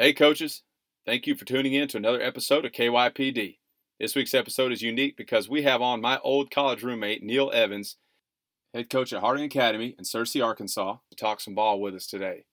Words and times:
Hey, 0.00 0.12
coaches. 0.12 0.62
Thank 1.06 1.26
you 1.26 1.34
for 1.34 1.44
tuning 1.44 1.74
in 1.74 1.88
to 1.88 1.96
another 1.96 2.22
episode 2.22 2.64
of 2.64 2.70
KYPD. 2.70 3.58
This 3.98 4.14
week's 4.14 4.32
episode 4.32 4.70
is 4.70 4.80
unique 4.80 5.16
because 5.16 5.48
we 5.48 5.62
have 5.62 5.82
on 5.82 6.00
my 6.00 6.18
old 6.18 6.52
college 6.52 6.84
roommate, 6.84 7.24
Neil 7.24 7.50
Evans, 7.52 7.96
head 8.72 8.90
coach 8.90 9.12
at 9.12 9.22
Harding 9.22 9.44
Academy 9.44 9.96
in 9.98 10.04
Searcy, 10.04 10.40
Arkansas, 10.40 10.98
to 11.10 11.16
talk 11.16 11.40
some 11.40 11.56
ball 11.56 11.80
with 11.80 11.96
us 11.96 12.06
today. 12.06 12.44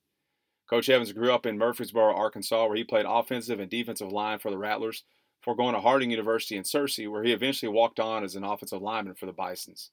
Coach 0.68 0.90
Evans 0.90 1.14
grew 1.14 1.32
up 1.32 1.46
in 1.46 1.60
Murfreesboro, 1.60 2.16
Arkansas, 2.16 2.66
where 2.66 2.78
he 2.78 2.84
played 2.84 3.06
offensive 3.08 3.60
and 3.60 3.70
defensive 3.70 4.12
line 4.12 4.40
for 4.40 4.50
the 4.50 4.58
Rattlers, 4.58 5.04
before 5.40 5.56
going 5.56 5.76
to 5.76 5.82
Harding 5.82 6.10
University 6.10 6.58
in 6.58 6.64
Searcy, 6.64 7.08
where 7.08 7.24
he 7.24 7.32
eventually 7.32 7.72
walked 7.72 8.00
on 8.00 8.24
as 8.24 8.36
an 8.36 8.44
offensive 8.44 8.82
lineman 8.82 9.14
for 9.14 9.28
the 9.28 9.32
Bisons. 9.32 9.92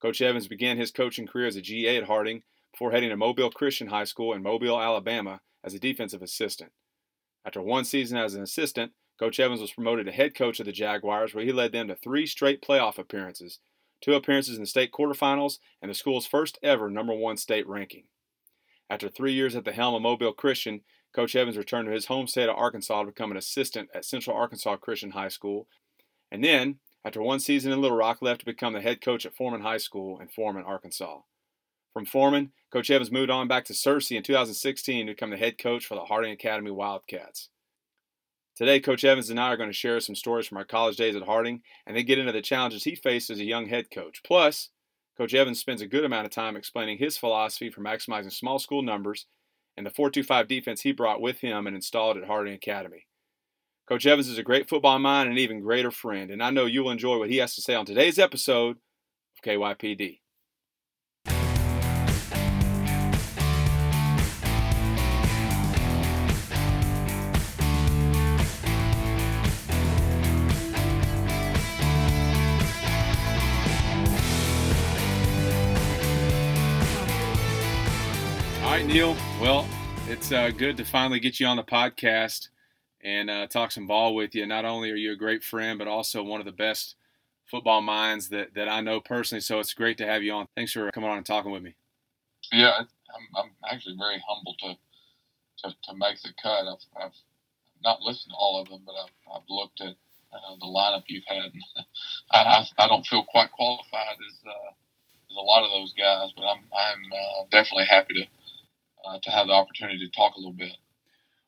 Coach 0.00 0.22
Evans 0.22 0.48
began 0.48 0.78
his 0.78 0.90
coaching 0.90 1.26
career 1.26 1.48
as 1.48 1.56
a 1.56 1.60
GA 1.60 1.98
at 1.98 2.04
Harding 2.04 2.44
before 2.72 2.92
heading 2.92 3.10
to 3.10 3.16
Mobile 3.18 3.50
Christian 3.50 3.88
High 3.88 4.04
School 4.04 4.32
in 4.32 4.42
Mobile, 4.42 4.80
Alabama, 4.80 5.42
as 5.64 5.74
a 5.74 5.78
defensive 5.78 6.22
assistant. 6.22 6.72
After 7.44 7.62
one 7.62 7.84
season 7.84 8.18
as 8.18 8.34
an 8.34 8.42
assistant, 8.42 8.92
Coach 9.18 9.40
Evans 9.40 9.60
was 9.60 9.72
promoted 9.72 10.06
to 10.06 10.12
head 10.12 10.34
coach 10.34 10.60
of 10.60 10.66
the 10.66 10.72
Jaguars, 10.72 11.34
where 11.34 11.44
he 11.44 11.52
led 11.52 11.72
them 11.72 11.88
to 11.88 11.96
three 11.96 12.26
straight 12.26 12.62
playoff 12.62 12.98
appearances, 12.98 13.58
two 14.00 14.14
appearances 14.14 14.56
in 14.56 14.62
the 14.62 14.66
state 14.66 14.92
quarterfinals, 14.92 15.58
and 15.82 15.90
the 15.90 15.94
school's 15.94 16.26
first 16.26 16.58
ever 16.62 16.88
number 16.88 17.14
one 17.14 17.36
state 17.36 17.66
ranking. 17.66 18.04
After 18.88 19.08
three 19.08 19.32
years 19.32 19.56
at 19.56 19.64
the 19.64 19.72
helm 19.72 19.94
of 19.94 20.02
Mobile 20.02 20.32
Christian, 20.32 20.82
Coach 21.12 21.34
Evans 21.34 21.56
returned 21.56 21.86
to 21.86 21.92
his 21.92 22.06
home 22.06 22.26
state 22.26 22.48
of 22.48 22.56
Arkansas 22.56 23.00
to 23.00 23.06
become 23.06 23.30
an 23.30 23.36
assistant 23.36 23.88
at 23.94 24.04
Central 24.04 24.36
Arkansas 24.36 24.76
Christian 24.76 25.10
High 25.10 25.28
School, 25.28 25.66
and 26.30 26.44
then, 26.44 26.78
after 27.04 27.22
one 27.22 27.40
season 27.40 27.72
in 27.72 27.80
Little 27.80 27.96
Rock, 27.96 28.20
left 28.20 28.40
to 28.40 28.46
become 28.46 28.74
the 28.74 28.80
head 28.80 29.00
coach 29.00 29.24
at 29.24 29.34
Foreman 29.34 29.62
High 29.62 29.78
School 29.78 30.20
in 30.20 30.28
Foreman, 30.28 30.64
Arkansas. 30.64 31.20
From 31.92 32.04
Foreman, 32.04 32.52
Coach 32.70 32.90
Evans 32.90 33.10
moved 33.10 33.30
on 33.30 33.48
back 33.48 33.64
to 33.66 33.72
Searcy 33.72 34.16
in 34.16 34.22
2016 34.22 35.06
to 35.06 35.12
become 35.12 35.30
the 35.30 35.36
head 35.36 35.58
coach 35.58 35.86
for 35.86 35.94
the 35.94 36.04
Harding 36.04 36.32
Academy 36.32 36.70
Wildcats. 36.70 37.48
Today, 38.56 38.80
Coach 38.80 39.04
Evans 39.04 39.30
and 39.30 39.38
I 39.38 39.52
are 39.52 39.56
going 39.56 39.70
to 39.70 39.72
share 39.72 40.00
some 40.00 40.14
stories 40.14 40.46
from 40.46 40.58
our 40.58 40.64
college 40.64 40.96
days 40.96 41.16
at 41.16 41.22
Harding 41.22 41.62
and 41.86 41.96
then 41.96 42.04
get 42.04 42.18
into 42.18 42.32
the 42.32 42.42
challenges 42.42 42.84
he 42.84 42.94
faced 42.94 43.30
as 43.30 43.38
a 43.38 43.44
young 43.44 43.68
head 43.68 43.90
coach. 43.90 44.20
Plus, 44.24 44.70
Coach 45.16 45.32
Evans 45.32 45.58
spends 45.58 45.80
a 45.80 45.86
good 45.86 46.04
amount 46.04 46.26
of 46.26 46.32
time 46.32 46.56
explaining 46.56 46.98
his 46.98 47.16
philosophy 47.16 47.70
for 47.70 47.80
maximizing 47.80 48.32
small 48.32 48.58
school 48.58 48.82
numbers 48.82 49.26
and 49.76 49.86
the 49.86 49.90
425 49.90 50.48
defense 50.48 50.80
he 50.82 50.92
brought 50.92 51.20
with 51.20 51.38
him 51.38 51.66
and 51.66 51.76
installed 51.76 52.16
at 52.16 52.26
Harding 52.26 52.54
Academy. 52.54 53.06
Coach 53.88 54.04
Evans 54.06 54.28
is 54.28 54.38
a 54.38 54.42
great 54.42 54.68
football 54.68 54.98
mind 54.98 55.28
and 55.28 55.38
an 55.38 55.42
even 55.42 55.60
greater 55.60 55.90
friend, 55.90 56.30
and 56.30 56.42
I 56.42 56.50
know 56.50 56.66
you 56.66 56.84
will 56.84 56.90
enjoy 56.90 57.16
what 57.18 57.30
he 57.30 57.38
has 57.38 57.54
to 57.54 57.62
say 57.62 57.74
on 57.74 57.86
today's 57.86 58.18
episode 58.18 58.76
of 59.36 59.42
KYPD. 59.44 60.18
Neil. 78.88 79.14
Well, 79.38 79.68
it's 80.08 80.32
uh, 80.32 80.48
good 80.48 80.78
to 80.78 80.84
finally 80.84 81.20
get 81.20 81.38
you 81.38 81.46
on 81.46 81.58
the 81.58 81.62
podcast 81.62 82.48
and 83.02 83.28
uh, 83.28 83.46
talk 83.46 83.70
some 83.70 83.86
ball 83.86 84.14
with 84.14 84.34
you. 84.34 84.46
Not 84.46 84.64
only 84.64 84.90
are 84.90 84.94
you 84.96 85.12
a 85.12 85.16
great 85.16 85.44
friend, 85.44 85.78
but 85.78 85.86
also 85.86 86.22
one 86.22 86.40
of 86.40 86.46
the 86.46 86.52
best 86.52 86.96
football 87.44 87.82
minds 87.82 88.30
that, 88.30 88.54
that 88.54 88.66
I 88.66 88.80
know 88.80 88.98
personally. 88.98 89.42
So 89.42 89.60
it's 89.60 89.74
great 89.74 89.98
to 89.98 90.06
have 90.06 90.22
you 90.22 90.32
on. 90.32 90.48
Thanks 90.56 90.72
for 90.72 90.90
coming 90.90 91.10
on 91.10 91.18
and 91.18 91.26
talking 91.26 91.50
with 91.52 91.62
me. 91.62 91.74
Yeah, 92.50 92.78
I'm, 92.78 92.86
I'm 93.36 93.50
actually 93.70 93.94
very 93.98 94.22
humbled 94.26 94.56
to, 94.60 94.74
to, 95.68 95.76
to 95.84 95.94
make 95.94 96.22
the 96.22 96.30
cut. 96.42 96.64
I've, 96.64 97.04
I've 97.04 97.16
not 97.84 98.00
listened 98.00 98.32
to 98.32 98.36
all 98.38 98.58
of 98.62 98.70
them, 98.70 98.80
but 98.86 98.94
I've, 98.94 99.36
I've 99.36 99.48
looked 99.50 99.82
at 99.82 99.96
uh, 100.32 100.56
the 100.58 100.66
lineup 100.66 101.02
you've 101.08 101.28
had. 101.28 101.52
I, 102.30 102.38
I, 102.38 102.84
I 102.84 102.88
don't 102.88 103.04
feel 103.04 103.26
quite 103.28 103.52
qualified 103.52 104.16
as, 104.30 104.38
uh, 104.46 104.70
as 105.30 105.36
a 105.36 105.40
lot 105.42 105.62
of 105.62 105.72
those 105.72 105.92
guys, 105.92 106.30
but 106.34 106.44
I'm, 106.44 106.64
I'm 106.72 107.02
uh, 107.12 107.44
definitely 107.50 107.84
happy 107.84 108.14
to 108.14 108.37
uh, 109.04 109.18
to 109.22 109.30
have 109.30 109.46
the 109.46 109.52
opportunity 109.52 109.98
to 109.98 110.10
talk 110.10 110.34
a 110.34 110.38
little 110.38 110.52
bit. 110.52 110.76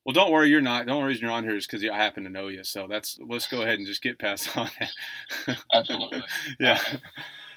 Well, 0.05 0.15
don't 0.15 0.33
worry, 0.33 0.49
you're 0.49 0.63
not. 0.63 0.87
The 0.87 0.93
only 0.93 1.09
reason 1.09 1.23
you're 1.23 1.33
on 1.33 1.45
here 1.45 1.57
is 1.57 1.67
because 1.67 1.85
I 1.85 1.95
happen 1.95 2.25
to 2.25 2.31
know 2.31 2.49
you. 2.49 2.65
So 2.65 2.87
that's 2.89 3.19
let's 3.27 3.47
go 3.47 3.63
ahead 3.63 3.79
and 3.79 3.87
just 3.87 4.03
get 4.03 4.19
past 4.19 4.57
on 4.57 4.71
that. 4.79 5.59
Absolutely. 5.73 6.23
yeah. 6.61 6.81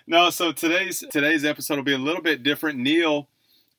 No, 0.05 0.29
so 0.29 0.51
today's 0.51 1.03
today's 1.09 1.45
episode 1.45 1.77
will 1.77 1.83
be 1.83 1.93
a 1.93 1.97
little 1.97 2.21
bit 2.21 2.43
different. 2.43 2.79
Neil, 2.79 3.29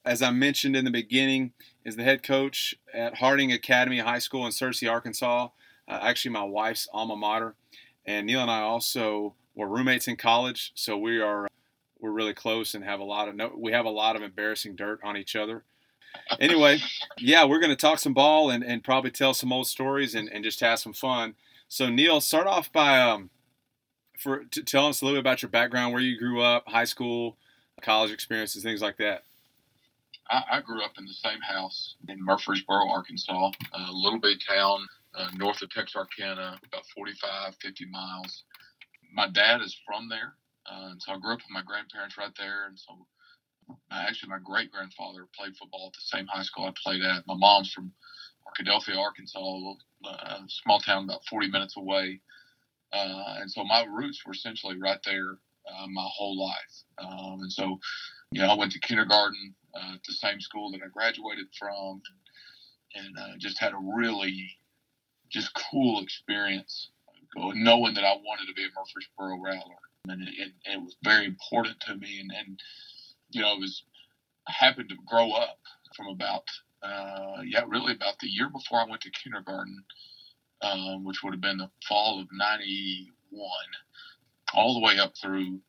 as 0.04 0.22
I 0.22 0.30
mentioned 0.30 0.76
in 0.76 0.86
the 0.86 0.90
beginning, 0.90 1.52
is 1.84 1.96
the 1.96 2.04
head 2.04 2.22
coach 2.22 2.74
at 2.92 3.18
Harding 3.18 3.52
Academy 3.52 3.98
High 3.98 4.18
School 4.18 4.46
in 4.46 4.52
Searcy, 4.52 4.90
Arkansas. 4.90 5.48
Uh, 5.86 5.98
actually, 6.00 6.30
my 6.30 6.44
wife's 6.44 6.88
alma 6.94 7.16
mater, 7.16 7.54
and 8.06 8.26
Neil 8.26 8.40
and 8.40 8.50
I 8.50 8.60
also 8.60 9.34
were 9.54 9.68
roommates 9.68 10.08
in 10.08 10.16
college, 10.16 10.72
so 10.74 10.96
we 10.96 11.20
are 11.20 11.46
we're 12.00 12.10
really 12.10 12.34
close 12.34 12.74
and 12.74 12.82
have 12.84 13.00
a 13.00 13.04
lot 13.04 13.28
of 13.28 13.36
no, 13.36 13.52
we 13.54 13.72
have 13.72 13.84
a 13.84 13.90
lot 13.90 14.16
of 14.16 14.22
embarrassing 14.22 14.74
dirt 14.74 15.00
on 15.04 15.18
each 15.18 15.36
other 15.36 15.64
anyway, 16.40 16.78
yeah, 17.18 17.44
we're 17.44 17.60
going 17.60 17.70
to 17.70 17.76
talk 17.76 17.98
some 17.98 18.14
ball 18.14 18.50
and, 18.50 18.64
and 18.64 18.82
probably 18.82 19.10
tell 19.10 19.34
some 19.34 19.52
old 19.52 19.66
stories 19.66 20.14
and, 20.14 20.28
and 20.30 20.44
just 20.44 20.60
have 20.60 20.78
some 20.78 20.92
fun. 20.92 21.34
So, 21.68 21.88
Neil, 21.88 22.20
start 22.20 22.46
off 22.46 22.72
by 22.72 23.00
um, 23.00 23.30
for 24.18 24.44
t- 24.44 24.62
tell 24.62 24.86
us 24.86 25.00
a 25.00 25.04
little 25.04 25.16
bit 25.16 25.26
about 25.26 25.42
your 25.42 25.50
background, 25.50 25.92
where 25.92 26.02
you 26.02 26.18
grew 26.18 26.40
up, 26.40 26.68
high 26.68 26.84
school, 26.84 27.36
college 27.82 28.12
experiences, 28.12 28.62
things 28.62 28.82
like 28.82 28.96
that. 28.98 29.24
I, 30.30 30.42
I 30.52 30.60
grew 30.60 30.82
up 30.82 30.92
in 30.98 31.04
the 31.04 31.12
same 31.12 31.40
house 31.40 31.96
in 32.08 32.24
Murfreesboro, 32.24 32.88
Arkansas, 32.88 33.50
a 33.72 33.92
little 33.92 34.20
big 34.20 34.38
town 34.46 34.86
uh, 35.14 35.28
north 35.36 35.62
of 35.62 35.70
Texarkana, 35.70 36.58
about 36.66 36.84
45, 36.94 37.54
50 37.60 37.86
miles. 37.86 38.44
My 39.12 39.28
dad 39.28 39.60
is 39.60 39.76
from 39.86 40.08
there, 40.08 40.34
uh, 40.66 40.90
and 40.90 41.02
so 41.02 41.12
I 41.12 41.18
grew 41.18 41.32
up 41.32 41.38
with 41.38 41.50
my 41.50 41.62
grandparents 41.62 42.18
right 42.18 42.34
there, 42.38 42.66
and 42.66 42.78
so 42.78 43.06
actually, 43.90 44.30
my 44.30 44.38
great 44.42 44.70
grandfather 44.70 45.26
played 45.36 45.56
football 45.56 45.86
at 45.88 45.92
the 45.92 46.16
same 46.16 46.26
high 46.26 46.42
school 46.42 46.64
I 46.64 46.72
played 46.82 47.02
at. 47.02 47.26
My 47.26 47.34
mom's 47.36 47.72
from 47.72 47.92
Arkadelphia, 48.46 48.98
Arkansas, 48.98 49.38
a 49.40 50.08
uh, 50.08 50.40
small 50.48 50.80
town 50.80 51.04
about 51.04 51.24
40 51.28 51.50
minutes 51.50 51.76
away. 51.76 52.20
Uh, 52.92 53.36
and 53.40 53.50
so 53.50 53.64
my 53.64 53.84
roots 53.84 54.22
were 54.24 54.32
essentially 54.32 54.78
right 54.78 55.00
there 55.04 55.38
uh, 55.68 55.86
my 55.88 56.06
whole 56.06 56.38
life. 56.38 56.84
Um, 56.98 57.40
and 57.42 57.52
so, 57.52 57.78
you 58.30 58.40
know, 58.40 58.48
I 58.48 58.54
went 58.54 58.72
to 58.72 58.80
kindergarten 58.80 59.54
uh, 59.74 59.94
at 59.94 60.04
the 60.06 60.12
same 60.12 60.40
school 60.40 60.70
that 60.72 60.80
I 60.84 60.88
graduated 60.92 61.46
from 61.58 62.02
and, 62.94 63.18
uh, 63.18 63.36
just 63.38 63.58
had 63.58 63.72
a 63.72 63.78
really 63.96 64.50
just 65.30 65.50
cool 65.72 66.00
experience 66.00 66.90
knowing 67.36 67.94
that 67.94 68.04
I 68.04 68.14
wanted 68.14 68.46
to 68.46 68.54
be 68.54 68.64
a 68.64 68.68
Murfreesboro 68.78 69.42
Rattler. 69.42 69.74
And 70.08 70.22
it, 70.22 70.34
it, 70.36 70.52
it 70.74 70.80
was 70.80 70.96
very 71.02 71.26
important 71.26 71.80
to 71.80 71.96
me. 71.96 72.20
And, 72.20 72.30
and 72.30 72.60
you 73.34 73.42
know, 73.42 73.54
I 73.54 73.58
was 73.58 73.84
happened 74.48 74.88
to 74.90 74.96
grow 75.06 75.32
up 75.32 75.58
from 75.96 76.08
about 76.08 76.44
uh, 76.82 77.40
yeah, 77.46 77.62
really 77.66 77.94
about 77.94 78.18
the 78.20 78.28
year 78.28 78.48
before 78.50 78.78
I 78.80 78.88
went 78.88 79.02
to 79.02 79.10
kindergarten, 79.10 79.82
um, 80.62 81.04
which 81.04 81.22
would 81.22 81.32
have 81.32 81.40
been 81.40 81.58
the 81.58 81.70
fall 81.88 82.20
of 82.20 82.28
'91, 82.32 83.48
all 84.52 84.74
the 84.74 84.80
way 84.86 84.98
up 84.98 85.14
through 85.20 85.60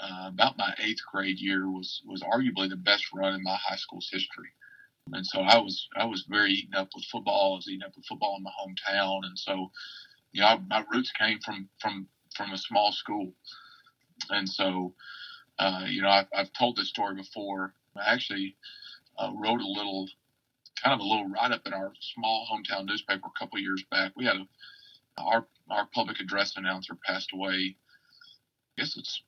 uh, 0.00 0.26
about 0.28 0.58
my 0.58 0.74
eighth 0.78 1.00
grade 1.10 1.38
year 1.38 1.70
was 1.70 2.02
was 2.06 2.22
arguably 2.22 2.68
the 2.68 2.76
best 2.76 3.06
run 3.14 3.34
in 3.34 3.42
my 3.42 3.56
high 3.56 3.76
school's 3.76 4.08
history. 4.12 4.50
And 5.12 5.24
so 5.24 5.40
I 5.40 5.58
was 5.58 5.88
I 5.96 6.04
was 6.04 6.24
very 6.28 6.52
eaten 6.52 6.74
up 6.74 6.88
with 6.94 7.04
football. 7.04 7.54
I 7.54 7.56
was 7.56 7.68
eaten 7.68 7.84
up 7.84 7.92
with 7.96 8.06
football 8.06 8.36
in 8.36 8.42
my 8.42 8.50
hometown, 8.60 9.20
and 9.24 9.38
so 9.38 9.70
you 10.32 10.40
know 10.42 10.58
my 10.68 10.84
roots 10.92 11.12
came 11.12 11.38
from 11.44 11.68
from 11.80 12.08
from 12.36 12.52
a 12.52 12.58
small 12.58 12.92
school, 12.92 13.32
and 14.30 14.48
so 14.48 14.94
uh, 15.58 15.84
you 15.86 16.02
know, 16.02 16.08
I've, 16.08 16.26
I've, 16.34 16.52
told 16.52 16.76
this 16.76 16.88
story 16.88 17.14
before. 17.14 17.72
I 17.96 18.12
actually 18.12 18.56
uh, 19.18 19.30
wrote 19.34 19.60
a 19.60 19.66
little, 19.66 20.08
kind 20.82 20.92
of 20.92 21.00
a 21.00 21.08
little 21.08 21.28
write 21.28 21.52
up 21.52 21.62
in 21.66 21.72
our 21.72 21.92
small 22.00 22.46
hometown 22.50 22.86
newspaper 22.86 23.26
a 23.26 23.38
couple 23.38 23.58
years 23.58 23.82
back. 23.90 24.12
We 24.16 24.26
had 24.26 24.36
a, 24.36 24.46
our 25.18 25.46
our 25.70 25.86
public 25.94 26.20
address 26.20 26.54
announcer 26.56 26.94
passed 27.06 27.30
away. 27.32 27.76
I 28.78 28.82
guess 28.82 28.96
it's 28.96 29.22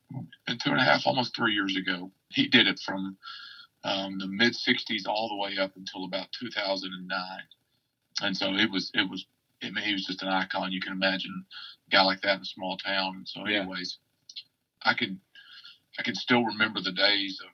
been 0.47 0.59
two 0.59 0.71
and 0.71 0.81
a 0.81 0.85
half, 0.85 1.07
almost 1.07 1.35
three 1.35 1.55
years 1.55 1.77
ago. 1.77 2.11
He 2.29 2.49
did 2.49 2.67
it 2.67 2.79
from 2.79 3.17
um, 3.85 4.19
the 4.19 4.27
mid 4.27 4.53
'60s 4.53 5.07
all 5.07 5.29
the 5.31 5.37
way 5.37 5.57
up 5.59 5.73
until 5.77 6.05
about 6.05 6.29
2009, 6.39 7.19
and 8.21 8.37
so 8.37 8.53
it 8.55 8.71
was 8.71 8.91
it 8.93 9.09
was 9.09 9.25
I 9.63 9.71
mean, 9.71 9.85
he 9.85 9.93
was 9.93 10.05
just 10.05 10.23
an 10.23 10.29
icon. 10.29 10.73
You 10.73 10.81
can 10.81 10.93
imagine 10.93 11.45
a 11.87 11.91
guy 11.91 12.03
like 12.03 12.21
that 12.23 12.37
in 12.37 12.43
a 12.43 12.45
small 12.45 12.77
town. 12.77 13.25
So, 13.27 13.45
anyways, 13.45 13.99
yeah. 14.85 14.91
I 14.91 14.95
could 14.95 15.19
I 15.99 16.03
can 16.03 16.15
still 16.15 16.45
remember 16.45 16.81
the 16.81 16.93
days 16.93 17.41
of, 17.45 17.51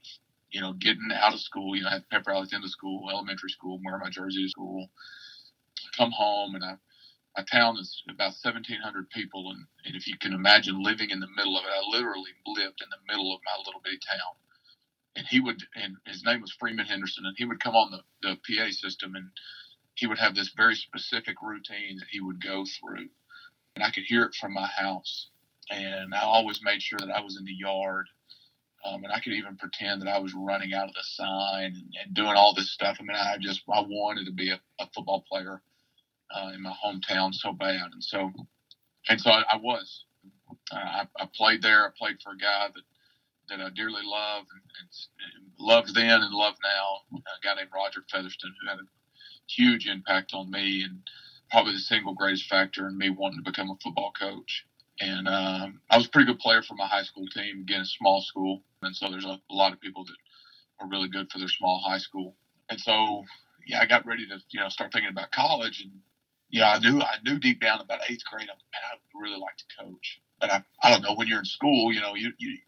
you 0.51 0.61
know, 0.61 0.75
getting 0.75 1.09
out 1.15 1.35
of 1.35 1.41
school. 1.41 1.77
You 1.77 1.83
know, 1.85 1.91
I 1.91 1.95
had 1.95 2.11
pep 2.11 2.27
rallies 2.27 2.53
into 2.53 2.69
school, 2.69 3.11
elementary 3.11 3.51
school, 3.51 3.81
wear 3.85 3.99
my 3.99 4.11
jersey 4.11 4.45
to 4.45 4.51
school, 4.51 4.89
come 5.97 6.13
home, 6.13 6.55
and 6.55 6.65
I, 6.65 6.75
my 7.37 7.45
town 7.51 7.79
is 7.79 8.03
about 8.11 8.35
1,700 8.43 9.11
people. 9.11 9.51
And, 9.51 9.67
and 9.87 9.97
if 9.97 10.07
you 10.09 10.19
can 10.19 10.35
imagine 10.35 10.83
living 10.83 11.11
in 11.11 11.21
the 11.21 11.29
middle 11.37 11.59
of 11.59 11.65
it, 11.65 11.71
I 11.71 11.97
literally 11.97 12.33
lived 12.47 12.83
in 12.83 12.89
the 12.91 13.13
middle 13.13 13.35
of 13.35 13.41
my 13.45 13.63
little 13.65 13.81
bitty 13.85 13.99
town. 14.09 14.37
And 15.17 15.27
he 15.29 15.41
would, 15.41 15.63
and 15.77 15.97
his 16.07 16.25
name 16.25 16.41
was 16.43 16.53
Freeman 16.59 16.87
Henderson, 16.87 17.27
and 17.27 17.37
he 17.39 17.45
would 17.45 17.63
come 17.63 17.77
on 17.77 17.91
the, 17.93 18.01
the 18.23 18.37
PA 18.37 18.71
system 18.71 19.15
and 19.17 19.29
he 19.97 20.09
would 20.09 20.19
have 20.19 20.37
this 20.37 20.53
very 20.57 20.77
specific 20.77 21.37
routine 21.43 21.99
that 21.99 22.09
he 22.11 22.21
would 22.21 22.43
go 22.43 22.65
through. 22.65 23.09
And 23.77 23.85
I 23.85 23.91
could 23.91 24.05
hear 24.05 24.25
it 24.25 24.35
from 24.35 24.55
my 24.55 24.67
house. 24.67 25.29
And 25.71 26.15
I 26.15 26.23
always 26.23 26.61
made 26.63 26.83
sure 26.83 26.99
that 27.01 27.11
I 27.17 27.23
was 27.23 27.39
in 27.39 27.45
the 27.45 27.55
yard. 27.55 28.09
Um, 28.85 29.03
and 29.03 29.13
I 29.13 29.21
could 29.21 29.33
even 29.33 29.57
pretend 29.57 30.03
that 30.03 30.09
I 30.09 30.19
was 30.19 30.35
running 30.35 30.75
out 30.75 30.89
of 30.89 30.95
the 30.95 31.03
sign 31.03 31.73
and, 31.75 31.95
and, 32.05 32.15
doing 32.15 32.35
all 32.37 32.55
this 32.55 32.71
stuff. 32.71 32.99
I 33.01 33.03
mean, 33.03 33.17
I 33.17 33.37
just 33.41 33.63
I 33.73 33.81
wanted 33.81 34.27
to 34.27 34.33
be 34.33 34.51
a, 34.51 34.61
a 34.79 34.87
football 34.95 35.25
player 35.31 35.63
uh, 36.35 36.51
in 36.55 36.63
my 36.63 36.75
hometown 36.85 37.33
so 37.33 37.53
bad, 37.53 37.93
and 37.93 38.05
so 38.05 38.31
and 39.09 39.21
so 39.21 39.31
I, 39.31 39.45
I 39.53 39.57
was. 39.57 40.05
Uh, 40.71 40.77
I, 40.77 41.03
I, 41.19 41.29
played 41.35 41.63
there. 41.63 41.87
I 41.87 41.91
played 41.97 42.17
for 42.23 42.33
a 42.33 42.37
guy 42.37 42.69
that 42.75 42.83
that 43.49 43.65
I 43.65 43.71
dearly 43.71 44.03
love 44.05 44.45
and, 44.53 44.63
and, 44.81 45.51
loved 45.59 45.95
then 45.95 46.23
and 46.23 46.35
love 46.35 46.55
now. 46.63 47.19
A 47.19 47.45
guy 47.45 47.55
named 47.55 47.71
Roger 47.75 48.05
Featherston 48.11 48.55
who 48.61 48.69
had 48.69 48.79
a 48.79 48.87
huge 49.47 49.87
impact 49.87 50.33
on 50.35 50.51
me 50.51 50.83
and 50.83 51.01
probably 51.51 51.73
the 51.73 51.79
single 51.79 52.15
greatest 52.15 52.49
factor 52.49 52.89
in 52.89 52.99
me 52.99 53.11
wanting 53.11 53.43
to 53.43 53.51
become 53.51 53.71
a 53.71 53.77
football 53.83 54.13
coach. 54.19 54.67
And 55.01 55.27
um, 55.27 55.81
I 55.91 55.97
was 55.97 56.07
a 56.07 56.09
pretty 56.09 56.27
good 56.27 56.39
player 56.39 56.63
for 56.63 56.75
my 56.75 56.87
high 56.87 57.03
school 57.03 57.27
team. 57.27 57.61
Again, 57.63 57.81
a 57.81 57.85
small 57.85 58.21
school, 58.21 58.63
and 58.83 58.95
so 58.95 59.11
there's 59.11 59.25
a, 59.25 59.39
a 59.51 59.55
lot 59.55 59.73
of 59.73 59.81
people 59.81 60.05
that 60.05 60.15
are 60.81 60.89
really 60.89 61.09
good 61.09 61.31
for 61.31 61.39
their 61.39 61.49
small 61.49 61.81
high 61.81 61.99
school. 61.99 62.37
And 62.71 62.79
so, 62.81 63.25
yeah, 63.67 63.81
I 63.81 63.87
got 63.87 64.07
ready 64.07 64.27
to 64.29 64.39
you 64.51 64.61
know 64.61 64.69
start 64.69 64.93
thinking 64.93 65.11
about 65.11 65.33
college, 65.33 65.81
and 65.83 65.93
yeah, 66.51 66.71
I 66.71 66.79
knew 66.79 67.01
I 67.01 67.17
knew 67.25 67.39
deep 67.39 67.61
down 67.61 67.81
about 67.81 68.03
eighth 68.09 68.25
grade, 68.25 68.47
man, 68.47 68.57
I 68.93 68.97
really 69.21 69.39
like 69.41 69.57
to 69.57 69.85
coach. 69.85 70.21
But 70.41 70.51
I, 70.51 70.63
I 70.83 70.91
don't 70.91 71.03
know 71.03 71.15
when 71.15 71.27
you're 71.27 71.41
in 71.41 71.45
school, 71.45 71.93
you 71.93 72.01
know, 72.01 72.15
you 72.15 72.33
you 72.39 72.59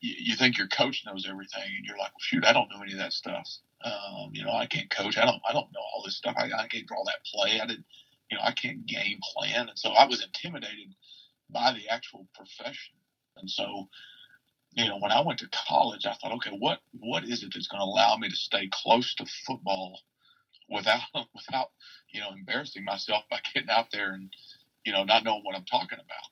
you 0.00 0.36
think 0.36 0.58
your 0.58 0.68
coach 0.68 1.02
knows 1.06 1.26
everything, 1.28 1.62
and 1.64 1.84
you're 1.84 1.98
like, 1.98 2.12
well, 2.12 2.20
shoot, 2.20 2.44
I 2.46 2.52
don't 2.52 2.68
know 2.70 2.82
any 2.82 2.92
of 2.92 2.98
that 2.98 3.12
stuff. 3.12 3.48
Um, 3.84 4.30
you 4.32 4.44
know, 4.44 4.52
I 4.52 4.66
can't 4.66 4.88
coach. 4.90 5.18
I 5.18 5.24
don't. 5.26 5.40
I 5.48 5.52
don't 5.52 5.72
know 5.72 5.80
all 5.94 6.02
this 6.04 6.16
stuff. 6.16 6.34
I, 6.38 6.44
I 6.44 6.66
can't 6.68 6.86
draw 6.86 7.04
that 7.04 7.24
play. 7.32 7.60
I 7.60 7.66
didn't. 7.66 7.84
You 8.30 8.38
know, 8.38 8.44
I 8.44 8.52
can't 8.52 8.86
game 8.86 9.20
plan, 9.34 9.68
and 9.68 9.78
so 9.78 9.90
I 9.90 10.06
was 10.06 10.24
intimidated 10.24 10.94
by 11.50 11.72
the 11.72 11.88
actual 11.88 12.26
profession. 12.34 12.94
And 13.36 13.50
so, 13.50 13.88
you 14.72 14.86
know, 14.86 14.98
when 14.98 15.12
I 15.12 15.20
went 15.20 15.40
to 15.40 15.48
college, 15.68 16.06
I 16.06 16.14
thought, 16.14 16.32
okay, 16.34 16.50
what 16.58 16.80
what 17.00 17.24
is 17.24 17.42
it 17.42 17.50
that's 17.54 17.68
going 17.68 17.80
to 17.80 17.84
allow 17.84 18.16
me 18.16 18.28
to 18.28 18.36
stay 18.36 18.68
close 18.72 19.14
to 19.16 19.26
football 19.46 20.00
without 20.68 21.02
without 21.34 21.70
you 22.10 22.20
know 22.20 22.30
embarrassing 22.32 22.84
myself 22.84 23.24
by 23.30 23.38
getting 23.54 23.70
out 23.70 23.86
there 23.92 24.12
and 24.12 24.30
you 24.84 24.92
know 24.92 25.04
not 25.04 25.24
knowing 25.24 25.42
what 25.44 25.56
I'm 25.56 25.64
talking 25.64 25.98
about. 25.98 26.30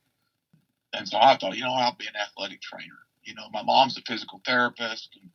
And 0.94 1.08
so 1.08 1.18
I 1.18 1.36
thought, 1.36 1.56
you 1.56 1.64
know, 1.64 1.72
I'll 1.74 1.96
be 1.96 2.06
an 2.06 2.16
athletic 2.20 2.60
trainer. 2.60 2.98
You 3.24 3.34
know, 3.34 3.48
my 3.52 3.62
mom's 3.62 3.96
a 3.96 4.02
physical 4.02 4.40
therapist, 4.44 5.16
and 5.20 5.30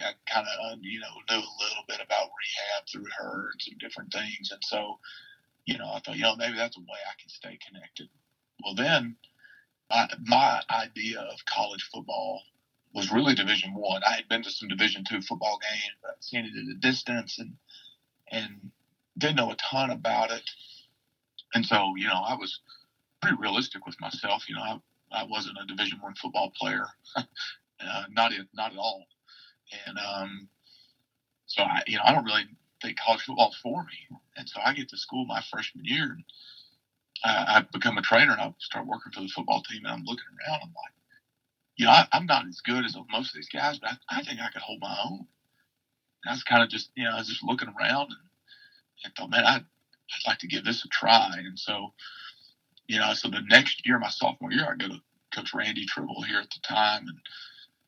I 0.00 0.12
kind 0.30 0.46
of 0.46 0.72
uh, 0.72 0.76
you 0.80 1.00
know 1.00 1.14
knew 1.30 1.38
a 1.38 1.56
little 1.62 1.84
bit 1.88 2.00
about 2.04 2.28
rehab 2.28 2.88
through 2.90 3.06
her 3.18 3.50
and 3.52 3.62
some 3.62 3.78
different 3.78 4.12
things. 4.12 4.50
And 4.52 4.62
so, 4.64 4.98
you 5.66 5.78
know, 5.78 5.90
I 5.92 6.00
thought, 6.00 6.16
you 6.16 6.22
know, 6.22 6.36
maybe 6.36 6.56
that's 6.56 6.76
a 6.76 6.80
way 6.80 6.98
I 7.08 7.14
can 7.20 7.28
stay 7.28 7.58
connected. 7.66 8.08
Well, 8.64 8.74
then 8.74 9.16
my, 9.90 10.08
my 10.24 10.62
idea 10.70 11.20
of 11.20 11.44
college 11.46 11.88
football 11.92 12.42
was 12.94 13.12
really 13.12 13.34
Division 13.34 13.74
One. 13.74 14.02
I. 14.04 14.10
I 14.12 14.16
had 14.16 14.28
been 14.28 14.42
to 14.42 14.50
some 14.50 14.68
Division 14.68 15.04
Two 15.08 15.20
football 15.22 15.58
games, 15.62 15.96
but 16.02 16.12
I'd 16.12 16.24
seen 16.24 16.44
it 16.44 16.56
at 16.56 16.76
a 16.76 16.78
distance, 16.80 17.38
and 17.38 17.54
and 18.30 18.70
didn't 19.18 19.36
know 19.36 19.50
a 19.50 19.56
ton 19.56 19.90
about 19.90 20.30
it. 20.30 20.42
And 21.54 21.64
so, 21.64 21.94
you 21.96 22.06
know, 22.06 22.22
I 22.26 22.34
was 22.34 22.60
pretty 23.20 23.36
realistic 23.40 23.86
with 23.86 24.00
myself. 24.00 24.48
You 24.48 24.56
know, 24.56 24.62
I, 24.62 24.78
I 25.12 25.24
wasn't 25.24 25.58
a 25.62 25.66
Division 25.66 25.98
One 26.00 26.14
football 26.14 26.52
player, 26.58 26.86
uh, 27.16 28.04
not 28.10 28.32
at, 28.32 28.46
not 28.54 28.72
at 28.72 28.78
all. 28.78 29.04
And 29.86 29.98
um, 29.98 30.48
so 31.46 31.62
I, 31.62 31.82
you 31.86 31.96
know, 31.96 32.02
I 32.04 32.14
don't 32.14 32.24
really 32.24 32.44
think 32.82 32.98
college 32.98 33.22
football's 33.22 33.58
for 33.62 33.82
me. 33.84 34.16
And 34.36 34.48
so 34.48 34.60
I 34.64 34.72
get 34.72 34.88
to 34.90 34.96
school 34.96 35.26
my 35.26 35.42
freshman 35.50 35.84
year, 35.84 36.04
and 36.04 36.24
I, 37.24 37.66
become 37.72 37.98
a 37.98 38.02
trainer, 38.02 38.32
and 38.32 38.40
I 38.40 38.54
start 38.58 38.86
working 38.86 39.12
for 39.12 39.20
the 39.20 39.28
football 39.28 39.62
team. 39.62 39.82
And 39.84 39.92
I'm 39.92 40.04
looking 40.04 40.24
around, 40.26 40.60
I'm 40.62 40.68
like, 40.68 40.94
you 41.76 41.86
know, 41.86 41.92
I, 41.92 42.06
am 42.12 42.26
not 42.26 42.46
as 42.46 42.60
good 42.60 42.84
as 42.84 42.96
most 43.10 43.30
of 43.30 43.34
these 43.34 43.48
guys, 43.48 43.78
but 43.78 43.90
I, 43.90 44.18
I 44.18 44.22
think 44.22 44.40
I 44.40 44.50
could 44.52 44.62
hold 44.62 44.80
my 44.80 44.96
own. 45.04 45.26
And 46.24 46.30
I 46.30 46.32
was 46.32 46.44
kind 46.44 46.62
of 46.62 46.68
just, 46.68 46.90
you 46.94 47.04
know, 47.04 47.12
I 47.12 47.18
was 47.18 47.28
just 47.28 47.44
looking 47.44 47.68
around 47.68 48.10
and, 48.10 48.28
and 49.04 49.14
thought, 49.14 49.30
man, 49.30 49.44
I'd, 49.44 49.64
I'd 49.64 50.28
like 50.28 50.38
to 50.38 50.48
give 50.48 50.64
this 50.64 50.84
a 50.84 50.88
try. 50.88 51.30
And 51.36 51.58
so, 51.58 51.92
you 52.86 52.98
know, 52.98 53.12
so 53.14 53.28
the 53.28 53.42
next 53.48 53.86
year, 53.86 53.98
my 53.98 54.10
sophomore 54.10 54.52
year, 54.52 54.68
I 54.70 54.76
go 54.76 54.88
to 54.88 55.00
Coach 55.34 55.54
Randy 55.54 55.86
Tribble 55.86 56.22
here 56.22 56.40
at 56.40 56.50
the 56.50 56.60
time, 56.62 57.06
and 57.06 57.18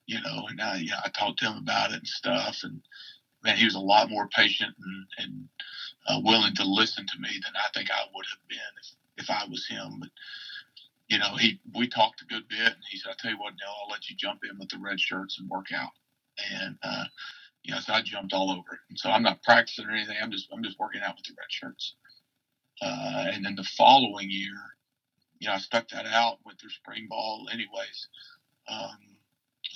you 0.07 0.21
know, 0.21 0.47
and 0.49 0.61
I, 0.61 0.77
you 0.77 0.91
know, 0.91 0.97
I 1.05 1.09
talked 1.09 1.41
to 1.41 1.47
him 1.47 1.59
about 1.59 1.91
it 1.91 1.97
and 1.99 2.07
stuff, 2.07 2.61
and 2.63 2.81
man, 3.43 3.57
he 3.57 3.65
was 3.65 3.75
a 3.75 3.81
lot 3.81 4.11
more 4.11 4.29
patient 4.29 4.75
and, 4.79 5.07
and 5.19 5.49
uh, 6.09 6.21
willing 6.23 6.55
to 6.55 6.65
listen 6.65 7.07
to 7.07 7.21
me 7.21 7.29
than 7.43 7.53
I 7.57 7.69
think 7.75 7.91
I 7.91 8.05
would 8.15 8.27
have 8.27 8.49
been 8.49 8.59
if, 8.81 8.93
if 9.23 9.31
I 9.31 9.47
was 9.51 9.67
him. 9.67 9.99
But 10.01 10.11
you 11.09 11.19
know, 11.19 11.37
he 11.37 11.59
we 11.75 11.89
talked 11.89 12.23
a 12.23 12.27
good 12.27 12.49
bit, 12.49 12.61
and 12.61 12.85
he 12.91 12.99
said, 12.99 13.13
"I 13.13 13.15
tell 13.19 13.33
you 13.33 13.39
what, 13.39 13.55
Neil, 13.55 13.75
I'll 13.85 13.91
let 13.91 14.11
you 14.11 14.17
jump 14.17 14.41
in 14.51 14.59
with 14.59 14.71
the 14.71 14.79
red 14.79 15.01
shirts 15.01 15.39
and 15.41 15.51
work 15.51 15.69
out." 15.75 15.91
And 16.53 16.77
uh, 16.83 17.05
you 17.65 17.75
know, 17.75 17.81
so 17.81 17.95
I 17.95 18.03
jumped 18.03 18.35
all 18.35 18.51
over 18.53 18.75
it. 18.75 18.81
And 18.91 18.99
so 18.99 19.11
I'm 19.11 19.25
not 19.25 19.43
practicing 19.45 19.87
or 19.87 19.93
anything. 19.93 20.17
I'm 20.23 20.33
just 20.33 20.49
I'm 20.53 20.65
just 20.65 20.81
working 20.81 21.03
out 21.03 21.17
with 21.17 21.25
the 21.27 21.35
red 21.39 21.51
shirts. 21.51 21.95
Uh, 22.83 23.27
and 23.33 23.45
then 23.45 23.57
the 23.57 23.65
following 23.65 24.31
year, 24.31 24.57
you 25.41 25.49
know, 25.49 25.55
I 25.55 25.59
stuck 25.59 25.89
that 25.91 26.07
out, 26.07 26.39
went 26.47 26.61
through 26.61 26.71
spring 26.71 27.07
ball 27.11 27.49
anyways. 27.53 28.09
Um, 28.69 28.99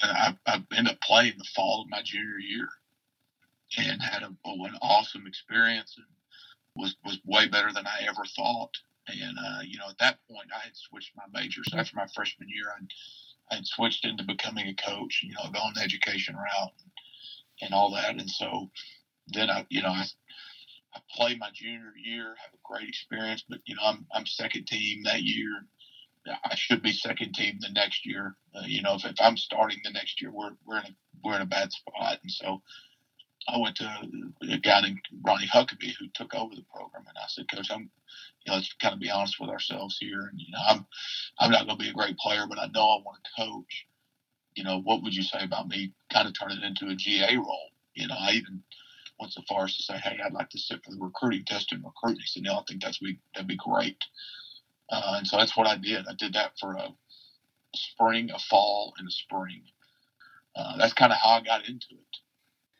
I, 0.02 0.36
I 0.46 0.62
ended 0.76 0.94
up 0.94 1.00
playing 1.02 1.34
the 1.38 1.44
fall 1.56 1.82
of 1.82 1.90
my 1.90 2.02
junior 2.04 2.38
year 2.38 2.68
and 3.78 4.02
had 4.02 4.22
a, 4.22 4.28
an 4.46 4.78
awesome 4.82 5.26
experience 5.26 5.94
and 5.96 6.06
was, 6.76 6.96
was 7.04 7.18
way 7.24 7.48
better 7.48 7.72
than 7.72 7.86
I 7.86 8.06
ever 8.08 8.24
thought. 8.36 8.72
And, 9.08 9.38
uh, 9.38 9.60
you 9.64 9.78
know, 9.78 9.88
at 9.88 9.98
that 9.98 10.18
point, 10.30 10.48
I 10.54 10.64
had 10.64 10.76
switched 10.76 11.12
my 11.16 11.24
major. 11.32 11.62
So 11.64 11.78
after 11.78 11.96
my 11.96 12.06
freshman 12.14 12.48
year, 12.48 12.66
I 13.50 13.56
had 13.56 13.66
switched 13.66 14.04
into 14.04 14.24
becoming 14.24 14.68
a 14.68 14.74
coach, 14.74 15.20
you 15.22 15.34
know, 15.34 15.50
going 15.50 15.72
the 15.74 15.82
education 15.82 16.34
route. 16.34 16.72
And, 16.82 16.90
and 17.62 17.74
all 17.74 17.92
that. 17.94 18.10
And 18.10 18.30
so 18.30 18.70
then 19.28 19.50
I, 19.50 19.66
you 19.68 19.82
know, 19.82 19.90
I, 19.90 20.04
I 20.94 21.00
played 21.14 21.38
my 21.38 21.50
junior 21.54 21.92
year, 22.02 22.24
have 22.24 22.54
a 22.54 22.58
great 22.64 22.88
experience, 22.88 23.44
but 23.48 23.60
you 23.66 23.74
know, 23.74 23.82
I'm, 23.84 24.06
I'm 24.12 24.26
second 24.26 24.66
team 24.66 25.02
that 25.04 25.22
year. 25.22 25.66
I 26.44 26.56
should 26.56 26.82
be 26.82 26.92
second 26.92 27.34
team 27.34 27.58
the 27.60 27.70
next 27.72 28.04
year. 28.04 28.34
Uh, 28.54 28.64
you 28.66 28.82
know, 28.82 28.94
if, 28.94 29.04
if 29.04 29.14
I'm 29.20 29.36
starting 29.36 29.78
the 29.84 29.92
next 29.92 30.20
year, 30.20 30.32
we're, 30.32 30.50
we're 30.66 30.78
in 30.78 30.86
a, 30.86 30.94
we're 31.22 31.36
in 31.36 31.42
a 31.42 31.46
bad 31.46 31.70
spot. 31.72 32.18
And 32.22 32.30
so 32.30 32.62
I 33.48 33.58
went 33.58 33.76
to 33.76 34.08
a 34.50 34.58
guy 34.58 34.80
named 34.80 35.00
Ronnie 35.24 35.46
Huckeba 35.46 35.92
who 35.98 36.08
took 36.14 36.34
over 36.34 36.54
the 36.54 36.64
program, 36.72 37.04
and 37.08 37.16
I 37.16 37.26
said, 37.28 37.46
Coach, 37.50 37.70
I'm, 37.70 37.82
you 38.44 38.50
know, 38.50 38.54
let's 38.54 38.72
kind 38.74 38.94
of 38.94 39.00
be 39.00 39.10
honest 39.10 39.40
with 39.40 39.50
ourselves 39.50 39.98
here. 39.98 40.22
And 40.30 40.40
you 40.40 40.52
know, 40.52 40.60
I'm, 40.66 40.86
I'm 41.38 41.50
not 41.50 41.66
going 41.66 41.78
to 41.78 41.84
be 41.84 41.90
a 41.90 41.94
great 41.94 42.18
player, 42.18 42.46
but 42.48 42.58
I 42.58 42.66
know 42.66 42.82
I 42.82 43.02
want 43.04 43.18
to 43.24 43.42
coach 43.44 43.86
you 44.56 44.64
know, 44.64 44.80
what 44.80 45.02
would 45.02 45.14
you 45.14 45.22
say 45.22 45.44
about 45.44 45.68
me 45.68 45.92
kind 46.12 46.26
of 46.26 46.34
turning 46.36 46.58
it 46.58 46.64
into 46.64 46.88
a 46.88 46.96
GA 46.96 47.36
role? 47.36 47.70
You 47.94 48.08
know, 48.08 48.16
I 48.18 48.32
even 48.32 48.62
went 49.20 49.32
so 49.32 49.42
far 49.48 49.64
as 49.64 49.76
to 49.76 49.82
say, 49.82 49.98
hey, 49.98 50.18
I'd 50.24 50.32
like 50.32 50.50
to 50.50 50.58
sit 50.58 50.82
for 50.84 50.90
the 50.90 50.98
recruiting 50.98 51.44
test 51.46 51.72
and 51.72 51.84
recruit. 51.84 52.18
He 52.18 52.26
said, 52.26 52.42
no, 52.42 52.54
I 52.54 52.62
think 52.66 52.82
that's 52.82 52.98
be, 52.98 53.18
that'd 53.34 53.46
be 53.46 53.56
great. 53.56 53.98
Uh, 54.90 55.16
and 55.18 55.26
so 55.26 55.36
that's 55.36 55.56
what 55.56 55.66
I 55.66 55.76
did. 55.76 56.06
I 56.08 56.14
did 56.14 56.34
that 56.34 56.52
for 56.58 56.74
a 56.74 56.88
spring, 57.74 58.30
a 58.34 58.38
fall, 58.38 58.94
and 58.98 59.06
a 59.08 59.10
spring. 59.10 59.62
Uh, 60.56 60.78
that's 60.78 60.94
kind 60.94 61.12
of 61.12 61.18
how 61.18 61.30
I 61.30 61.40
got 61.42 61.68
into 61.68 61.86
it. 61.92 62.16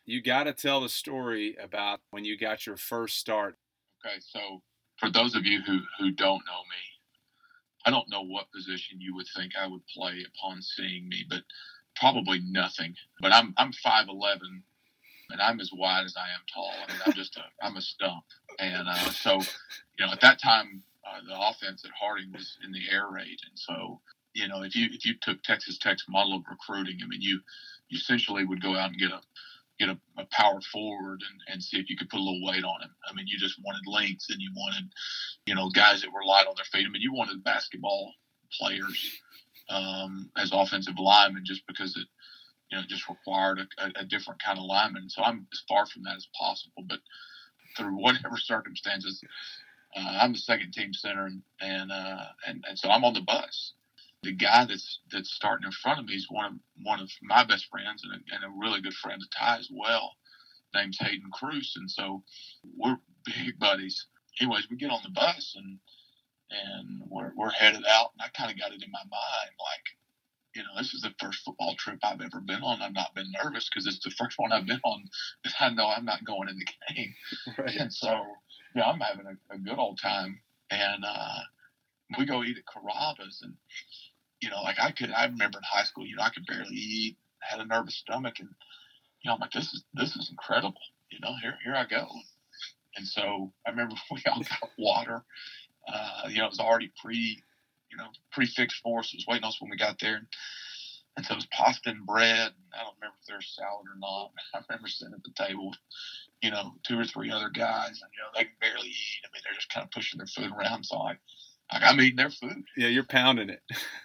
You 0.06 0.22
got 0.22 0.44
to 0.44 0.52
tell 0.52 0.80
the 0.80 0.88
story 0.88 1.56
about 1.60 2.00
when 2.10 2.24
you 2.24 2.38
got 2.38 2.64
your 2.64 2.76
first 2.76 3.18
start. 3.18 3.56
Okay, 4.04 4.16
so 4.20 4.62
for 4.98 5.10
those 5.10 5.34
of 5.34 5.44
you 5.44 5.60
who, 5.62 5.80
who 5.98 6.12
don't 6.12 6.42
know 6.46 6.62
me, 6.70 6.82
I 7.84 7.90
don't 7.90 8.08
know 8.08 8.22
what 8.22 8.52
position 8.52 9.00
you 9.00 9.16
would 9.16 9.26
think 9.36 9.52
I 9.60 9.66
would 9.66 9.84
play 9.88 10.24
upon 10.26 10.62
seeing 10.62 11.08
me, 11.08 11.24
but 11.28 11.42
probably 11.96 12.40
nothing. 12.44 12.94
But 13.20 13.32
I'm 13.32 13.52
I'm 13.56 13.72
five 13.72 14.06
eleven, 14.08 14.62
and 15.30 15.40
I'm 15.40 15.58
as 15.60 15.70
wide 15.72 16.04
as 16.04 16.14
I 16.16 16.28
am 16.34 16.40
tall. 16.52 16.72
I 16.72 16.92
mean, 16.92 17.02
I'm 17.04 17.12
just 17.12 17.36
a 17.36 17.42
I'm 17.60 17.76
a 17.76 17.82
stump, 17.82 18.24
and 18.60 18.88
uh, 18.88 19.10
so 19.10 19.40
you 19.98 20.06
know 20.06 20.12
at 20.12 20.20
that 20.20 20.40
time 20.40 20.82
uh, 21.04 21.20
the 21.26 21.34
offense 21.36 21.84
at 21.84 21.90
Harding 21.98 22.32
was 22.32 22.58
in 22.64 22.70
the 22.70 22.82
air 22.92 23.08
raid, 23.10 23.38
and 23.48 23.56
so 23.56 24.00
you 24.34 24.46
know 24.46 24.62
if 24.62 24.76
you 24.76 24.88
if 24.92 25.04
you 25.04 25.14
took 25.20 25.42
Texas 25.42 25.78
Tech's 25.78 26.06
model 26.08 26.36
of 26.36 26.44
recruiting, 26.48 26.98
I 27.02 27.06
mean 27.06 27.22
you 27.22 27.40
you 27.88 27.98
essentially 27.98 28.44
would 28.44 28.62
go 28.62 28.76
out 28.76 28.90
and 28.90 28.98
get 28.98 29.10
a 29.10 29.20
get 29.78 29.88
a, 29.88 29.98
a, 30.18 30.26
power 30.30 30.60
forward 30.72 31.20
and, 31.28 31.40
and 31.52 31.62
see 31.62 31.78
if 31.78 31.90
you 31.90 31.96
could 31.96 32.08
put 32.08 32.20
a 32.20 32.22
little 32.22 32.44
weight 32.44 32.64
on 32.64 32.82
him. 32.82 32.90
I 33.08 33.14
mean, 33.14 33.26
you 33.26 33.38
just 33.38 33.60
wanted 33.62 33.86
length 33.86 34.26
and 34.30 34.40
you 34.40 34.50
wanted, 34.54 34.84
you 35.46 35.54
know, 35.54 35.68
guys 35.70 36.02
that 36.02 36.12
were 36.12 36.24
light 36.24 36.46
on 36.46 36.54
their 36.56 36.64
feet. 36.64 36.86
I 36.86 36.90
mean, 36.90 37.02
you 37.02 37.12
wanted 37.12 37.44
basketball 37.44 38.12
players 38.58 39.20
um, 39.68 40.30
as 40.36 40.52
offensive 40.52 40.98
linemen 40.98 41.44
just 41.44 41.66
because 41.66 41.96
it, 41.96 42.06
you 42.70 42.78
know, 42.78 42.84
just 42.88 43.08
required 43.08 43.60
a, 43.78 44.00
a, 44.00 44.04
different 44.04 44.42
kind 44.42 44.58
of 44.58 44.64
lineman. 44.64 45.08
So 45.08 45.22
I'm 45.22 45.46
as 45.52 45.62
far 45.68 45.86
from 45.86 46.02
that 46.04 46.16
as 46.16 46.26
possible. 46.38 46.84
But 46.88 46.98
through 47.76 47.96
whatever 48.02 48.36
circumstances, 48.36 49.22
uh, 49.96 50.18
I'm 50.20 50.32
the 50.32 50.38
second 50.38 50.72
team 50.72 50.92
center, 50.92 51.26
and 51.26 51.42
and, 51.60 51.92
uh, 51.92 52.24
and 52.46 52.64
and 52.68 52.78
so 52.78 52.90
I'm 52.90 53.04
on 53.04 53.14
the 53.14 53.20
bus 53.20 53.72
the 54.26 54.32
guy 54.32 54.64
that's 54.64 55.00
that's 55.12 55.30
starting 55.30 55.66
in 55.66 55.72
front 55.72 56.00
of 56.00 56.06
me 56.06 56.14
is 56.14 56.26
one 56.28 56.46
of 56.46 56.52
one 56.82 57.00
of 57.00 57.08
my 57.22 57.44
best 57.44 57.66
friends 57.70 58.02
and 58.04 58.12
a, 58.12 58.34
and 58.34 58.44
a 58.44 58.58
really 58.58 58.80
good 58.80 58.94
friend 58.94 59.22
of 59.22 59.30
Ty 59.30 59.58
as 59.58 59.68
well, 59.72 60.12
named 60.74 60.96
Hayden 60.98 61.30
Cruz. 61.32 61.74
And 61.76 61.90
so 61.90 62.22
we're 62.76 62.98
big 63.24 63.58
buddies. 63.60 64.06
Anyways, 64.40 64.68
we 64.68 64.76
get 64.76 64.90
on 64.90 65.00
the 65.04 65.10
bus 65.10 65.54
and 65.56 65.78
and 66.50 67.02
we're 67.08 67.32
we're 67.36 67.50
headed 67.50 67.84
out, 67.88 68.10
and 68.12 68.22
I 68.22 68.28
kind 68.36 68.50
of 68.50 68.58
got 68.58 68.72
it 68.72 68.82
in 68.82 68.90
my 68.90 69.00
mind 69.00 69.50
like, 69.58 69.86
you 70.54 70.62
know, 70.62 70.76
this 70.76 70.92
is 70.92 71.02
the 71.02 71.14
first 71.20 71.44
football 71.44 71.74
trip 71.78 72.00
I've 72.02 72.20
ever 72.20 72.40
been 72.40 72.62
on. 72.62 72.82
I've 72.82 72.94
not 72.94 73.14
been 73.14 73.32
nervous 73.42 73.68
because 73.68 73.86
it's 73.86 74.02
the 74.02 74.10
first 74.10 74.38
one 74.38 74.52
I've 74.52 74.66
been 74.66 74.80
on 74.84 75.04
that 75.44 75.54
I 75.60 75.70
know 75.70 75.88
I'm 75.88 76.04
not 76.04 76.24
going 76.24 76.48
in 76.48 76.58
the 76.58 76.94
game. 76.94 77.14
Right. 77.58 77.76
And 77.76 77.92
so, 77.92 78.20
yeah, 78.74 78.84
I'm 78.84 79.00
having 79.00 79.26
a, 79.26 79.54
a 79.54 79.58
good 79.58 79.78
old 79.78 80.00
time. 80.00 80.40
And 80.70 81.04
uh, 81.04 81.40
we 82.18 82.26
go 82.26 82.42
eat 82.42 82.58
at 82.58 82.64
Carrabba's, 82.64 83.40
and 83.42 83.54
you 84.40 84.50
know, 84.50 84.62
like 84.62 84.76
I 84.80 84.90
could, 84.90 85.10
I 85.10 85.24
remember 85.24 85.58
in 85.58 85.64
high 85.64 85.84
school, 85.84 86.06
you 86.06 86.16
know, 86.16 86.22
I 86.22 86.30
could 86.30 86.46
barely 86.46 86.76
eat, 86.76 87.16
had 87.40 87.60
a 87.60 87.64
nervous 87.64 87.96
stomach, 87.96 88.34
and 88.40 88.48
you 89.22 89.28
know, 89.28 89.34
I'm 89.34 89.40
like, 89.40 89.52
this 89.52 89.72
is 89.72 89.84
this 89.94 90.16
is 90.16 90.30
incredible. 90.30 90.80
You 91.10 91.20
know, 91.20 91.34
here 91.42 91.54
here 91.64 91.74
I 91.74 91.84
go. 91.84 92.06
And 92.96 93.06
so 93.06 93.52
I 93.66 93.70
remember 93.70 93.94
we 94.10 94.22
all 94.30 94.40
got 94.40 94.70
water. 94.78 95.24
Uh, 95.88 96.28
you 96.28 96.38
know, 96.38 96.46
it 96.46 96.50
was 96.50 96.60
already 96.60 96.92
pre, 97.02 97.42
you 97.90 97.96
know, 97.96 98.08
pre-fixed 98.32 98.80
for 98.82 99.00
us. 99.00 99.12
It 99.12 99.18
was 99.18 99.26
waiting 99.28 99.44
on 99.44 99.50
us 99.50 99.60
when 99.60 99.70
we 99.70 99.76
got 99.76 99.98
there. 100.00 100.20
And 101.16 101.24
so 101.24 101.32
it 101.32 101.36
was 101.36 101.46
pasta 101.46 101.90
and 101.90 102.04
bread. 102.04 102.52
I 102.74 102.82
don't 102.82 102.94
remember 103.00 103.16
if 103.20 103.26
there's 103.26 103.54
salad 103.56 103.86
or 103.86 103.98
not. 103.98 104.32
I 104.54 104.60
remember 104.68 104.88
sitting 104.88 105.14
at 105.14 105.24
the 105.24 105.30
table 105.30 105.68
with, 105.68 105.78
you 106.42 106.50
know, 106.50 106.74
two 106.86 106.98
or 106.98 107.04
three 107.04 107.30
other 107.30 107.48
guys, 107.48 108.00
and 108.02 108.10
you 108.12 108.20
know, 108.20 108.30
they 108.34 108.44
can 108.44 108.52
barely 108.60 108.88
eat. 108.88 109.22
I 109.24 109.28
mean, 109.32 109.42
they're 109.44 109.54
just 109.54 109.72
kind 109.72 109.84
of 109.84 109.90
pushing 109.92 110.18
their 110.18 110.26
food 110.26 110.52
around. 110.52 110.84
So 110.84 110.98
I, 110.98 111.16
I'm 111.70 112.00
eating 112.00 112.16
their 112.16 112.30
food. 112.30 112.64
Yeah, 112.76 112.88
you're 112.88 113.04
pounding 113.04 113.50
it. 113.50 113.60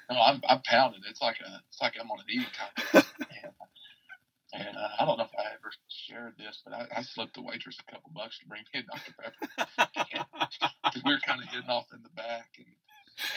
No, 0.09 0.19
I'm, 0.19 0.41
I'm 0.49 0.61
pounding. 0.63 1.01
It. 1.05 1.09
It's 1.11 1.21
like 1.21 1.37
a, 1.45 1.61
it's 1.69 1.81
like 1.81 1.95
I'm 1.99 2.09
on 2.09 2.19
an 2.19 2.25
eating 2.29 2.45
contest. 2.57 3.13
and, 3.43 3.53
and 4.53 4.77
uh, 4.77 4.87
I 4.99 5.05
don't 5.05 5.17
know 5.17 5.25
if 5.25 5.31
I 5.37 5.53
ever 5.53 5.71
shared 5.87 6.33
this, 6.37 6.61
but 6.65 6.73
I, 6.73 6.87
I 6.97 7.01
slipped 7.03 7.35
the 7.35 7.41
waitress 7.41 7.77
a 7.79 7.91
couple 7.91 8.11
bucks 8.15 8.39
to 8.39 8.47
bring 8.47 8.63
me 8.73 8.79
a 8.79 8.83
Dr 8.83 9.13
Pepper 9.19 9.87
because 10.83 11.03
we 11.05 11.11
were 11.11 11.19
kind 11.25 11.41
of 11.41 11.49
hitting 11.49 11.69
off 11.69 11.87
in 11.93 12.01
the 12.01 12.09
back, 12.09 12.49
and 12.57 12.67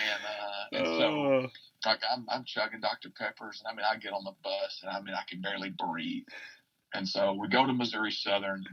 and, 0.01 0.23
uh, 0.25 0.77
and 0.79 0.99
so 0.99 1.05
oh. 1.05 1.47
like 1.85 2.01
I'm, 2.11 2.27
I'm 2.31 2.45
chugging 2.45 2.81
Dr 2.81 3.11
Peppers, 3.11 3.63
and 3.63 3.71
I 3.71 3.77
mean 3.77 3.87
I 3.89 3.99
get 3.99 4.13
on 4.13 4.25
the 4.25 4.35
bus, 4.43 4.81
and 4.83 4.91
I 4.91 5.01
mean 5.01 5.15
I 5.15 5.23
can 5.29 5.41
barely 5.41 5.71
breathe, 5.71 6.25
and 6.95 7.09
so 7.09 7.35
we 7.35 7.49
go 7.49 7.67
to 7.67 7.73
Missouri 7.73 8.13
Southern 8.13 8.65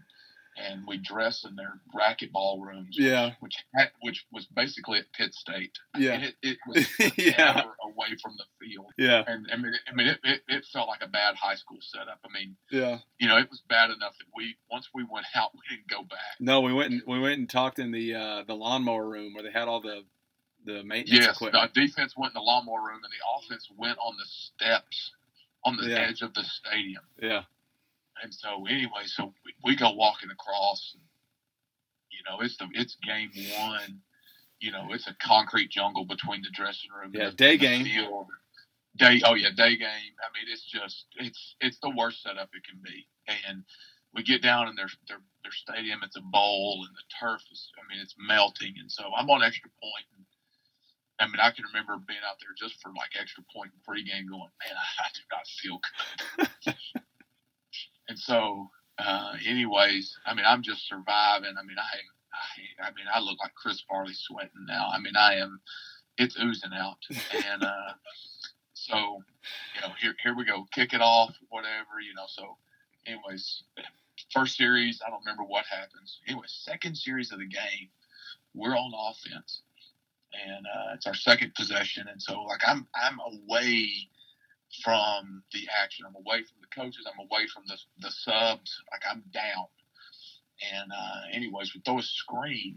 and 0.61 0.85
we 0.87 0.97
dress 0.97 1.43
in 1.43 1.55
their 1.55 1.79
racquetball 1.95 2.61
rooms. 2.61 2.95
Yeah, 2.97 3.31
which 3.39 3.55
which, 3.73 3.89
which 4.01 4.25
was 4.31 4.45
basically 4.55 4.99
at 4.99 5.11
Pitt 5.13 5.33
State. 5.33 5.77
Yeah, 5.97 6.21
it, 6.21 6.35
it, 6.41 6.57
was 6.67 7.17
yeah. 7.17 7.63
away 7.83 8.17
from 8.21 8.35
the 8.37 8.45
field. 8.59 8.91
Yeah, 8.97 9.23
and 9.27 9.47
I 9.51 9.57
mean, 9.57 9.73
I 9.87 9.95
mean, 9.95 10.07
it, 10.07 10.19
it, 10.23 10.41
it, 10.47 10.65
felt 10.71 10.87
like 10.87 11.01
a 11.03 11.07
bad 11.07 11.35
high 11.35 11.55
school 11.55 11.79
setup. 11.81 12.19
I 12.25 12.31
mean, 12.31 12.55
yeah, 12.69 12.99
you 13.19 13.27
know, 13.27 13.37
it 13.37 13.49
was 13.49 13.61
bad 13.69 13.89
enough 13.89 14.17
that 14.17 14.27
we 14.35 14.55
once 14.71 14.89
we 14.93 15.03
went 15.09 15.25
out, 15.35 15.51
we 15.53 15.75
didn't 15.75 15.89
go 15.89 16.03
back. 16.03 16.37
No, 16.39 16.61
we 16.61 16.73
went 16.73 16.91
and 16.91 17.01
we 17.07 17.19
went 17.19 17.39
and 17.39 17.49
talked 17.49 17.79
in 17.79 17.91
the 17.91 18.15
uh, 18.15 18.43
the 18.47 18.55
lawnmower 18.55 19.07
room 19.07 19.33
where 19.33 19.43
they 19.43 19.51
had 19.51 19.67
all 19.67 19.81
the 19.81 20.03
the 20.65 20.83
maintenance 20.83 21.25
yes, 21.25 21.35
equipment. 21.35 21.73
the 21.73 21.87
defense 21.87 22.13
went 22.15 22.31
in 22.31 22.35
the 22.35 22.45
lawnmower 22.45 22.81
room, 22.81 23.01
and 23.03 23.11
the 23.11 23.45
offense 23.45 23.67
went 23.77 23.97
on 23.97 24.15
the 24.17 24.25
steps 24.25 25.11
on 25.65 25.77
the 25.77 25.89
yeah. 25.89 25.97
edge 25.97 26.21
of 26.21 26.33
the 26.33 26.43
stadium. 26.43 27.03
Yeah. 27.21 27.43
And 28.21 28.33
so, 28.33 28.65
anyway, 28.67 29.05
so 29.05 29.33
we, 29.45 29.53
we 29.63 29.75
go 29.75 29.91
walking 29.91 30.29
across. 30.29 30.93
And, 30.93 31.03
you 32.11 32.19
know, 32.29 32.43
it's 32.43 32.57
the 32.57 32.67
it's 32.73 32.97
game 33.05 33.31
one. 33.57 34.01
You 34.59 34.71
know, 34.71 34.87
it's 34.91 35.07
a 35.07 35.15
concrete 35.21 35.71
jungle 35.71 36.05
between 36.05 36.41
the 36.43 36.51
dressing 36.53 36.91
room. 36.91 37.11
Yeah, 37.13 37.29
the, 37.29 37.35
day 37.35 37.57
game. 37.57 37.85
Field. 37.85 38.27
Day, 38.97 39.21
oh 39.25 39.33
yeah, 39.35 39.49
day 39.55 39.77
game. 39.77 40.13
I 40.21 40.29
mean, 40.35 40.51
it's 40.51 40.63
just 40.63 41.05
it's 41.17 41.55
it's 41.61 41.79
the 41.81 41.89
worst 41.89 42.21
setup 42.21 42.49
it 42.53 42.63
can 42.63 42.79
be. 42.83 43.07
And 43.47 43.63
we 44.13 44.23
get 44.23 44.43
down 44.43 44.67
in 44.67 44.75
their 44.75 44.89
their 45.07 45.21
their 45.43 45.51
stadium. 45.51 46.01
It's 46.03 46.17
a 46.17 46.21
bowl, 46.21 46.85
and 46.85 46.95
the 46.95 47.07
turf 47.19 47.41
is. 47.51 47.71
I 47.79 47.87
mean, 47.91 48.01
it's 48.01 48.15
melting. 48.19 48.75
And 48.79 48.91
so 48.91 49.03
I'm 49.17 49.29
on 49.29 49.43
extra 49.43 49.69
point. 49.81 50.05
And, 50.17 50.25
I 51.19 51.25
mean, 51.27 51.39
I 51.39 51.51
can 51.51 51.65
remember 51.65 51.97
being 52.05 52.21
out 52.27 52.37
there 52.41 52.53
just 52.57 52.81
for 52.81 52.89
like 52.89 53.11
extra 53.19 53.43
point 53.53 53.71
pregame, 53.87 54.29
going, 54.29 54.51
man, 54.61 54.75
I, 54.77 54.87
I 55.05 55.09
do 55.13 55.23
not 55.31 55.47
feel 55.47 55.79
good. 56.65 57.01
and 58.11 58.19
so, 58.19 58.69
uh, 58.97 59.35
anyways, 59.47 60.17
I 60.25 60.33
mean, 60.33 60.43
I'm 60.45 60.61
just 60.61 60.85
surviving. 60.85 61.53
I 61.57 61.63
mean, 61.63 61.77
I, 61.79 62.83
I, 62.83 62.89
I 62.89 62.91
mean, 62.91 63.05
I 63.13 63.21
look 63.21 63.39
like 63.39 63.55
Chris 63.55 63.81
Farley 63.87 64.13
sweating 64.13 64.65
now. 64.67 64.89
I 64.93 64.99
mean, 64.99 65.15
I 65.17 65.35
am, 65.35 65.61
it's 66.17 66.37
oozing 66.37 66.73
out. 66.75 66.97
And 67.09 67.63
uh, 67.63 67.93
so, 68.73 68.97
you 69.75 69.81
know, 69.81 69.93
here, 69.97 70.13
here 70.21 70.35
we 70.35 70.43
go, 70.43 70.67
kick 70.73 70.91
it 70.91 70.99
off, 70.99 71.33
whatever, 71.47 72.01
you 72.05 72.13
know. 72.13 72.25
So, 72.27 72.57
anyways, 73.07 73.63
first 74.33 74.57
series, 74.57 75.01
I 75.07 75.09
don't 75.09 75.23
remember 75.25 75.43
what 75.43 75.63
happens. 75.67 76.19
Anyway, 76.27 76.47
second 76.47 76.97
series 76.97 77.31
of 77.31 77.39
the 77.39 77.47
game, 77.47 77.87
we're 78.53 78.75
on 78.75 78.91
offense 78.93 79.61
and 80.33 80.65
uh, 80.65 80.95
it's 80.95 81.07
our 81.07 81.15
second 81.15 81.55
possession. 81.55 82.09
And 82.11 82.21
so, 82.21 82.41
like, 82.41 82.59
I'm 82.67 82.85
I'm 82.93 83.19
away 83.21 83.87
from 84.83 85.43
the 85.53 85.67
action. 85.81 86.05
I'm 86.07 86.15
away 86.15 86.43
from 86.43 86.57
the 86.61 86.67
coaches. 86.73 87.07
I'm 87.07 87.19
away 87.19 87.47
from 87.53 87.63
the 87.67 87.77
the 87.99 88.11
subs. 88.11 88.81
Like, 88.91 89.03
I'm 89.09 89.23
down. 89.33 89.67
And 90.73 90.91
uh, 90.91 91.21
anyways, 91.33 91.73
we 91.73 91.81
throw 91.81 91.99
a 91.99 92.03
screen, 92.03 92.75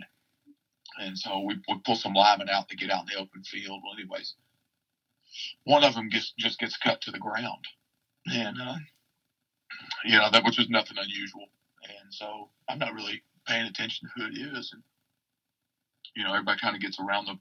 and 0.98 1.18
so 1.18 1.40
we, 1.40 1.56
we 1.68 1.78
pull 1.84 1.96
some 1.96 2.14
linemen 2.14 2.48
out 2.48 2.68
to 2.68 2.76
get 2.76 2.90
out 2.90 3.02
in 3.02 3.14
the 3.14 3.20
open 3.20 3.42
field. 3.42 3.82
Well, 3.84 3.94
anyways, 3.98 4.34
one 5.64 5.84
of 5.84 5.94
them 5.94 6.08
gets 6.08 6.32
just 6.38 6.58
gets 6.58 6.78
cut 6.78 7.02
to 7.02 7.10
the 7.10 7.18
ground, 7.18 7.64
and 8.26 8.56
uh, 8.60 8.76
you 10.04 10.16
know 10.18 10.30
that 10.30 10.44
which 10.44 10.58
was 10.58 10.70
nothing 10.70 10.96
unusual. 10.98 11.46
And 11.84 12.12
so 12.12 12.48
I'm 12.68 12.78
not 12.78 12.94
really 12.94 13.22
paying 13.46 13.66
attention 13.66 14.08
to 14.08 14.12
who 14.16 14.28
it 14.28 14.58
is, 14.58 14.72
and 14.72 14.82
you 16.16 16.24
know, 16.24 16.32
everybody 16.32 16.58
kind 16.60 16.74
of 16.74 16.82
gets 16.82 16.98
around 17.00 17.26
the 17.26 17.38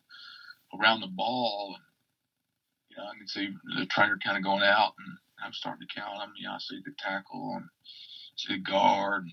around 0.77 1.01
the 1.01 1.07
ball, 1.07 1.75
and 1.77 1.85
you 2.95 3.01
know, 3.01 3.09
I 3.09 3.17
can 3.17 3.27
see 3.27 3.49
the 3.77 3.85
trainer 3.87 4.19
kind 4.23 4.37
of 4.37 4.43
going 4.43 4.63
out, 4.63 4.93
and 4.99 5.17
I'm 5.43 5.53
starting 5.53 5.87
to 5.87 5.93
count 5.99 6.19
them. 6.19 6.33
You 6.37 6.47
know, 6.47 6.53
I 6.53 6.57
see 6.59 6.79
the 6.85 6.93
tackle 6.99 7.53
and 7.57 7.65
see 8.35 8.53
the 8.53 8.59
guard. 8.59 9.23
And, 9.23 9.31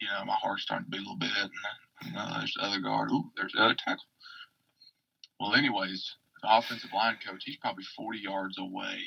you 0.00 0.08
know, 0.08 0.24
my 0.24 0.34
heart's 0.34 0.62
starting 0.62 0.86
to 0.86 0.90
beat 0.90 0.98
a 0.98 1.02
little 1.02 1.16
bit, 1.16 1.30
and 1.36 1.50
you 2.06 2.12
know, 2.12 2.26
there's 2.38 2.54
the 2.54 2.64
other 2.64 2.80
guard. 2.80 3.10
Ooh, 3.10 3.30
there's 3.36 3.52
the 3.52 3.62
other 3.62 3.76
tackle. 3.76 4.04
Well, 5.38 5.54
anyways, 5.54 6.14
the 6.42 6.56
offensive 6.56 6.90
line 6.94 7.18
coach, 7.26 7.42
he's 7.44 7.56
probably 7.56 7.84
40 7.96 8.18
yards 8.18 8.58
away. 8.58 8.98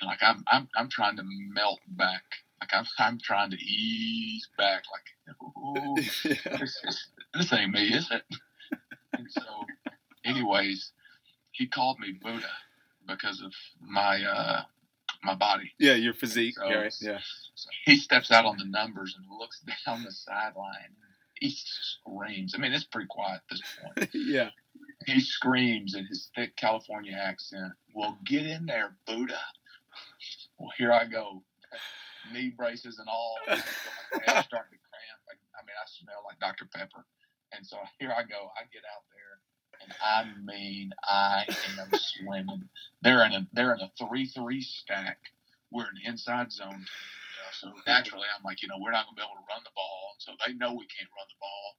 And 0.00 0.08
like 0.08 0.22
I'm, 0.22 0.44
I'm, 0.50 0.68
I'm 0.76 0.88
trying 0.88 1.16
to 1.16 1.22
melt 1.24 1.80
back. 1.88 2.22
Like 2.60 2.70
I'm, 2.72 2.84
I'm 2.98 3.18
trying 3.18 3.50
to 3.50 3.56
ease 3.56 4.48
back. 4.56 4.82
Like, 4.92 5.36
ooh, 5.42 5.96
yeah. 6.24 6.58
this, 6.58 7.08
this 7.34 7.52
ain't 7.52 7.72
me, 7.72 7.88
is 7.88 8.08
it? 8.10 8.22
and 9.14 9.26
so, 9.30 9.42
anyways, 10.24 10.92
he 11.52 11.66
called 11.66 11.98
me 11.98 12.12
Buddha 12.22 12.48
because 13.06 13.40
of 13.40 13.52
my 13.80 14.22
uh, 14.22 14.62
my 15.24 15.34
body. 15.34 15.72
Yeah, 15.78 15.94
your 15.94 16.14
physique. 16.14 16.54
So, 16.56 16.64
right. 16.64 16.94
Yeah. 17.00 17.18
So 17.54 17.70
he 17.84 17.96
steps 17.96 18.30
out 18.30 18.44
on 18.44 18.56
the 18.58 18.64
numbers 18.64 19.16
and 19.16 19.26
looks 19.38 19.60
down 19.86 20.02
the 20.04 20.12
sideline. 20.12 20.94
He 21.34 21.54
screams. 21.54 22.54
I 22.54 22.58
mean, 22.58 22.72
it's 22.72 22.84
pretty 22.84 23.08
quiet 23.08 23.40
at 23.42 23.50
this 23.50 23.62
point. 23.82 24.10
yeah. 24.14 24.50
He 25.06 25.20
screams 25.20 25.94
in 25.94 26.06
his 26.06 26.30
thick 26.34 26.56
California 26.56 27.12
accent, 27.12 27.72
"Well, 27.94 28.18
get 28.24 28.46
in 28.46 28.66
there, 28.66 28.96
Buddha." 29.06 29.38
Well, 30.58 30.72
here 30.78 30.92
I 30.92 31.04
go, 31.04 31.42
knee 32.32 32.52
braces 32.56 32.98
and 32.98 33.08
all. 33.08 33.36
My 33.46 33.56
starting 33.56 34.72
to 34.72 34.82
cramp. 34.88 35.20
I, 35.28 35.36
I 35.56 35.60
mean, 35.64 35.76
I 35.76 35.86
smell 35.86 36.24
like 36.24 36.40
Dr. 36.40 36.64
Pepper. 36.72 37.04
And 37.52 37.64
so 37.64 37.76
here 37.98 38.10
I 38.10 38.22
go. 38.22 38.50
I 38.56 38.66
get 38.72 38.82
out 38.84 39.06
there, 39.12 39.35
and 39.86 39.94
I 40.02 40.26
mean, 40.44 40.92
I 41.04 41.46
am 41.80 41.88
swimming. 41.94 42.68
They're 43.02 43.24
in 43.26 43.32
a 43.34 43.48
they're 43.54 43.74
in 43.74 43.80
a 43.82 43.90
three 43.98 44.26
three 44.26 44.62
stack. 44.62 45.18
We're 45.72 45.84
an 45.84 45.98
inside 46.04 46.52
zone. 46.52 46.86
so 47.52 47.72
naturally, 47.86 48.26
I'm 48.36 48.44
like, 48.44 48.62
you 48.62 48.68
know, 48.68 48.76
we're 48.80 48.92
not 48.92 49.06
gonna 49.06 49.16
be 49.16 49.22
able 49.22 49.42
to 49.42 49.48
run 49.50 49.62
the 49.64 49.70
ball. 49.76 50.16
So 50.18 50.32
they 50.46 50.54
know 50.54 50.74
we 50.74 50.86
can't 50.86 51.10
run 51.16 51.28
the 51.28 51.40
ball. 51.40 51.76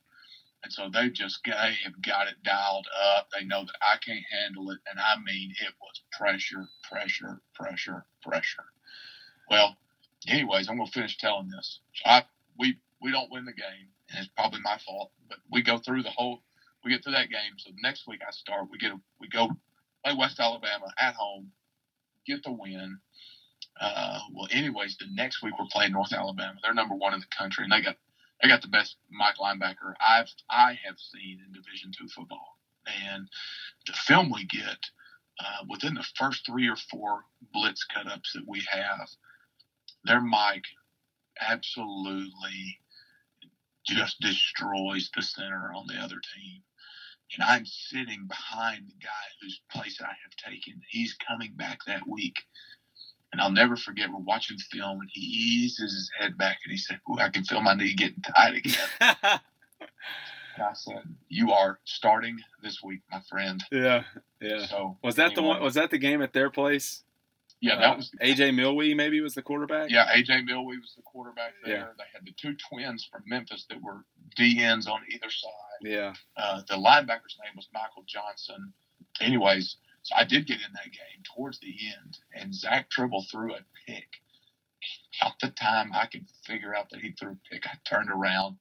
And 0.64 0.74
so 0.74 0.90
they 0.94 1.10
just 1.10 1.42
they 1.46 1.52
have 1.86 2.02
got 2.04 2.28
it 2.28 2.44
dialed 2.44 2.88
up. 3.18 3.30
They 3.38 3.46
know 3.46 3.66
that 3.66 3.78
I 3.82 3.98
can't 4.06 4.26
handle 4.32 4.72
it, 4.72 4.80
and 4.90 5.00
I 5.00 5.20
mean 5.24 5.52
it 5.62 5.74
was 5.82 6.02
pressure, 6.12 6.68
pressure, 6.90 7.42
pressure, 7.56 8.06
pressure. 8.24 8.66
Well, 9.50 9.78
anyways, 10.28 10.70
I'm 10.70 10.78
gonna 10.78 10.92
finish 10.92 11.18
telling 11.18 11.50
this. 11.50 11.82
So 11.96 12.04
I 12.10 12.24
we 12.60 12.80
we 13.02 13.12
don't 13.12 13.32
win 13.32 13.46
the 13.46 13.54
game 13.54 13.90
and 14.10 14.20
it's 14.20 14.30
probably 14.36 14.62
my 14.62 14.78
fault. 14.86 15.12
But 15.30 15.40
we 15.52 15.62
go 15.62 15.78
through 15.78 16.04
the 16.04 16.12
whole, 16.12 16.42
we 16.88 16.94
get 16.94 17.04
through 17.04 17.14
that 17.14 17.30
game. 17.30 17.54
So 17.58 17.72
next 17.84 18.08
week 18.08 18.22
I 18.26 18.32
start. 18.32 18.68
We 18.72 18.78
get 18.78 18.92
a, 18.92 19.00
we 19.20 19.28
go 19.28 19.50
play 20.04 20.16
West 20.18 20.40
Alabama 20.40 20.88
at 20.98 21.16
home, 21.16 21.52
get 22.26 22.44
the 22.44 22.52
win. 22.52 22.98
Uh, 23.80 24.20
well, 24.34 24.48
anyways, 24.52 24.98
the 24.98 25.06
next 25.12 25.44
week 25.44 25.54
we're 25.60 25.66
playing 25.72 25.92
North 25.92 26.14
Alabama. 26.14 26.58
They're 26.64 26.74
number 26.74 26.96
one 26.96 27.14
in 27.14 27.20
the 27.20 27.38
country, 27.38 27.66
and 27.66 27.72
they 27.72 27.82
got 27.82 27.98
they 28.42 28.48
got 28.48 28.62
the 28.62 28.70
best 28.70 28.96
Mike 29.12 29.36
linebacker 29.36 29.94
I've 30.00 30.30
I 30.50 30.80
have 30.86 30.98
seen 30.98 31.40
in 31.46 31.52
Division 31.52 31.92
two 31.98 32.08
football. 32.08 32.58
And 33.06 33.28
the 33.86 33.94
film 33.94 34.32
we 34.32 34.46
get 34.46 34.80
uh, 35.40 35.66
within 35.70 35.94
the 35.94 36.08
first 36.16 36.46
three 36.46 36.70
or 36.70 36.78
four 36.90 37.26
blitz 37.54 37.86
cutups 37.94 38.32
that 38.34 38.48
we 38.48 38.64
have, 38.72 39.10
their 40.06 40.22
Mike 40.22 40.64
absolutely 41.42 42.80
just 43.86 44.20
destroys 44.22 45.10
the 45.16 45.22
center 45.22 45.72
on 45.76 45.86
the 45.88 45.96
other 45.96 46.22
team. 46.36 46.62
And 47.36 47.44
I'm 47.44 47.66
sitting 47.66 48.26
behind 48.28 48.88
the 48.88 48.96
guy 49.04 49.26
whose 49.42 49.62
place 49.72 50.00
I 50.02 50.06
have 50.08 50.52
taken. 50.52 50.82
He's 50.90 51.16
coming 51.28 51.54
back 51.56 51.80
that 51.86 52.08
week. 52.08 52.38
And 53.32 53.42
I'll 53.42 53.52
never 53.52 53.76
forget, 53.76 54.10
we're 54.12 54.20
watching 54.20 54.58
film, 54.58 55.02
and 55.02 55.10
he 55.12 55.20
eases 55.20 55.94
his 55.94 56.10
head 56.18 56.38
back 56.38 56.60
and 56.64 56.72
he 56.72 56.78
said, 56.78 57.00
Ooh, 57.10 57.20
I 57.20 57.30
can 57.30 57.44
feel 57.44 57.62
my 57.62 57.74
knee 57.74 57.94
getting 57.94 58.22
tight 58.22 58.56
again. 58.56 58.88
and 59.02 59.14
I 60.60 60.74
said, 60.74 61.04
You 61.28 61.52
are 61.52 61.80
starting 61.84 62.40
this 62.64 62.82
week, 62.82 63.02
my 63.12 63.20
friend. 63.30 63.62
Yeah, 63.70 64.04
yeah. 64.40 64.66
So 64.68 64.98
was 65.04 65.16
that 65.16 65.32
anyway, 65.32 65.36
the 65.36 65.42
one? 65.44 65.62
Was 65.62 65.74
that 65.74 65.92
the 65.92 65.98
game 65.98 66.22
at 66.22 66.32
their 66.32 66.50
place? 66.50 67.04
Yeah, 67.60 67.76
that 67.78 67.94
uh, 67.94 67.96
was 67.98 68.12
AJ 68.22 68.56
Milwee. 68.56 68.96
Maybe 68.96 69.20
was 69.20 69.34
the 69.34 69.42
quarterback. 69.42 69.90
Yeah, 69.90 70.08
AJ 70.16 70.46
Milwee 70.48 70.78
was 70.80 70.94
the 70.96 71.02
quarterback 71.02 71.54
there. 71.66 71.76
Yeah. 71.76 71.86
They 71.98 72.04
had 72.14 72.26
the 72.26 72.32
two 72.32 72.56
twins 72.70 73.08
from 73.12 73.24
Memphis 73.26 73.66
that 73.70 73.82
were 73.82 74.06
DNs 74.38 74.88
on 74.88 75.02
either 75.10 75.30
side. 75.30 75.52
Yeah. 75.82 76.14
Uh, 76.36 76.62
the 76.68 76.76
linebacker's 76.76 77.38
name 77.44 77.56
was 77.56 77.68
Michael 77.74 78.04
Johnson. 78.08 78.74
Anyways, 79.20 79.78
so 80.04 80.16
I 80.16 80.24
did 80.24 80.48
get 80.48 80.58
in 80.58 80.74
that 80.74 80.86
game 80.86 81.24
towards 81.36 81.60
the 81.60 81.76
end, 81.98 82.18
and 82.34 82.54
Zach 82.54 82.90
Tribble 82.90 83.26
threw 83.30 83.54
a 83.54 83.60
pick. 83.86 84.08
About 85.20 85.40
the 85.42 85.50
time 85.50 85.92
I 85.94 86.06
could 86.06 86.28
figure 86.46 86.76
out 86.76 86.92
that 86.92 87.02
he 87.02 87.12
threw 87.12 87.32
a 87.32 87.50
pick, 87.52 87.66
I 87.66 87.78
turned 87.84 88.12
around 88.12 88.58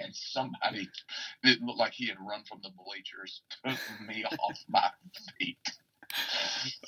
and 0.00 0.14
somebody 0.14 0.88
that 1.42 1.60
looked 1.60 1.78
like 1.78 1.92
he 1.92 2.08
had 2.08 2.16
run 2.20 2.44
from 2.44 2.60
the 2.62 2.70
bleachers 2.70 3.42
took 3.64 3.78
me 4.06 4.24
off 4.40 4.58
my 4.68 4.90
feet. 5.38 5.58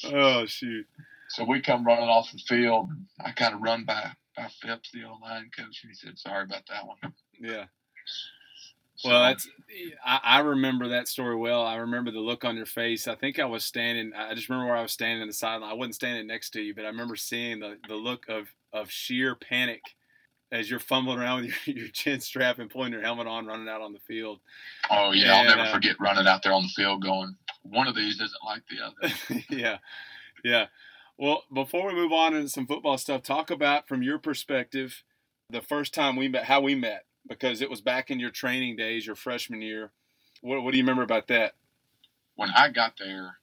Oh 0.07 0.47
shoot! 0.47 0.87
So 1.29 1.45
we 1.45 1.61
come 1.61 1.87
running 1.87 2.09
off 2.09 2.33
the 2.33 2.39
field. 2.39 2.89
I 3.23 3.33
kind 3.33 3.55
of 3.55 3.61
run 3.61 3.85
by 3.85 4.13
by 4.37 4.49
Phipps, 4.63 4.91
the 4.93 5.05
old 5.05 5.21
line 5.21 5.51
coach, 5.57 5.81
and 5.83 5.91
he 5.91 5.95
said, 5.95 6.19
"Sorry 6.19 6.45
about 6.45 6.67
that 6.69 6.87
one." 6.87 7.15
Yeah. 7.39 7.67
Well, 9.04 9.23
that's 9.23 9.49
I, 10.04 10.21
I, 10.23 10.38
remember 10.40 10.88
that 10.88 11.09
story 11.09 11.37
well. 11.37 11.64
I 11.64 11.76
remember 11.76 12.11
the 12.11 12.21
look 12.21 12.45
on 12.45 12.57
your 12.57 12.66
face. 12.66 13.09
I 13.09 13.14
think 13.14 13.38
I 13.38 13.45
was 13.45 13.64
standing. 13.64 14.12
I 14.14 14.35
just 14.35 14.49
remember 14.49 14.69
where 14.69 14.78
I 14.78 14.83
was 14.83 14.92
standing 14.92 15.23
in 15.23 15.28
the 15.28 15.35
sideline. 15.35 15.71
I 15.71 15.75
wasn't 15.75 15.95
standing 15.95 16.26
next 16.26 16.50
to 16.50 16.61
you, 16.61 16.75
but 16.75 16.85
I 16.85 16.88
remember 16.88 17.16
seeing 17.16 17.61
the, 17.61 17.76
the 17.88 17.95
look 17.95 18.28
of, 18.28 18.49
of 18.73 18.90
sheer 18.90 19.35
panic 19.35 19.83
as 20.52 20.69
you're 20.69 20.80
fumbling 20.80 21.19
around 21.19 21.42
with 21.42 21.54
your, 21.66 21.76
your 21.76 21.88
chin 21.88 22.21
strap 22.21 22.59
and 22.59 22.71
pulling 22.71 22.92
your 22.92 23.02
helmet 23.02 23.26
on, 23.26 23.47
running 23.47 23.69
out 23.69 23.80
on 23.80 23.92
the 23.92 24.00
field. 24.00 24.40
Oh 24.90 25.12
yeah, 25.12 25.40
and, 25.40 25.49
I'll 25.49 25.57
never 25.57 25.69
uh, 25.69 25.73
forget 25.73 25.97
running 26.00 26.26
out 26.26 26.42
there 26.42 26.52
on 26.52 26.62
the 26.62 26.69
field, 26.69 27.02
going, 27.02 27.35
"One 27.62 27.87
of 27.87 27.95
these 27.95 28.14
isn't 28.14 28.45
like 28.45 28.62
the 28.69 28.85
other." 28.85 29.45
yeah, 29.50 29.78
yeah. 30.45 30.66
Well, 31.16 31.45
before 31.52 31.87
we 31.87 31.95
move 31.95 32.12
on 32.12 32.35
into 32.35 32.49
some 32.49 32.66
football 32.66 32.99
stuff, 32.99 33.23
talk 33.23 33.50
about 33.50 33.87
from 33.87 34.02
your 34.02 34.19
perspective 34.19 35.02
the 35.50 35.61
first 35.61 35.92
time 35.92 36.16
we 36.16 36.28
met, 36.28 36.45
how 36.45 36.61
we 36.61 36.75
met 36.75 37.04
because 37.29 37.61
it 37.61 37.71
was 37.71 37.81
back 37.81 38.11
in 38.11 38.21
your 38.21 38.31
training 38.31 38.77
days, 38.77 39.07
your 39.07 39.17
freshman 39.17 39.62
year. 39.62 39.91
What, 40.41 40.62
what 40.62 40.73
do 40.73 40.79
you 40.79 40.85
remember 40.85 41.03
about 41.03 41.29
that? 41.29 41.55
When 42.37 42.50
I 42.50 42.71
got 42.71 42.95
there, 42.99 43.37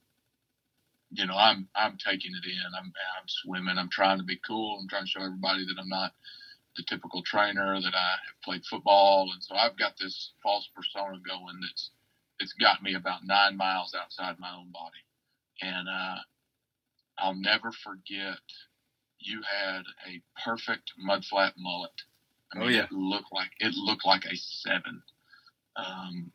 you 1.11 1.25
know, 1.25 1.37
I'm 1.37 1.67
I'm 1.75 1.97
taking 1.97 2.31
it 2.31 2.47
in. 2.47 2.73
I'm 2.77 2.85
I'm 2.85 3.27
swimming. 3.27 3.77
I'm 3.77 3.89
trying 3.89 4.17
to 4.17 4.23
be 4.23 4.39
cool. 4.45 4.79
I'm 4.81 4.87
trying 4.89 5.05
to 5.05 5.09
show 5.09 5.23
everybody 5.23 5.65
that 5.65 5.79
I'm 5.79 5.89
not 5.89 6.13
the 6.75 6.83
typical 6.83 7.21
trainer. 7.23 7.79
That 7.79 7.95
I 7.95 8.09
have 8.27 8.41
played 8.43 8.65
football, 8.65 9.29
and 9.33 9.41
so 9.43 9.55
I've 9.55 9.77
got 9.77 9.93
this 9.99 10.31
false 10.43 10.67
persona 10.75 11.19
going 11.25 11.59
that's 11.61 11.91
it's 12.39 12.53
got 12.53 12.83
me 12.83 12.95
about 12.95 13.25
nine 13.25 13.55
miles 13.55 13.95
outside 13.99 14.39
my 14.39 14.53
own 14.55 14.71
body. 14.71 15.05
And 15.61 15.87
uh, 15.87 16.17
I'll 17.17 17.35
never 17.35 17.71
forget. 17.71 18.39
You 19.19 19.41
had 19.41 19.81
a 20.07 20.21
perfect 20.45 20.91
mudflat 21.03 21.53
mullet 21.57 22.03
I 22.53 22.57
oh, 22.57 22.59
mean, 22.59 22.67
oh, 22.67 22.71
yeah. 22.71 22.83
it 22.83 22.91
looked 22.91 23.33
like 23.33 23.51
it 23.59 23.73
looked 23.75 24.05
like 24.05 24.25
a 24.25 24.35
seven. 24.35 25.01
Um, 25.75 26.31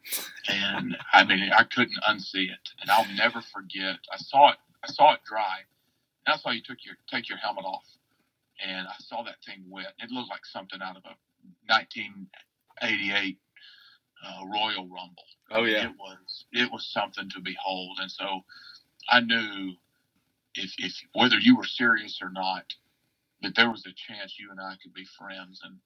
and 0.48 0.96
I 1.12 1.24
mean, 1.24 1.50
I 1.52 1.64
couldn't 1.64 1.98
unsee 2.08 2.50
it, 2.50 2.68
and 2.80 2.90
I'll 2.90 3.08
never 3.16 3.42
forget. 3.52 3.98
I 4.12 4.16
saw 4.18 4.50
it. 4.50 4.58
I 4.84 4.88
saw 4.88 5.14
it 5.14 5.20
dry. 5.26 5.60
And 6.26 6.34
I 6.34 6.36
saw 6.36 6.50
you 6.50 6.62
took 6.62 6.78
your 6.84 6.94
take 7.10 7.28
your 7.28 7.38
helmet 7.38 7.64
off, 7.64 7.86
and 8.64 8.86
I 8.86 8.94
saw 8.98 9.22
that 9.24 9.42
thing 9.44 9.64
wet. 9.68 9.94
It 9.98 10.10
looked 10.10 10.30
like 10.30 10.46
something 10.46 10.80
out 10.82 10.96
of 10.96 11.02
a 11.04 11.16
1988 11.66 13.38
uh, 14.24 14.46
Royal 14.46 14.88
Rumble. 14.88 15.24
Oh 15.50 15.64
yeah, 15.64 15.86
it 15.86 15.94
was 15.98 16.44
it 16.52 16.70
was 16.70 16.86
something 16.92 17.28
to 17.30 17.40
behold, 17.40 17.98
and 18.00 18.10
so 18.10 18.44
I 19.08 19.20
knew 19.20 19.74
if 20.54 20.72
if 20.78 20.94
whether 21.14 21.38
you 21.38 21.56
were 21.56 21.64
serious 21.64 22.20
or 22.22 22.30
not, 22.30 22.72
that 23.42 23.54
there 23.56 23.70
was 23.70 23.84
a 23.86 23.92
chance 23.92 24.38
you 24.38 24.50
and 24.50 24.60
I 24.60 24.76
could 24.82 24.94
be 24.94 25.04
friends, 25.18 25.60
and 25.64 25.78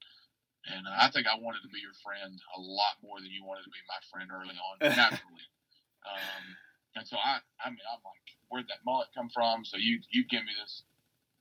and 0.65 0.83
I 0.87 1.09
think 1.09 1.27
I 1.27 1.39
wanted 1.39 1.61
to 1.63 1.71
be 1.71 1.79
your 1.79 1.95
friend 2.03 2.33
a 2.57 2.59
lot 2.59 2.99
more 3.03 3.19
than 3.19 3.31
you 3.31 3.45
wanted 3.45 3.63
to 3.63 3.73
be 3.73 3.83
my 3.87 4.01
friend 4.11 4.27
early 4.33 4.57
on, 4.57 4.75
naturally. 4.81 5.47
um, 6.03 6.43
and 6.95 7.07
so 7.07 7.15
I, 7.17 7.39
I 7.63 7.69
mean, 7.69 7.85
I'm 7.87 8.01
like, 8.03 8.25
where'd 8.49 8.67
that 8.67 8.83
mullet 8.85 9.07
come 9.15 9.29
from? 9.29 9.63
So 9.63 9.77
you, 9.77 9.99
you 10.11 10.25
give 10.25 10.43
me 10.43 10.51
this, 10.59 10.83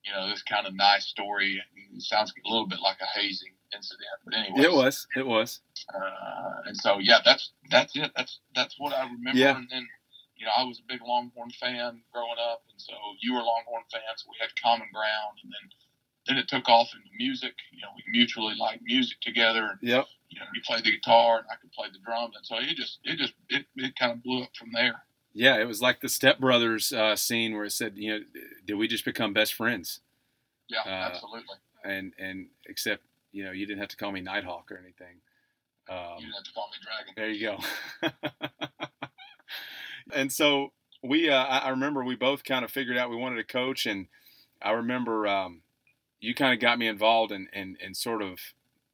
you 0.05 0.12
know, 0.12 0.29
this 0.29 0.42
kind 0.42 0.66
of 0.66 0.74
nice 0.74 1.07
story. 1.07 1.62
It 1.94 2.02
sounds 2.02 2.33
a 2.33 2.48
little 2.48 2.68
bit 2.68 2.81
like 2.81 2.98
a 3.00 3.09
hazing 3.18 3.57
incident, 3.74 4.16
but 4.24 4.35
anyway, 4.35 4.62
it 4.62 4.72
was, 4.72 5.07
it 5.16 5.26
was. 5.26 5.61
Uh, 5.90 6.66
and 6.66 6.76
so 6.76 6.98
yeah, 6.98 7.18
that's 7.24 7.50
that's 7.70 7.96
it. 7.96 8.12
That's 8.14 8.38
that's 8.55 8.76
what 8.79 8.94
I 8.94 9.02
remember. 9.02 9.38
Yeah. 9.38 9.57
And 9.57 9.66
then, 9.70 9.87
you 10.37 10.46
know, 10.46 10.52
I 10.57 10.62
was 10.62 10.79
a 10.79 10.87
big 10.87 11.00
Longhorn 11.02 11.50
fan 11.59 12.02
growing 12.12 12.38
up, 12.38 12.62
and 12.70 12.79
so 12.81 12.92
you 13.20 13.35
were 13.35 13.42
Longhorn 13.42 13.83
fans. 13.90 14.22
So 14.22 14.31
we 14.31 14.38
had 14.38 14.55
common 14.61 14.87
ground, 14.92 15.42
and 15.42 15.50
then 15.50 15.66
then 16.27 16.39
it 16.39 16.49
took 16.49 16.69
off 16.69 16.91
into 16.95 17.09
music. 17.17 17.55
You 17.73 17.83
know, 17.83 17.89
we 17.97 18.03
mutually 18.11 18.55
liked 18.59 18.83
music 18.85 19.21
together. 19.21 19.71
And, 19.71 19.79
yep. 19.89 20.07
You 20.29 20.41
know, 20.41 20.47
you 20.55 20.61
played 20.67 20.85
the 20.85 20.91
guitar 20.91 21.39
and 21.39 21.47
I 21.51 21.57
could 21.57 21.73
play 21.73 21.87
the 21.93 21.99
drums, 22.05 22.35
and 22.37 22.45
so 22.45 22.57
it 22.57 22.77
just, 22.77 22.99
it 23.05 23.17
just, 23.17 23.33
it, 23.49 23.65
it 23.77 23.95
kind 23.97 24.12
of 24.12 24.23
blew 24.23 24.43
up 24.43 24.51
from 24.59 24.71
there. 24.73 25.03
Yeah, 25.33 25.61
it 25.61 25.67
was 25.67 25.81
like 25.81 26.01
the 26.01 26.09
Step 26.09 26.41
Brothers 26.41 26.93
uh, 26.93 27.15
scene 27.15 27.55
where 27.55 27.65
it 27.65 27.73
said, 27.73 27.93
you 27.97 28.11
know, 28.11 28.25
did 28.67 28.75
we 28.75 28.89
just 28.89 29.05
become 29.05 29.33
best 29.33 29.55
friends? 29.55 30.01
Yeah, 30.69 30.81
uh, 30.85 31.11
absolutely. 31.11 31.57
And 31.85 32.12
and 32.19 32.47
except, 32.67 33.03
you 33.33 33.45
know, 33.45 33.53
you 33.53 33.67
didn't 33.67 33.81
have 33.81 33.89
to 33.89 33.97
call 33.97 34.11
me 34.12 34.21
Nighthawk 34.21 34.73
or 34.73 34.79
anything. 34.79 35.21
Um, 35.89 36.19
you 36.19 36.27
didn't 36.27 36.35
have 36.35 36.45
to 36.45 36.53
call 36.53 36.71
me 36.71 36.79
Dragon. 36.83 37.15
There 37.17 37.31
you 37.31 38.81
go. 38.81 38.89
and 40.12 40.33
so 40.33 40.73
we, 41.03 41.29
uh, 41.31 41.45
I 41.45 41.69
remember 41.69 42.03
we 42.03 42.17
both 42.17 42.43
kind 42.43 42.65
of 42.65 42.71
figured 42.71 42.97
out 42.97 43.11
we 43.11 43.17
wanted 43.17 43.37
to 43.37 43.45
coach, 43.45 43.87
and 43.87 44.07
I 44.61 44.73
remember 44.73 45.27
um, 45.27 45.61
you 46.20 46.35
kind 46.35 46.55
of 46.55 46.61
got 46.61 46.79
me 46.79 46.87
involved 46.87 47.33
and 47.33 47.48
and 47.52 47.76
and 47.83 47.96
sort 47.96 48.22
of 48.22 48.38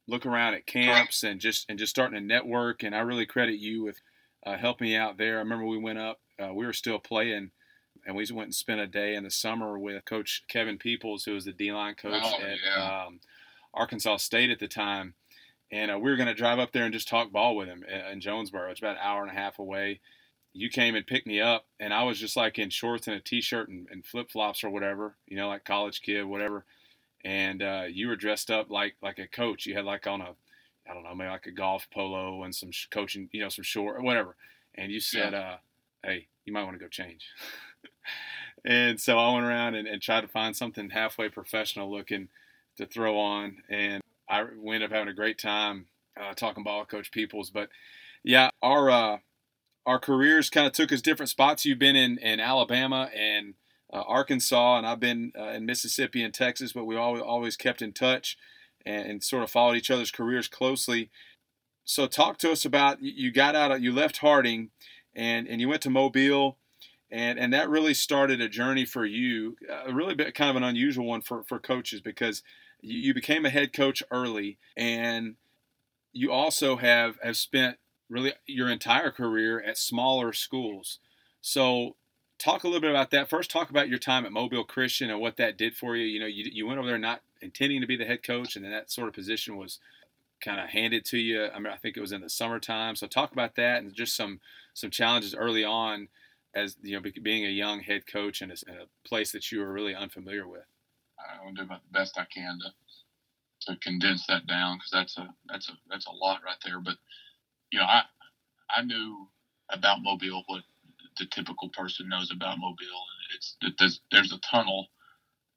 look 0.07 0.25
around 0.25 0.53
at 0.53 0.65
camps 0.65 1.23
and 1.23 1.39
just 1.39 1.65
and 1.69 1.79
just 1.79 1.91
starting 1.91 2.19
to 2.19 2.25
network. 2.25 2.83
And 2.83 2.95
I 2.95 2.99
really 2.99 3.25
credit 3.25 3.59
you 3.59 3.83
with 3.83 4.01
uh, 4.45 4.57
helping 4.57 4.87
me 4.87 4.95
out 4.95 5.17
there. 5.17 5.37
I 5.37 5.39
remember 5.39 5.65
we 5.65 5.77
went 5.77 5.99
up, 5.99 6.19
uh, 6.39 6.53
we 6.53 6.65
were 6.65 6.73
still 6.73 6.99
playing, 6.99 7.51
and 8.05 8.15
we 8.15 8.25
went 8.31 8.47
and 8.47 8.55
spent 8.55 8.81
a 8.81 8.87
day 8.87 9.15
in 9.15 9.23
the 9.23 9.31
summer 9.31 9.77
with 9.79 10.03
Coach 10.05 10.43
Kevin 10.47 10.77
Peoples, 10.77 11.23
who 11.23 11.33
was 11.33 11.45
the 11.45 11.53
D 11.53 11.71
line 11.71 11.95
coach 11.95 12.21
oh, 12.23 12.41
at 12.41 12.57
yeah. 12.65 13.05
um, 13.05 13.19
Arkansas 13.73 14.17
State 14.17 14.49
at 14.49 14.59
the 14.59 14.67
time. 14.67 15.13
And 15.71 15.89
uh, 15.89 15.97
we 15.97 16.11
were 16.11 16.17
going 16.17 16.27
to 16.27 16.35
drive 16.35 16.59
up 16.59 16.71
there 16.71 16.83
and 16.83 16.93
just 16.93 17.07
talk 17.07 17.31
ball 17.31 17.55
with 17.55 17.67
him 17.67 17.83
in 18.11 18.21
Jonesboro. 18.21 18.69
It's 18.69 18.79
about 18.79 18.97
an 18.97 19.01
hour 19.01 19.23
and 19.23 19.31
a 19.31 19.39
half 19.39 19.57
away. 19.57 20.01
You 20.53 20.69
came 20.69 20.93
and 20.93 21.07
picked 21.07 21.25
me 21.25 21.41
up, 21.41 21.65
and 21.79 21.91
I 21.91 22.03
was 22.03 22.19
just 22.19 22.35
like 22.35 22.59
in 22.59 22.69
shorts 22.69 23.07
and 23.07 23.15
a 23.15 23.19
t-shirt 23.19 23.69
and, 23.69 23.87
and 23.89 24.05
flip 24.05 24.29
flops 24.29 24.63
or 24.63 24.69
whatever, 24.69 25.15
you 25.25 25.35
know, 25.35 25.47
like 25.47 25.65
college 25.65 26.03
kid, 26.03 26.25
whatever 26.25 26.63
and 27.23 27.61
uh, 27.61 27.83
you 27.89 28.07
were 28.07 28.15
dressed 28.15 28.51
up 28.51 28.69
like 28.69 28.95
like 29.01 29.19
a 29.19 29.27
coach. 29.27 29.65
You 29.65 29.75
had 29.75 29.85
like 29.85 30.07
on 30.07 30.21
a 30.21 30.35
I 30.89 30.93
don't 30.93 31.03
know 31.03 31.15
maybe 31.15 31.29
like 31.29 31.45
a 31.45 31.51
golf 31.51 31.87
polo 31.93 32.43
and 32.43 32.53
some 32.53 32.71
coaching 32.91 33.29
you 33.31 33.41
know 33.41 33.49
some 33.49 33.63
short 33.63 33.97
or 33.97 34.01
whatever. 34.01 34.35
And 34.75 34.91
you 34.91 34.99
said, 34.99 35.33
yeah. 35.33 35.39
uh, 35.39 35.57
"Hey, 36.03 36.27
you 36.45 36.53
might 36.53 36.63
want 36.63 36.75
to 36.75 36.83
go 36.83 36.89
change." 36.89 37.27
and 38.65 38.99
so 38.99 39.17
I 39.17 39.33
went 39.33 39.45
around 39.45 39.75
and, 39.75 39.87
and, 39.87 40.01
tried 40.01 40.21
to 40.21 40.27
find 40.27 40.55
something 40.55 40.89
halfway 40.89 41.29
professional 41.29 41.91
looking 41.91 42.29
to 42.77 42.85
throw 42.85 43.19
on, 43.19 43.57
and 43.69 44.01
I 44.27 44.43
we 44.43 44.75
ended 44.75 44.89
up 44.89 44.95
having 44.95 45.09
a 45.09 45.15
great 45.15 45.37
time 45.37 45.85
uh, 46.19 46.33
talking 46.33 46.63
ball 46.63 46.79
with 46.79 46.89
Coach 46.89 47.11
Peoples. 47.11 47.49
But 47.49 47.69
yeah, 48.23 48.49
our 48.61 48.89
uh, 48.89 49.17
our 49.85 49.99
careers 49.99 50.49
kind 50.49 50.67
of 50.67 50.73
took 50.73 50.91
us 50.91 51.01
different 51.01 51.29
spots. 51.29 51.65
You've 51.65 51.79
been 51.79 51.95
in 51.95 52.17
in 52.17 52.39
Alabama 52.39 53.09
and 53.15 53.53
uh, 53.93 54.01
Arkansas, 54.07 54.77
and 54.77 54.87
I've 54.87 54.99
been 54.99 55.31
uh, 55.37 55.49
in 55.49 55.65
Mississippi 55.65 56.23
and 56.23 56.33
Texas, 56.33 56.73
but 56.73 56.85
we 56.85 56.97
always 56.97 57.21
always 57.21 57.55
kept 57.55 57.81
in 57.81 57.93
touch 57.93 58.37
and, 58.85 59.09
and, 59.09 59.23
sort 59.23 59.43
of 59.43 59.51
followed 59.51 59.75
each 59.75 59.91
other's 59.91 60.11
careers 60.11 60.47
closely. 60.47 61.09
So, 61.85 62.07
talk 62.07 62.37
to 62.39 62.51
us 62.51 62.65
about 62.65 63.01
you 63.01 63.31
got 63.31 63.55
out, 63.55 63.71
of, 63.71 63.83
you 63.83 63.91
left 63.93 64.17
Harding, 64.17 64.71
and 65.15 65.47
and 65.47 65.61
you 65.61 65.69
went 65.69 65.83
to 65.83 65.91
Mobile, 65.91 66.57
and 67.11 67.37
and 67.37 67.53
that 67.53 67.69
really 67.69 67.93
started 67.93 68.41
a 68.41 68.49
journey 68.49 68.85
for 68.85 69.05
you, 69.05 69.57
a 69.69 69.89
uh, 69.89 69.93
really 69.93 70.15
kind 70.31 70.49
of 70.49 70.55
an 70.55 70.63
unusual 70.63 71.05
one 71.05 71.21
for 71.21 71.43
for 71.43 71.59
coaches 71.59 72.01
because 72.01 72.41
you, 72.81 72.99
you 72.99 73.13
became 73.13 73.45
a 73.45 73.51
head 73.51 73.73
coach 73.73 74.01
early, 74.09 74.57
and 74.75 75.35
you 76.11 76.31
also 76.31 76.77
have 76.77 77.19
have 77.21 77.37
spent 77.37 77.77
really 78.09 78.33
your 78.47 78.69
entire 78.69 79.11
career 79.11 79.61
at 79.61 79.77
smaller 79.77 80.33
schools. 80.33 80.99
So 81.41 81.95
talk 82.43 82.63
a 82.63 82.67
little 82.67 82.81
bit 82.81 82.89
about 82.89 83.11
that. 83.11 83.29
First, 83.29 83.49
talk 83.49 83.69
about 83.69 83.87
your 83.87 83.99
time 83.99 84.25
at 84.25 84.31
Mobile 84.31 84.65
Christian 84.65 85.09
and 85.09 85.19
what 85.19 85.37
that 85.37 85.57
did 85.57 85.75
for 85.75 85.95
you. 85.95 86.05
You 86.05 86.19
know, 86.19 86.25
you, 86.25 86.49
you 86.51 86.67
went 86.67 86.79
over 86.79 86.87
there 86.87 86.97
not 86.97 87.21
intending 87.41 87.81
to 87.81 87.87
be 87.87 87.95
the 87.95 88.05
head 88.05 88.23
coach, 88.23 88.55
and 88.55 88.65
then 88.65 88.71
that 88.71 88.91
sort 88.91 89.07
of 89.07 89.13
position 89.13 89.55
was 89.55 89.79
kind 90.41 90.59
of 90.59 90.69
handed 90.69 91.05
to 91.05 91.17
you. 91.17 91.47
I 91.47 91.59
mean, 91.59 91.71
I 91.71 91.77
think 91.77 91.95
it 91.95 92.01
was 92.01 92.11
in 92.11 92.21
the 92.21 92.29
summertime. 92.29 92.95
So 92.95 93.07
talk 93.07 93.31
about 93.31 93.55
that 93.55 93.81
and 93.81 93.93
just 93.93 94.15
some 94.15 94.41
some 94.73 94.89
challenges 94.89 95.33
early 95.33 95.63
on 95.63 96.09
as 96.53 96.75
you 96.81 96.99
know 96.99 97.11
being 97.21 97.45
a 97.45 97.49
young 97.49 97.79
head 97.79 98.05
coach 98.05 98.41
in 98.41 98.51
a, 98.51 98.55
in 98.67 98.75
a 98.75 99.07
place 99.07 99.31
that 99.31 99.51
you 99.51 99.59
were 99.59 99.71
really 99.71 99.95
unfamiliar 99.95 100.47
with. 100.47 100.65
I 101.17 101.43
will 101.43 101.53
do 101.53 101.65
my 101.65 101.75
the 101.75 101.97
best 101.97 102.17
I 102.17 102.25
can 102.25 102.59
to 102.59 103.71
to 103.71 103.79
condense 103.79 104.27
that 104.27 104.45
down 104.47 104.77
because 104.77 104.91
that's 104.91 105.17
a 105.17 105.33
that's 105.47 105.69
a 105.69 105.73
that's 105.89 106.07
a 106.07 106.11
lot 106.11 106.41
right 106.45 106.57
there. 106.65 106.81
But 106.81 106.97
you 107.71 107.79
know, 107.79 107.85
I 107.85 108.03
I 108.69 108.81
knew 108.81 109.29
about 109.69 110.03
Mobile 110.03 110.43
what 110.47 110.63
the 111.17 111.25
typical 111.25 111.69
person 111.69 112.09
knows 112.09 112.31
about 112.31 112.59
Mobile. 112.59 113.05
It's 113.35 113.57
there's, 113.79 114.01
there's 114.11 114.33
a 114.33 114.39
tunnel, 114.39 114.87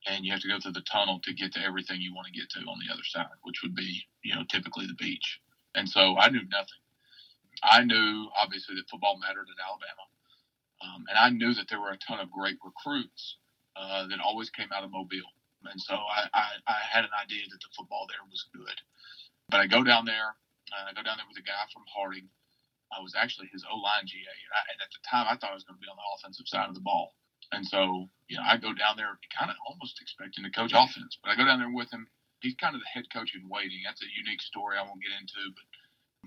and 0.07 0.25
you 0.25 0.33
have 0.33 0.41
to 0.41 0.49
go 0.49 0.59
through 0.61 0.73
the 0.73 0.87
tunnel 0.91 1.21
to 1.25 1.35
get 1.35 1.53
to 1.55 1.65
everything 1.65 2.01
you 2.01 2.15
want 2.15 2.27
to 2.27 2.39
get 2.39 2.51
to 2.51 2.61
on 2.61 2.79
the 2.87 2.93
other 2.93 3.05
side, 3.05 3.37
which 3.43 3.63
would 3.63 3.75
be 3.75 4.03
you 4.23 4.35
know 4.35 4.43
typically 4.51 4.87
the 4.87 4.95
beach. 4.95 5.41
And 5.75 5.89
so 5.89 6.17
I 6.19 6.31
knew 6.31 6.43
nothing. 6.51 6.83
I 7.63 7.85
knew 7.85 8.29
obviously 8.41 8.75
that 8.77 8.89
football 8.91 9.19
mattered 9.21 9.49
in 9.49 9.59
Alabama, 9.61 10.05
um, 10.85 11.05
and 11.09 11.19
I 11.19 11.31
knew 11.31 11.55
that 11.55 11.69
there 11.69 11.81
were 11.81 11.93
a 11.93 11.99
ton 11.99 12.21
of 12.21 12.31
great 12.31 12.57
recruits 12.65 13.37
uh, 13.77 14.07
that 14.09 14.21
always 14.21 14.51
came 14.51 14.69
out 14.75 14.85
of 14.85 14.91
Mobile. 14.91 15.31
And 15.65 15.81
so 15.81 15.95
I, 15.95 16.29
I, 16.33 16.47
I 16.69 16.79
had 16.93 17.05
an 17.05 17.17
idea 17.17 17.43
that 17.51 17.61
the 17.61 17.73
football 17.77 18.07
there 18.09 18.23
was 18.31 18.47
good. 18.55 18.79
But 19.49 19.61
I 19.61 19.67
go 19.67 19.83
down 19.83 20.05
there, 20.05 20.37
and 20.77 20.89
I 20.89 20.93
go 20.93 21.03
down 21.03 21.17
there 21.17 21.27
with 21.29 21.39
a 21.39 21.47
guy 21.47 21.65
from 21.73 21.83
Harding 21.89 22.29
I 22.97 23.03
was 23.03 23.15
actually 23.15 23.49
his 23.53 23.65
O 23.69 23.77
line 23.77 24.07
GA, 24.07 24.25
I, 24.25 24.73
at 24.81 24.91
the 24.91 25.03
time 25.05 25.27
I 25.29 25.37
thought 25.37 25.53
I 25.53 25.59
was 25.59 25.65
going 25.65 25.77
to 25.77 25.85
be 25.85 25.91
on 25.91 26.01
the 26.01 26.11
offensive 26.17 26.49
side 26.49 26.69
of 26.69 26.75
the 26.75 26.81
ball. 26.81 27.15
And 27.53 27.67
so, 27.67 28.09
you 28.29 28.37
know, 28.37 28.43
I 28.43 28.57
go 28.57 28.73
down 28.73 28.97
there 28.97 29.19
kind 29.31 29.51
of 29.51 29.57
almost 29.69 30.01
expecting 30.01 30.43
to 30.45 30.51
coach 30.51 30.73
offense, 30.75 31.19
but 31.23 31.31
I 31.31 31.37
go 31.37 31.45
down 31.45 31.61
there 31.61 31.71
with 31.71 31.93
him. 31.93 32.09
He's 32.41 32.57
kind 32.59 32.75
of 32.75 32.81
the 32.81 32.93
head 32.93 33.07
coach 33.13 33.35
in 33.35 33.49
waiting. 33.49 33.81
That's 33.85 34.03
a 34.03 34.17
unique 34.19 34.43
story 34.43 34.77
I 34.77 34.83
won't 34.83 35.03
get 35.03 35.15
into, 35.15 35.53
but 35.55 35.65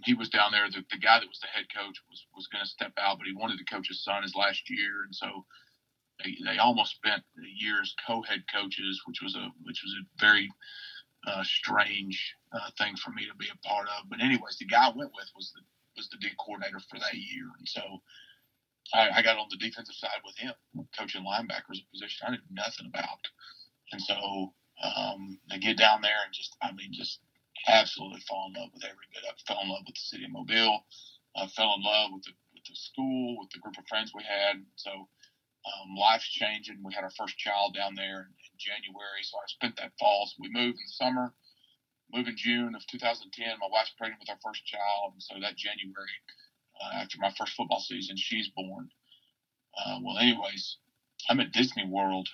he 0.06 0.14
was 0.14 0.30
down 0.30 0.52
there. 0.52 0.70
The, 0.70 0.84
the 0.90 0.98
guy 0.98 1.20
that 1.20 1.28
was 1.28 1.40
the 1.40 1.52
head 1.52 1.68
coach 1.76 2.00
was 2.10 2.26
was 2.36 2.48
going 2.48 2.64
to 2.64 2.70
step 2.70 2.94
out, 2.98 3.18
but 3.20 3.28
he 3.28 3.34
wanted 3.36 3.60
to 3.60 3.68
coach 3.68 3.90
his 3.90 4.04
son 4.04 4.24
his 4.24 4.36
last 4.36 4.70
year, 4.70 5.04
and 5.04 5.14
so 5.14 5.46
they, 6.24 6.38
they 6.46 6.58
almost 6.58 6.96
spent 6.96 7.24
a 7.38 7.52
year 7.52 7.82
as 7.82 7.94
co-head 8.06 8.44
coaches, 8.52 9.02
which 9.06 9.22
was 9.22 9.36
a 9.36 9.52
which 9.64 9.84
was 9.84 9.94
a 10.00 10.08
very 10.20 10.50
uh, 11.28 11.44
strange 11.44 12.36
uh, 12.54 12.70
thing 12.78 12.96
for 12.96 13.12
me 13.12 13.26
to 13.28 13.36
be 13.36 13.50
a 13.52 13.68
part 13.68 13.88
of. 13.88 14.10
But 14.10 14.22
anyways, 14.22 14.58
the 14.58 14.66
guy 14.66 14.88
I 14.88 14.96
went 14.96 15.12
with 15.14 15.30
was 15.36 15.52
the 15.54 15.62
was 16.00 16.08
the 16.10 16.18
D 16.18 16.32
coordinator 16.40 16.80
for 16.80 17.00
that 17.00 17.14
year, 17.14 17.52
and 17.60 17.68
so 17.68 17.84
I, 18.96 19.20
I 19.20 19.22
got 19.22 19.38
on 19.38 19.52
the 19.52 19.60
defensive 19.60 19.96
side 19.96 20.24
with 20.24 20.38
him, 20.40 20.56
coaching 20.98 21.28
linebackers, 21.28 21.84
a 21.84 21.92
position 21.92 22.28
I 22.28 22.32
knew 22.32 22.48
nothing 22.52 22.88
about, 22.88 23.28
and 23.92 24.02
so 24.02 24.54
um, 24.80 25.38
I 25.52 25.58
get 25.60 25.78
down 25.78 26.02
there 26.02 26.24
and 26.24 26.34
just, 26.34 26.56
I 26.64 26.72
mean, 26.72 26.94
just 26.94 27.20
absolutely 27.68 28.22
fall 28.22 28.48
in 28.48 28.60
love 28.60 28.72
with 28.74 28.86
every 28.86 29.08
bit. 29.12 29.28
I 29.28 29.36
fell 29.46 29.62
in 29.62 29.70
love 29.70 29.84
with 29.86 29.96
the 29.96 30.08
city 30.08 30.24
of 30.24 30.32
Mobile. 30.32 30.86
I 31.36 31.48
fell 31.48 31.76
in 31.76 31.84
love 31.84 32.12
with 32.14 32.24
the 32.24 32.32
with 32.54 32.64
the 32.64 32.76
school, 32.76 33.38
with 33.40 33.50
the 33.52 33.60
group 33.60 33.78
of 33.78 33.88
friends 33.88 34.12
we 34.16 34.24
had. 34.24 34.64
So 34.76 34.92
um, 35.68 35.96
life's 35.96 36.30
changing. 36.30 36.80
We 36.84 36.94
had 36.94 37.04
our 37.04 37.12
first 37.12 37.38
child 37.38 37.76
down 37.76 37.96
there 37.96 38.32
in 38.32 38.56
January, 38.58 39.24
so 39.24 39.38
I 39.38 39.48
spent 39.48 39.76
that 39.78 39.92
fall. 40.00 40.28
So 40.28 40.40
we 40.40 40.50
moved 40.50 40.80
in 40.80 40.86
the 40.88 40.98
summer 40.98 41.34
moved 42.13 42.30
in 42.30 42.38
June 42.38 42.76
of 42.76 42.86
2010. 42.88 43.48
My 43.60 43.67
wife's 43.72 43.93
pregnant 43.98 44.22
with 44.22 44.30
our 44.30 44.39
first 44.43 44.65
child, 44.65 45.13
and 45.13 45.24
so 45.24 45.36
that 45.41 45.58
January, 45.58 46.17
uh, 46.82 46.98
after 47.02 47.17
my 47.19 47.32
first 47.38 47.54
football 47.54 47.80
season, 47.80 48.17
she's 48.17 48.50
born. 48.50 48.89
Uh, 49.78 50.00
well, 50.04 50.17
anyways, 50.17 50.78
I'm 51.30 51.39
at 51.39 51.52
Disney 51.52 51.86
World 51.86 52.28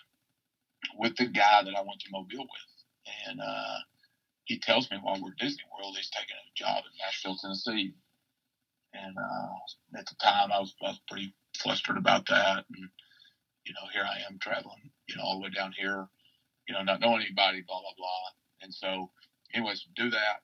with 0.98 1.16
the 1.18 1.26
guy 1.28 1.64
that 1.64 1.76
I 1.76 1.82
went 1.82 2.00
to 2.02 2.12
Mobile 2.12 2.48
with, 2.48 2.72
and 3.28 3.42
uh, 3.42 3.78
he 4.46 4.60
tells 4.60 4.90
me 4.92 4.98
while 5.02 5.22
we're 5.22 5.32
at 5.32 5.38
Disney 5.38 5.64
World, 5.78 5.96
he's 5.98 6.10
taking 6.10 6.36
a 6.36 6.54
job 6.56 6.84
in 6.86 6.98
Nashville, 7.00 7.38
Tennessee. 7.42 7.94
And 8.94 9.18
uh, 9.18 10.00
at 10.00 10.06
the 10.06 10.16
time, 10.22 10.52
I 10.52 10.60
was, 10.60 10.74
I 10.82 10.90
was 10.90 11.02
pretty 11.10 11.34
flustered 11.58 11.98
about 11.98 12.28
that, 12.28 12.66
and 12.74 12.90
you 13.66 13.74
know, 13.74 13.90
here 13.92 14.06
I 14.06 14.32
am 14.32 14.40
traveling, 14.40 14.92
you 15.08 15.18
know, 15.18 15.24
all 15.24 15.40
the 15.40 15.44
way 15.44 15.50
down 15.50 15.74
here, 15.78 16.08
you 16.68 16.74
know, 16.74 16.84
not 16.84 17.02
knowing 17.02 17.22
anybody, 17.22 17.64
blah 17.68 17.82
blah 17.82 17.98
blah. 17.98 18.26
And 18.62 18.74
so 18.74 19.10
anyways, 19.56 19.88
do 19.96 20.10
that. 20.12 20.42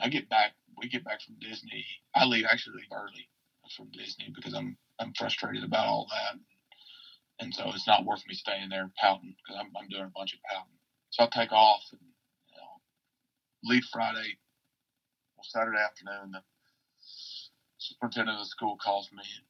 I 0.00 0.08
get 0.08 0.28
back. 0.28 0.52
We 0.76 0.88
get 0.88 1.04
back 1.04 1.20
from 1.22 1.36
Disney. 1.40 1.84
I 2.14 2.24
leave 2.24 2.44
actually 2.50 2.82
early 2.92 3.28
from 3.76 3.90
Disney 3.92 4.32
because 4.34 4.54
I'm 4.54 4.76
I'm 5.00 5.12
frustrated 5.14 5.64
about 5.64 5.86
all 5.86 6.08
that, 6.10 6.38
and 7.40 7.54
so 7.54 7.70
it's 7.74 7.86
not 7.86 8.04
worth 8.04 8.22
me 8.28 8.34
staying 8.34 8.68
there 8.68 8.82
and 8.82 8.94
pouting 8.96 9.34
because 9.38 9.60
I'm 9.60 9.72
I'm 9.76 9.88
doing 9.88 10.04
a 10.04 10.18
bunch 10.18 10.34
of 10.34 10.40
pouting. 10.42 10.78
So 11.10 11.22
I'll 11.24 11.30
take 11.30 11.52
off 11.52 11.82
and 11.92 12.00
you 12.02 12.56
know 12.56 12.80
leave 13.74 13.84
Friday. 13.92 14.38
Well, 15.36 15.44
Saturday 15.48 15.78
afternoon, 15.78 16.32
the 16.32 16.42
superintendent 17.78 18.38
of 18.38 18.44
the 18.44 18.48
school 18.48 18.76
calls 18.82 19.10
me 19.12 19.22
and 19.22 19.46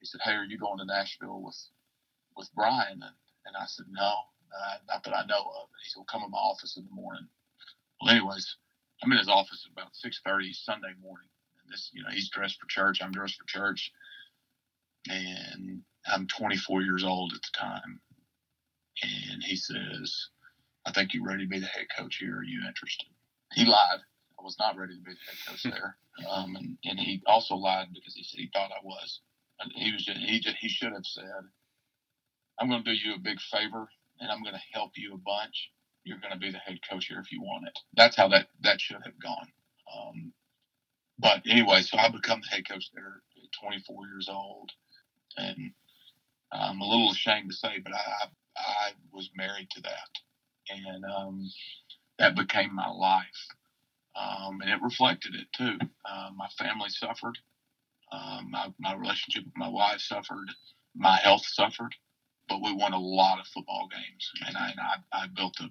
he 0.00 0.06
said, 0.06 0.20
"Hey, 0.24 0.32
are 0.32 0.44
you 0.44 0.58
going 0.58 0.78
to 0.78 0.84
Nashville 0.84 1.42
with 1.42 1.58
with 2.36 2.50
Brian?" 2.54 3.02
And, 3.02 3.16
and 3.46 3.56
I 3.58 3.66
said, 3.66 3.86
"No, 3.90 4.12
not 4.88 5.04
that 5.04 5.16
I 5.16 5.26
know 5.26 5.40
of." 5.40 5.68
And 5.70 5.82
he 5.82 5.90
said, 5.90 5.98
well, 5.98 6.10
"Come 6.10 6.22
in 6.24 6.30
my 6.30 6.38
office 6.38 6.76
in 6.76 6.84
the 6.86 6.94
morning." 6.94 7.28
Well, 8.00 8.12
anyways, 8.14 8.56
I'm 9.02 9.12
in 9.12 9.18
his 9.18 9.28
office 9.28 9.66
about 9.72 9.94
6:30 9.94 10.54
Sunday 10.54 10.94
morning, 11.02 11.28
and 11.62 11.72
this, 11.72 11.90
you 11.94 12.02
know, 12.02 12.10
he's 12.10 12.30
dressed 12.30 12.60
for 12.60 12.68
church. 12.68 13.02
I'm 13.02 13.12
dressed 13.12 13.36
for 13.38 13.46
church, 13.46 13.92
and 15.10 15.82
I'm 16.06 16.26
24 16.28 16.82
years 16.82 17.04
old 17.04 17.34
at 17.34 17.42
the 17.42 17.58
time. 17.58 18.00
And 19.02 19.44
he 19.44 19.56
says, 19.56 20.28
"I 20.86 20.92
think 20.92 21.14
you're 21.14 21.26
ready 21.26 21.44
to 21.44 21.50
be 21.50 21.60
the 21.60 21.66
head 21.66 21.88
coach 21.96 22.16
here. 22.18 22.38
Are 22.38 22.44
you 22.44 22.66
interested?" 22.66 23.08
He 23.54 23.64
lied. 23.66 24.00
I 24.38 24.42
was 24.42 24.58
not 24.58 24.76
ready 24.76 24.96
to 24.96 25.02
be 25.02 25.12
the 25.14 25.20
head 25.30 25.46
coach 25.46 25.62
there, 25.64 25.98
um, 26.28 26.56
and, 26.56 26.78
and 26.84 27.00
he 27.00 27.22
also 27.26 27.56
lied 27.56 27.88
because 27.94 28.14
he 28.14 28.24
said 28.24 28.40
he 28.40 28.50
thought 28.52 28.72
I 28.72 28.84
was. 28.84 29.20
And 29.60 29.72
he 29.74 29.92
was 29.92 30.04
just, 30.04 30.18
he 30.20 30.40
just, 30.40 30.56
he 30.58 30.68
should 30.68 30.92
have 30.92 31.06
said, 31.06 31.42
"I'm 32.60 32.68
going 32.70 32.84
to 32.84 32.90
do 32.92 32.96
you 32.98 33.14
a 33.14 33.18
big 33.20 33.40
favor, 33.40 33.88
and 34.20 34.30
I'm 34.32 34.42
going 34.42 34.54
to 34.54 34.62
help 34.72 34.92
you 34.96 35.14
a 35.14 35.18
bunch." 35.18 35.70
You're 36.04 36.18
going 36.18 36.32
to 36.32 36.38
be 36.38 36.50
the 36.50 36.58
head 36.58 36.78
coach 36.88 37.06
here 37.06 37.20
if 37.20 37.32
you 37.32 37.42
want 37.42 37.66
it. 37.66 37.78
That's 37.96 38.16
how 38.16 38.28
that 38.28 38.46
that 38.62 38.80
should 38.80 39.02
have 39.04 39.20
gone. 39.22 39.48
Um, 39.94 40.32
but 41.18 41.42
anyway, 41.48 41.82
so 41.82 41.98
I 41.98 42.08
become 42.08 42.40
the 42.42 42.48
head 42.54 42.68
coach 42.68 42.90
there 42.94 43.22
at 43.42 43.52
24 43.62 44.06
years 44.08 44.28
old, 44.30 44.70
and 45.36 45.72
I'm 46.52 46.80
a 46.80 46.88
little 46.88 47.10
ashamed 47.10 47.50
to 47.50 47.56
say, 47.56 47.78
but 47.82 47.94
I 47.94 48.26
I 48.56 48.92
was 49.12 49.30
married 49.36 49.68
to 49.70 49.82
that, 49.82 50.10
and 50.70 51.04
um, 51.04 51.50
that 52.18 52.36
became 52.36 52.74
my 52.74 52.88
life, 52.88 53.48
um, 54.16 54.60
and 54.60 54.70
it 54.70 54.82
reflected 54.82 55.34
it 55.34 55.46
too. 55.56 55.78
Uh, 56.08 56.30
my 56.36 56.48
family 56.58 56.90
suffered, 56.90 57.38
um, 58.12 58.50
my 58.50 58.72
my 58.78 58.94
relationship 58.94 59.44
with 59.44 59.56
my 59.56 59.68
wife 59.68 60.00
suffered, 60.00 60.48
my 60.94 61.16
health 61.16 61.46
suffered, 61.46 61.94
but 62.48 62.62
we 62.62 62.72
won 62.72 62.92
a 62.92 63.00
lot 63.00 63.40
of 63.40 63.46
football 63.48 63.88
games, 63.90 64.30
and 64.46 64.56
I, 64.56 64.70
and 64.70 64.80
I, 64.80 65.24
I 65.24 65.26
built 65.34 65.56
a 65.60 65.70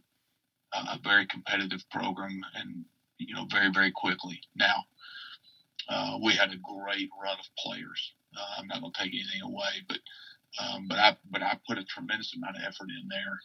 a 0.73 0.99
very 1.03 1.25
competitive 1.27 1.81
program 1.91 2.41
and 2.55 2.85
you 3.19 3.35
know 3.35 3.45
very 3.51 3.69
very 3.71 3.91
quickly. 3.91 4.39
Now 4.55 4.83
uh, 5.89 6.17
we 6.21 6.33
had 6.33 6.51
a 6.51 6.57
great 6.57 7.09
run 7.21 7.37
of 7.39 7.45
players. 7.59 8.13
Uh, 8.37 8.55
I'm 8.59 8.67
not 8.67 8.81
going 8.81 8.91
to 8.93 8.99
take 9.03 9.13
anything 9.13 9.41
away, 9.43 9.81
but 9.87 9.99
um, 10.59 10.87
but 10.87 10.99
I 10.99 11.15
but 11.31 11.41
I 11.43 11.57
put 11.67 11.77
a 11.79 11.83
tremendous 11.83 12.33
amount 12.35 12.57
of 12.57 12.63
effort 12.63 12.89
in 12.89 13.07
there. 13.09 13.39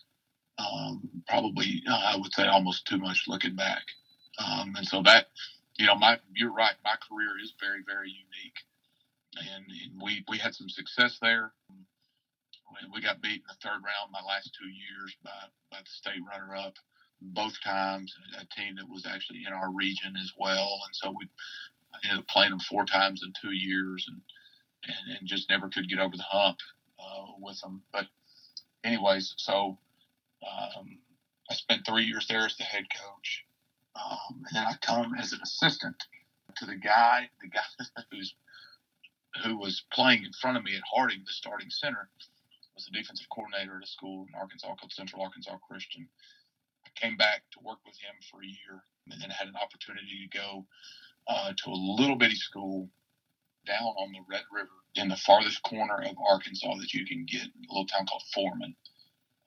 Um, 0.58 1.02
probably 1.28 1.82
uh, 1.90 2.00
I 2.14 2.16
would 2.16 2.32
say 2.34 2.46
almost 2.46 2.86
too 2.86 2.98
much 2.98 3.24
looking 3.28 3.56
back. 3.56 3.82
Um, 4.38 4.74
and 4.76 4.86
so 4.86 5.02
that 5.02 5.26
you 5.78 5.86
know 5.86 5.96
my 5.96 6.18
you're 6.34 6.52
right. 6.52 6.74
My 6.84 6.96
career 7.08 7.32
is 7.42 7.54
very 7.60 7.82
very 7.86 8.10
unique, 8.10 8.58
and, 9.54 9.64
and 9.66 10.02
we 10.02 10.24
we 10.28 10.38
had 10.38 10.54
some 10.54 10.68
success 10.68 11.18
there. 11.22 11.52
We 12.94 13.00
got 13.02 13.22
beat 13.22 13.42
in 13.42 13.48
the 13.48 13.56
third 13.62 13.82
round 13.84 14.12
my 14.12 14.20
last 14.26 14.56
two 14.58 14.68
years 14.68 15.16
by 15.24 15.30
by 15.70 15.78
the 15.78 15.90
state 15.90 16.20
runner 16.30 16.56
up 16.56 16.74
both 17.20 17.60
times, 17.62 18.14
a 18.40 18.46
team 18.60 18.76
that 18.76 18.88
was 18.88 19.06
actually 19.06 19.44
in 19.46 19.52
our 19.52 19.72
region 19.72 20.14
as 20.20 20.32
well. 20.38 20.80
And 20.86 20.94
so 20.94 21.10
we 21.10 21.28
ended 22.04 22.20
up 22.20 22.28
playing 22.28 22.50
them 22.50 22.60
four 22.60 22.84
times 22.84 23.22
in 23.24 23.32
two 23.40 23.54
years 23.54 24.06
and, 24.08 24.20
and, 24.84 25.18
and 25.18 25.28
just 25.28 25.50
never 25.50 25.68
could 25.68 25.88
get 25.88 25.98
over 25.98 26.16
the 26.16 26.22
hump 26.22 26.58
uh, 26.98 27.32
with 27.40 27.60
them. 27.60 27.82
But, 27.92 28.06
anyways, 28.84 29.34
so 29.36 29.78
um, 30.46 30.98
I 31.50 31.54
spent 31.54 31.86
three 31.86 32.04
years 32.04 32.26
there 32.28 32.44
as 32.46 32.56
the 32.56 32.64
head 32.64 32.84
coach. 32.90 33.44
Um, 33.96 34.44
and 34.48 34.56
then 34.56 34.64
I 34.66 34.74
come 34.80 35.14
as 35.18 35.32
an 35.32 35.40
assistant 35.42 35.96
to 36.56 36.66
the 36.66 36.76
guy, 36.76 37.28
the 37.40 37.48
guy 37.48 37.60
who's 38.12 38.34
who 39.44 39.58
was 39.58 39.84
playing 39.92 40.24
in 40.24 40.32
front 40.32 40.56
of 40.56 40.64
me 40.64 40.74
at 40.74 40.82
Harding, 40.90 41.22
the 41.24 41.32
starting 41.32 41.70
center, 41.70 42.08
was 42.74 42.86
the 42.86 42.98
defensive 42.98 43.28
coordinator 43.30 43.76
at 43.76 43.84
a 43.84 43.86
school 43.86 44.26
in 44.28 44.34
Arkansas 44.34 44.74
called 44.74 44.92
Central 44.92 45.22
Arkansas 45.22 45.56
Christian 45.68 46.08
came 47.00 47.16
back 47.16 47.42
to 47.52 47.60
work 47.64 47.78
with 47.86 47.96
him 47.96 48.14
for 48.30 48.42
a 48.42 48.46
year, 48.46 48.82
and 49.10 49.20
then 49.20 49.30
had 49.30 49.48
an 49.48 49.56
opportunity 49.62 50.28
to 50.30 50.38
go 50.38 50.66
uh, 51.28 51.52
to 51.56 51.70
a 51.70 51.72
little 51.98 52.16
bitty 52.16 52.36
school 52.36 52.88
down 53.66 53.84
on 53.84 54.12
the 54.12 54.20
Red 54.28 54.42
River 54.52 54.68
in 54.94 55.08
the 55.08 55.16
farthest 55.16 55.62
corner 55.62 56.02
of 56.02 56.16
Arkansas 56.28 56.74
that 56.76 56.94
you 56.94 57.06
can 57.06 57.26
get, 57.26 57.42
a 57.42 57.72
little 57.72 57.86
town 57.86 58.06
called 58.06 58.22
Foreman. 58.34 58.74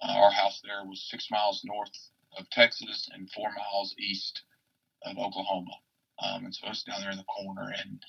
Uh, 0.01 0.13
our 0.17 0.31
house 0.31 0.61
there 0.63 0.85
was 0.85 1.07
six 1.09 1.29
miles 1.31 1.61
north 1.63 1.91
of 2.37 2.49
Texas 2.49 3.09
and 3.13 3.29
four 3.31 3.49
miles 3.49 3.95
east 3.99 4.43
of 5.03 5.17
Oklahoma. 5.17 5.71
Um, 6.21 6.45
and 6.45 6.55
so 6.55 6.67
I 6.67 6.69
was 6.69 6.83
down 6.83 7.01
there 7.01 7.11
in 7.11 7.17
the 7.17 7.23
corner 7.23 7.73
and 7.83 7.99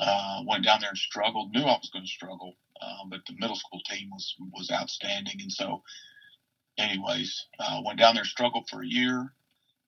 uh, 0.00 0.42
went 0.46 0.64
down 0.64 0.80
there 0.80 0.90
and 0.90 0.98
struggled. 0.98 1.52
Knew 1.54 1.62
I 1.62 1.78
was 1.78 1.90
going 1.92 2.04
to 2.04 2.10
struggle, 2.10 2.54
um, 2.82 3.10
but 3.10 3.20
the 3.26 3.36
middle 3.38 3.56
school 3.56 3.80
team 3.88 4.10
was 4.10 4.34
was 4.52 4.70
outstanding. 4.70 5.40
And 5.40 5.52
so, 5.52 5.82
anyways, 6.78 7.46
uh, 7.60 7.80
went 7.84 7.98
down 7.98 8.14
there, 8.14 8.24
struggled 8.24 8.68
for 8.68 8.82
a 8.82 8.86
year, 8.86 9.32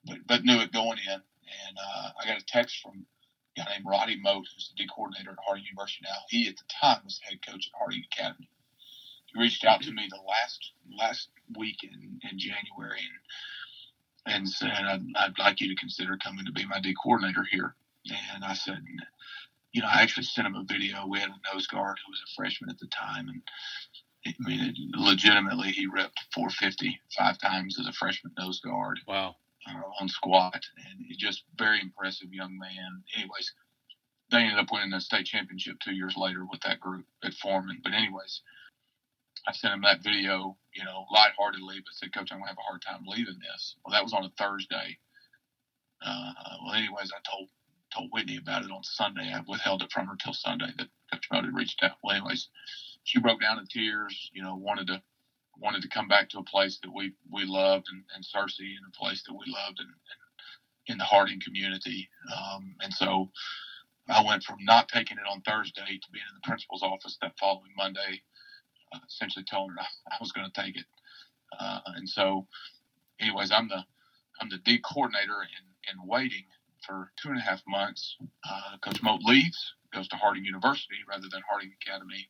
but 0.04 0.18
but 0.26 0.44
knew 0.44 0.60
it 0.60 0.72
going 0.72 0.98
in. 1.06 1.14
And 1.14 1.78
uh, 1.78 2.10
I 2.22 2.26
got 2.26 2.40
a 2.40 2.46
text 2.46 2.80
from 2.82 3.06
a 3.56 3.60
guy 3.60 3.72
named 3.72 3.86
Roddy 3.88 4.20
Mote, 4.20 4.46
who's 4.54 4.72
the 4.76 4.82
D 4.84 4.88
coordinator 4.94 5.32
at 5.32 5.38
Harding 5.46 5.64
University 5.64 6.04
now. 6.04 6.18
He 6.28 6.48
at 6.48 6.56
the 6.56 6.64
time 6.80 7.00
was 7.04 7.20
the 7.20 7.30
head 7.30 7.40
coach 7.46 7.68
at 7.72 7.78
Harding 7.78 8.04
Academy. 8.12 8.48
He 9.26 9.40
reached 9.40 9.64
out 9.64 9.82
to 9.82 9.92
me 9.92 10.08
the 10.10 10.20
last 10.28 10.72
last 10.98 11.28
week 11.58 11.78
in, 11.84 12.20
in 12.30 12.38
January 12.38 13.00
and 14.26 14.34
and 14.34 14.48
said 14.48 14.70
I'd, 14.70 15.02
I'd 15.16 15.38
like 15.38 15.60
you 15.60 15.68
to 15.68 15.80
consider 15.80 16.16
coming 16.16 16.46
to 16.46 16.52
be 16.52 16.66
my 16.66 16.80
D 16.80 16.94
coordinator 17.02 17.44
here. 17.50 17.74
And 18.34 18.44
I 18.44 18.54
said, 18.54 18.82
you 19.72 19.82
know, 19.82 19.88
I 19.88 20.02
actually 20.02 20.24
sent 20.24 20.46
him 20.46 20.56
a 20.56 20.64
video. 20.64 21.06
We 21.06 21.20
had 21.20 21.30
a 21.30 21.54
nose 21.54 21.66
guard 21.66 21.98
who 22.04 22.12
was 22.12 22.22
a 22.26 22.34
freshman 22.36 22.70
at 22.70 22.78
the 22.78 22.88
time, 22.88 23.28
and 23.28 23.42
I 24.26 24.34
mean, 24.38 24.74
legitimately, 24.94 25.72
he 25.72 25.86
ripped 25.86 26.20
450 26.34 27.00
five 27.16 27.38
times 27.38 27.78
as 27.78 27.86
a 27.86 27.92
freshman 27.92 28.32
nose 28.38 28.60
guard. 28.60 29.00
Wow. 29.06 29.36
Uh, 29.68 29.82
on 30.00 30.08
squat, 30.08 30.62
and 30.86 31.04
he's 31.06 31.18
just 31.18 31.44
very 31.58 31.80
impressive 31.82 32.32
young 32.32 32.58
man. 32.58 33.02
Anyways, 33.14 33.52
they 34.30 34.38
ended 34.38 34.58
up 34.58 34.72
winning 34.72 34.90
the 34.90 35.00
state 35.00 35.26
championship 35.26 35.76
two 35.80 35.94
years 35.94 36.16
later 36.16 36.46
with 36.50 36.60
that 36.62 36.80
group 36.80 37.04
at 37.22 37.34
Foreman. 37.34 37.80
But 37.84 37.92
anyways, 37.92 38.40
I 39.46 39.52
sent 39.52 39.74
him 39.74 39.82
that 39.82 40.02
video, 40.02 40.56
you 40.74 40.84
know, 40.84 41.04
lightheartedly, 41.10 41.80
but 41.84 41.94
said, 41.94 42.12
Coach, 42.14 42.30
I'm 42.32 42.38
gonna 42.38 42.48
have 42.48 42.58
a 42.58 42.68
hard 42.68 42.82
time 42.82 43.04
leaving 43.06 43.38
this. 43.38 43.76
Well, 43.84 43.92
that 43.92 44.02
was 44.04 44.14
on 44.14 44.24
a 44.24 44.30
Thursday. 44.38 44.98
Uh, 46.04 46.32
well, 46.64 46.74
anyways, 46.74 47.10
I 47.12 47.20
told 47.30 47.48
told 47.94 48.10
Whitney 48.12 48.36
about 48.36 48.64
it 48.64 48.70
on 48.70 48.84
Sunday. 48.84 49.32
I 49.34 49.42
withheld 49.46 49.82
it 49.82 49.92
from 49.92 50.06
her 50.06 50.16
till 50.16 50.32
Sunday 50.32 50.70
that 50.78 50.88
Coach 51.12 51.26
Mote 51.32 51.44
had 51.44 51.54
reached 51.54 51.82
out. 51.82 51.96
Well, 52.02 52.16
anyways, 52.16 52.48
she 53.04 53.20
broke 53.20 53.40
down 53.40 53.58
in 53.58 53.66
tears. 53.66 54.30
You 54.32 54.42
know, 54.42 54.56
wanted 54.56 54.88
to 54.88 55.02
wanted 55.58 55.82
to 55.82 55.88
come 55.88 56.08
back 56.08 56.28
to 56.30 56.38
a 56.38 56.44
place 56.44 56.78
that 56.82 56.92
we 56.94 57.12
we 57.30 57.44
loved 57.44 57.86
and, 57.92 58.04
and 58.14 58.24
Searcy 58.24 58.76
and 58.76 58.86
a 58.88 58.98
place 58.98 59.22
that 59.26 59.34
we 59.34 59.52
loved 59.52 59.80
and, 59.80 59.88
and 59.88 60.20
in 60.88 60.98
the 60.98 61.04
Harding 61.04 61.40
community. 61.40 62.08
Um, 62.34 62.76
and 62.80 62.92
so 62.92 63.30
I 64.08 64.24
went 64.24 64.42
from 64.44 64.58
not 64.62 64.88
taking 64.88 65.18
it 65.18 65.30
on 65.30 65.40
Thursday 65.42 65.98
to 66.02 66.10
being 66.12 66.24
in 66.28 66.34
the 66.34 66.46
principal's 66.46 66.82
office 66.82 67.18
that 67.22 67.38
following 67.38 67.72
Monday, 67.76 68.22
uh, 68.92 68.98
essentially 69.08 69.44
telling 69.46 69.70
her 69.70 69.80
I, 69.80 69.86
I 70.12 70.16
was 70.20 70.32
going 70.32 70.50
to 70.50 70.62
take 70.62 70.76
it. 70.76 70.86
Uh, 71.58 71.80
and 71.96 72.08
so, 72.08 72.46
anyways, 73.20 73.52
I'm 73.52 73.68
the 73.68 73.84
I'm 74.40 74.48
the 74.50 74.58
D 74.58 74.80
coordinator 74.80 75.42
in, 75.42 75.92
in 75.92 76.08
waiting 76.08 76.44
for 76.86 77.10
two 77.22 77.30
and 77.30 77.38
a 77.38 77.42
half 77.42 77.62
months. 77.68 78.16
Uh, 78.48 78.76
Coach 78.82 79.02
Mote 79.02 79.22
leaves, 79.22 79.74
goes 79.92 80.08
to 80.08 80.16
Harding 80.16 80.44
University 80.44 80.96
rather 81.08 81.28
than 81.30 81.42
Harding 81.48 81.72
Academy, 81.82 82.28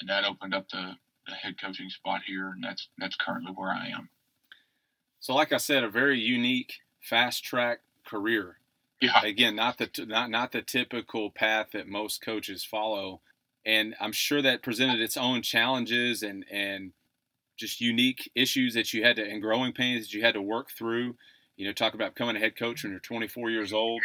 and 0.00 0.08
that 0.08 0.24
opened 0.24 0.54
up 0.54 0.68
the, 0.68 0.92
the 1.26 1.34
head 1.34 1.60
coaching 1.60 1.90
spot 1.90 2.22
here, 2.26 2.50
and 2.50 2.62
that's 2.62 2.88
that's 2.98 3.16
currently 3.16 3.52
where 3.52 3.70
I 3.70 3.88
am. 3.88 4.08
So, 5.20 5.34
like 5.34 5.52
I 5.52 5.56
said, 5.56 5.84
a 5.84 5.90
very 5.90 6.18
unique, 6.18 6.74
fast 7.00 7.44
track 7.44 7.80
career. 8.06 8.58
Yeah. 9.00 9.22
Again, 9.22 9.56
not 9.56 9.78
the 9.78 9.90
not 10.06 10.30
not 10.30 10.52
the 10.52 10.62
typical 10.62 11.30
path 11.30 11.68
that 11.72 11.86
most 11.86 12.22
coaches 12.22 12.64
follow, 12.64 13.20
and 13.64 13.94
I'm 14.00 14.12
sure 14.12 14.40
that 14.40 14.62
presented 14.62 15.00
its 15.00 15.16
own 15.16 15.42
challenges 15.42 16.22
and 16.22 16.44
and 16.50 16.92
just 17.56 17.80
unique 17.80 18.30
issues 18.34 18.74
that 18.74 18.92
you 18.92 19.02
had 19.02 19.16
to 19.16 19.24
and 19.24 19.42
growing 19.42 19.72
pains 19.72 20.06
that 20.06 20.14
you 20.14 20.22
had 20.22 20.34
to 20.34 20.42
work 20.42 20.70
through. 20.70 21.16
You 21.56 21.66
know, 21.66 21.72
talk 21.72 21.94
about 21.94 22.14
becoming 22.14 22.36
a 22.36 22.38
head 22.38 22.56
coach 22.56 22.84
when 22.84 22.92
you're 22.92 23.00
24 23.00 23.50
years 23.50 23.72
old. 23.72 24.00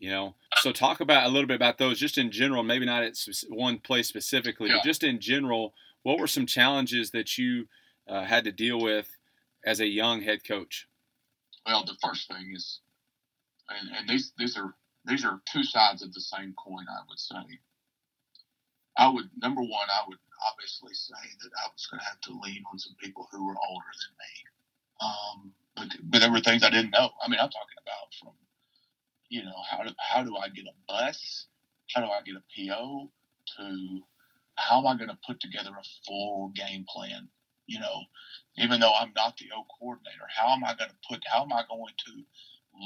You 0.00 0.08
know, 0.10 0.34
so 0.62 0.72
talk 0.72 1.00
about 1.00 1.26
a 1.26 1.28
little 1.28 1.46
bit 1.46 1.56
about 1.56 1.76
those, 1.76 1.98
just 1.98 2.16
in 2.16 2.30
general. 2.32 2.62
Maybe 2.62 2.86
not 2.86 3.02
at 3.02 3.16
one 3.50 3.78
place 3.78 4.08
specifically, 4.08 4.68
Yeah. 4.70 4.76
but 4.76 4.84
just 4.84 5.04
in 5.04 5.20
general. 5.20 5.74
What 6.02 6.18
were 6.18 6.26
some 6.26 6.46
challenges 6.46 7.10
that 7.10 7.36
you 7.36 7.68
uh, 8.08 8.24
had 8.24 8.44
to 8.44 8.52
deal 8.52 8.80
with 8.80 9.06
as 9.66 9.80
a 9.80 9.86
young 9.86 10.22
head 10.22 10.42
coach? 10.42 10.88
Well, 11.66 11.84
the 11.84 11.96
first 12.02 12.28
thing 12.28 12.50
is, 12.54 12.80
and, 13.68 13.90
and 13.94 14.08
these 14.08 14.32
these 14.38 14.56
are 14.56 14.74
these 15.04 15.24
are 15.26 15.42
two 15.52 15.62
sides 15.62 16.02
of 16.02 16.14
the 16.14 16.20
same 16.22 16.54
coin. 16.54 16.86
I 16.88 17.02
would 17.06 17.18
say. 17.18 17.58
I 18.96 19.08
would 19.08 19.28
number 19.40 19.60
one, 19.60 19.88
I 19.92 20.08
would 20.08 20.18
obviously 20.50 20.94
say 20.94 21.20
that 21.42 21.50
I 21.62 21.68
was 21.72 21.86
going 21.90 22.00
to 22.00 22.06
have 22.06 22.20
to 22.22 22.40
lean 22.42 22.62
on 22.72 22.78
some 22.78 22.96
people 22.98 23.28
who 23.30 23.46
were 23.46 23.56
older 23.68 23.92
than 24.00 24.12
me. 24.16 24.32
Um, 25.06 25.52
but 25.76 25.88
but 26.10 26.18
there 26.20 26.32
were 26.32 26.40
things 26.40 26.62
I 26.62 26.70
didn't 26.70 26.90
know. 26.92 27.10
I 27.22 27.28
mean, 27.28 27.38
I'm 27.38 27.50
talking 27.52 27.80
about 27.84 28.08
from, 28.18 28.32
you 29.30 29.44
know, 29.44 29.62
how 29.70 29.84
do 29.84 29.90
how 29.98 30.24
do 30.24 30.36
I 30.36 30.48
get 30.48 30.66
a 30.66 30.74
bus? 30.88 31.46
How 31.94 32.02
do 32.02 32.08
I 32.08 32.20
get 32.22 32.36
a 32.36 32.42
PO? 32.68 33.10
To 33.58 34.00
how 34.56 34.78
am 34.80 34.88
I 34.88 34.96
going 34.96 35.08
to 35.08 35.18
put 35.26 35.40
together 35.40 35.70
a 35.70 35.88
full 36.06 36.50
game 36.54 36.84
plan? 36.88 37.28
You 37.66 37.80
know, 37.80 38.02
even 38.56 38.80
though 38.80 38.92
I'm 38.92 39.12
not 39.16 39.36
the 39.38 39.46
O 39.56 39.64
coordinator, 39.78 40.26
how 40.28 40.50
am 40.50 40.64
I 40.64 40.74
going 40.74 40.90
to 40.90 40.96
put? 41.08 41.22
How 41.26 41.42
am 41.42 41.52
I 41.52 41.62
going 41.70 41.94
to 42.06 42.22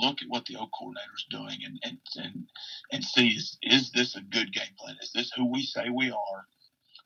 look 0.03 0.23
at 0.23 0.29
what 0.29 0.47
the 0.47 0.57
O 0.57 0.69
coordinator 0.79 1.13
is 1.17 1.27
doing 1.31 1.59
and 1.65 1.81
and 1.85 1.99
and, 2.17 2.47
and 2.93 3.05
see 3.05 3.29
is 3.31 3.59
is 3.63 3.91
this 3.93 4.17
a 4.17 4.23
good 4.23 4.53
game 4.53 4.75
plan? 4.79 4.97
Is 5.03 5.13
this 5.13 5.33
who 5.35 5.51
we 5.51 5.63
say 5.63 5.89
we 5.91 6.11
are? 6.11 6.47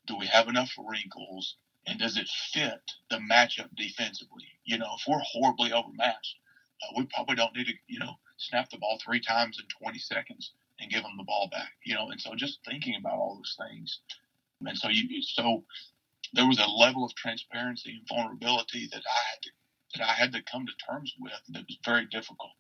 Do 0.07 0.17
we 0.17 0.27
have 0.27 0.49
enough 0.49 0.73
wrinkles? 0.79 1.57
And 1.87 1.99
does 1.99 2.19
it 2.19 2.29
fit 2.53 2.83
the 3.11 3.19
matchup 3.19 3.69
defensively? 3.77 4.45
You 4.65 4.79
know, 4.79 4.97
if 4.99 5.05
we're 5.09 5.21
horribly 5.25 5.73
overmatched, 5.73 6.37
uh, 6.83 6.95
we 6.97 7.07
probably 7.07 7.37
don't 7.37 7.57
need 7.57 7.67
to, 7.67 7.73
you 7.87 7.99
know, 8.01 8.15
snap 8.39 8.71
the 8.71 8.79
ball 8.79 8.99
three 9.05 9.21
times 9.21 9.59
in 9.59 9.67
20 9.83 9.99
seconds 9.99 10.53
and 10.81 10.91
give 10.91 11.03
them 11.03 11.17
the 11.17 11.25
ball 11.25 11.49
back. 11.51 11.73
You 11.85 11.95
know, 11.95 12.11
and 12.11 12.21
so 12.21 12.35
just 12.35 12.61
thinking 12.65 12.97
about 12.99 13.19
all 13.19 13.37
those 13.37 13.57
things, 13.69 14.01
and 14.65 14.79
so 14.79 14.89
you 14.89 15.23
so 15.23 15.65
there 16.33 16.47
was 16.47 16.59
a 16.59 16.67
level 16.67 17.05
of 17.05 17.15
transparency 17.15 17.91
and 17.91 18.09
vulnerability 18.09 18.89
that 18.93 19.03
I 19.07 19.21
had 19.31 19.43
to 19.43 19.51
that 19.95 20.09
I 20.09 20.13
had 20.13 20.33
to 20.33 20.43
come 20.43 20.67
to 20.67 20.73
terms 20.87 21.15
with 21.19 21.33
that 21.49 21.65
was 21.67 21.79
very 21.85 22.07
difficult. 22.07 22.53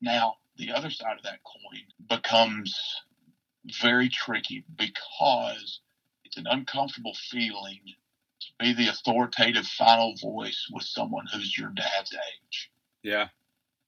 Now, 0.00 0.34
the 0.56 0.72
other 0.72 0.90
side 0.90 1.16
of 1.16 1.24
that 1.24 1.40
coin 1.44 1.82
becomes 2.08 2.78
very 3.80 4.08
tricky 4.08 4.64
because 4.76 5.80
it's 6.24 6.36
an 6.36 6.46
uncomfortable 6.48 7.14
feeling 7.30 7.80
to 8.40 8.46
be 8.58 8.72
the 8.72 8.88
authoritative 8.88 9.66
final 9.66 10.14
voice 10.20 10.68
with 10.72 10.84
someone 10.84 11.26
who's 11.32 11.56
your 11.56 11.70
dad's 11.70 12.12
age. 12.12 12.70
Yeah, 13.02 13.28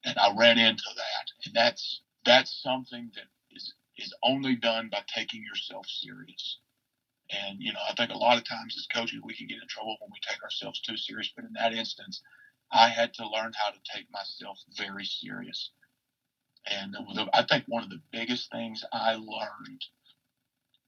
And 0.05 0.19
I 0.19 0.31
ran 0.35 0.59
into 0.59 0.91
that. 0.97 1.27
And 1.47 1.55
that's 1.55 2.01
that's 2.25 2.63
something 2.63 3.11
that 3.15 3.27
is 3.51 3.73
is 3.99 4.13
only 4.23 4.55
done 4.57 4.89
by 4.91 5.01
taking 5.07 5.43
yourself 5.43 5.87
serious. 5.89 6.57
And 7.33 7.57
you 7.61 7.73
know, 7.73 7.81
I 7.89 7.93
think 7.95 8.11
a 8.11 8.19
lot 8.19 8.37
of 8.39 8.45
times 8.45 8.77
as 8.77 8.87
coaches 8.87 9.21
we 9.23 9.35
can 9.35 9.47
get 9.47 9.61
in 9.61 9.69
trouble 9.69 9.97
when 10.01 10.11
we 10.13 10.19
take 10.29 10.43
ourselves 10.43 10.81
too 10.81 10.97
serious. 10.97 11.31
But 11.35 11.45
in 11.45 11.53
that 11.55 11.73
instance, 11.73 12.21
I 12.73 12.89
had 12.89 13.13
to 13.15 13.29
learn 13.29 13.53
how 13.57 13.71
to 13.71 13.79
take 13.95 14.07
myself 14.13 14.59
very 14.77 15.05
serious. 15.05 15.71
And 16.67 16.95
the- 16.95 17.29
I 17.35 17.43
think 17.43 17.65
one 17.67 17.83
of 17.83 17.91
the 17.91 18.01
biggest 18.13 18.51
things 18.51 18.85
I 18.93 19.15
learned 19.15 19.87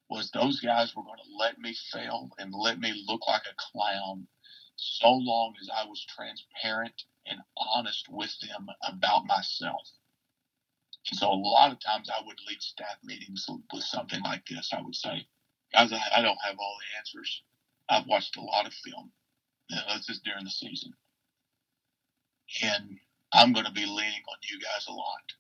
was 0.09 0.31
those 0.31 0.61
guys 0.61 0.95
were 0.95 1.03
going 1.03 1.19
to 1.19 1.37
let 1.39 1.59
me 1.59 1.75
fail 1.93 2.29
and 2.39 2.53
let 2.55 2.79
me 2.79 3.05
look 3.09 3.23
like 3.29 3.43
a 3.49 3.55
clown 3.57 4.27
so 4.77 5.13
long 5.13 5.55
as 5.61 5.69
I 5.75 5.85
was 5.87 6.05
transparent 6.05 7.05
and 7.27 7.41
honest 7.57 8.07
with 8.09 8.35
them 8.41 8.69
about 8.87 9.27
myself. 9.27 9.89
And 11.11 11.19
so 11.19 11.31
a 11.31 11.35
lot 11.35 11.73
of 11.73 11.81
times 11.81 12.09
I 12.11 12.25
would 12.25 12.39
lead 12.49 12.63
staff 12.63 12.97
meetings 13.05 13.47
with 13.73 13.85
something 13.85 14.23
like 14.23 14.47
this. 14.47 14.71
I 14.73 14.83
would 14.83 14.95
say, 14.95 15.27
guys, 15.73 15.93
I, 15.93 16.23
don't 16.23 16.39
have 16.45 16.57
all 16.59 16.77
the 16.79 16.99
answers. 16.99 17.43
I've 17.89 18.07
watched 18.07 18.37
a 18.37 18.43
lot 18.43 18.67
of 18.67 18.73
film. 18.73 19.11
You 19.69 19.77
know, 19.77 19.97
this 19.97 20.09
is 20.09 20.21
during 20.21 20.45
the 20.45 20.51
season. 20.51 20.93
And 22.63 22.99
I'm 23.33 23.53
going 23.53 23.67
to 23.67 23.73
be 23.73 23.87
leaning 23.87 24.23
on 24.29 24.39
you 24.49 24.61
guys 24.61 24.87
a 24.89 24.93
lot. 24.93 25.33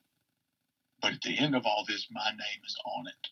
But 1.00 1.14
at 1.14 1.22
the 1.22 1.38
end 1.38 1.54
of 1.54 1.66
all 1.66 1.84
this, 1.86 2.06
my 2.10 2.30
name 2.30 2.62
is 2.66 2.76
on 2.86 3.06
it. 3.06 3.28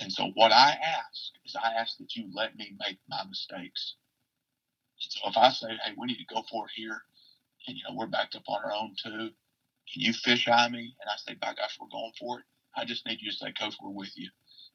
And 0.00 0.12
so 0.12 0.30
what 0.34 0.52
I 0.52 0.70
ask 0.70 1.32
is 1.44 1.56
I 1.56 1.74
ask 1.74 1.98
that 1.98 2.16
you 2.16 2.30
let 2.34 2.56
me 2.56 2.74
make 2.78 2.98
my 3.08 3.24
mistakes. 3.28 3.96
So 5.00 5.28
if 5.28 5.36
I 5.38 5.50
say, 5.50 5.68
hey, 5.84 5.92
we 5.96 6.06
need 6.06 6.18
to 6.18 6.34
go 6.34 6.42
for 6.50 6.66
it 6.66 6.72
here, 6.74 7.02
and 7.68 7.76
you 7.76 7.82
know 7.88 7.94
we're 7.94 8.06
backed 8.06 8.36
up 8.36 8.44
on 8.48 8.60
our 8.64 8.72
own 8.72 8.94
too, 9.02 9.30
can 9.92 10.02
you 10.02 10.12
fish 10.12 10.48
eye 10.48 10.68
me? 10.68 10.94
And 11.00 11.10
I 11.10 11.14
say, 11.16 11.34
by 11.34 11.54
gosh, 11.54 11.78
we're 11.80 11.88
going 11.88 12.12
for 12.18 12.38
it. 12.40 12.44
I 12.76 12.84
just 12.84 13.06
need 13.06 13.20
you 13.22 13.30
to 13.30 13.36
say, 13.36 13.52
coach, 13.52 13.76
we're 13.82 13.90
with 13.90 14.12
you. 14.16 14.28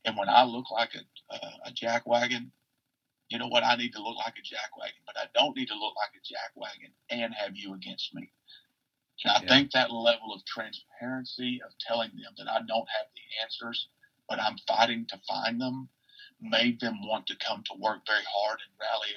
And 0.06 0.18
when 0.18 0.30
I 0.30 0.44
look 0.44 0.72
like 0.72 0.92
a, 0.96 1.36
a, 1.36 1.40
a 1.68 1.72
jack 1.72 2.04
wagon, 2.08 2.52
you 3.30 3.40
know 3.40 3.48
what? 3.48 3.64
I 3.66 3.76
need 3.76 3.94
to 3.94 4.04
look 4.04 4.18
like 4.18 4.36
a 4.40 4.44
jack 4.44 4.78
wagon, 4.78 5.02
but 5.06 5.18
I 5.20 5.26
don't 5.36 5.56
need 5.56 5.68
to 5.70 5.76
look 5.80 5.94
like 5.98 6.12
a 6.16 6.24
jack 6.26 6.52
wagon 6.56 6.92
and 7.12 7.34
have 7.36 7.56
you 7.56 7.74
against 7.74 8.14
me. 8.14 8.30
And 9.26 9.34
I 9.34 9.40
Yeah. 9.42 9.48
think 9.48 9.72
that 9.72 9.92
level 9.92 10.34
of 10.34 10.46
transparency 10.46 11.62
of 11.66 11.72
telling 11.80 12.12
them 12.12 12.34
that 12.38 12.50
I 12.50 12.60
don't 12.60 12.88
have 12.98 13.08
the 13.16 13.44
answers, 13.44 13.88
but 14.30 14.40
I'm 14.42 14.58
fighting 14.68 15.06
to 15.10 15.20
find 15.28 15.62
them, 15.62 15.90
made 16.42 16.80
them 16.82 17.02
want 17.08 17.28
to 17.28 17.38
come 17.38 17.64
to 17.68 17.78
work 17.80 18.02
very 18.08 18.24
hard 18.32 18.60
and 18.62 18.72
rally 18.80 19.10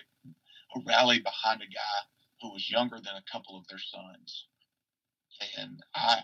rally 0.87 1.21
behind 1.21 1.63
a 1.63 1.67
guy 1.67 1.99
who 2.43 2.53
was 2.53 2.71
younger 2.71 2.97
than 2.97 3.15
a 3.17 3.33
couple 3.33 3.57
of 3.59 3.67
their 3.69 3.79
sons. 3.81 4.47
And 5.59 5.81
I 5.95 6.23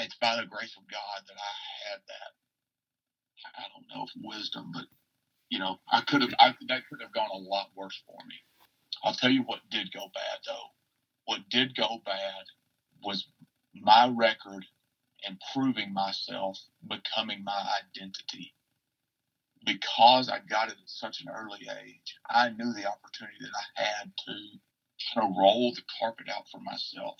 it's 0.00 0.16
by 0.20 0.36
the 0.36 0.46
grace 0.46 0.74
of 0.78 0.88
God 0.90 1.22
that 1.26 1.36
I 1.38 1.90
had 1.90 2.00
that. 2.08 2.32
I 3.56 3.62
don't 3.74 3.86
know 3.94 4.04
if 4.06 4.10
wisdom, 4.22 4.70
but 4.74 4.86
you 5.50 5.58
know, 5.60 5.78
I 5.92 6.02
could 6.02 6.22
have. 6.22 6.34
I, 6.40 6.54
that 6.68 6.82
could 6.88 7.02
have 7.02 7.12
gone 7.14 7.30
a 7.32 7.38
lot 7.38 7.68
worse 7.76 8.00
for 8.06 8.18
me. 8.28 8.36
I'll 9.04 9.14
tell 9.14 9.30
you 9.30 9.42
what 9.42 9.60
did 9.70 9.92
go 9.92 10.06
bad 10.14 10.40
though. 10.46 10.68
What 11.26 11.40
did 11.50 11.76
go 11.76 12.00
bad 12.06 12.44
was 13.04 13.26
my 13.74 14.08
record 14.08 14.66
and 15.26 15.40
proving 15.54 15.94
myself, 15.94 16.58
becoming 16.88 17.44
my 17.44 17.68
identity. 17.84 18.54
Because 19.68 20.30
I 20.30 20.38
got 20.48 20.68
it 20.68 20.78
at 20.82 20.88
such 20.88 21.20
an 21.20 21.28
early 21.28 21.68
age, 21.84 22.16
I 22.30 22.48
knew 22.48 22.72
the 22.72 22.88
opportunity 22.88 23.36
that 23.40 23.52
I 23.54 23.82
had 23.82 24.12
to 24.26 24.32
kind 25.14 25.28
of 25.28 25.36
roll 25.36 25.74
the 25.74 25.82
carpet 26.00 26.28
out 26.34 26.48
for 26.50 26.58
myself 26.60 27.18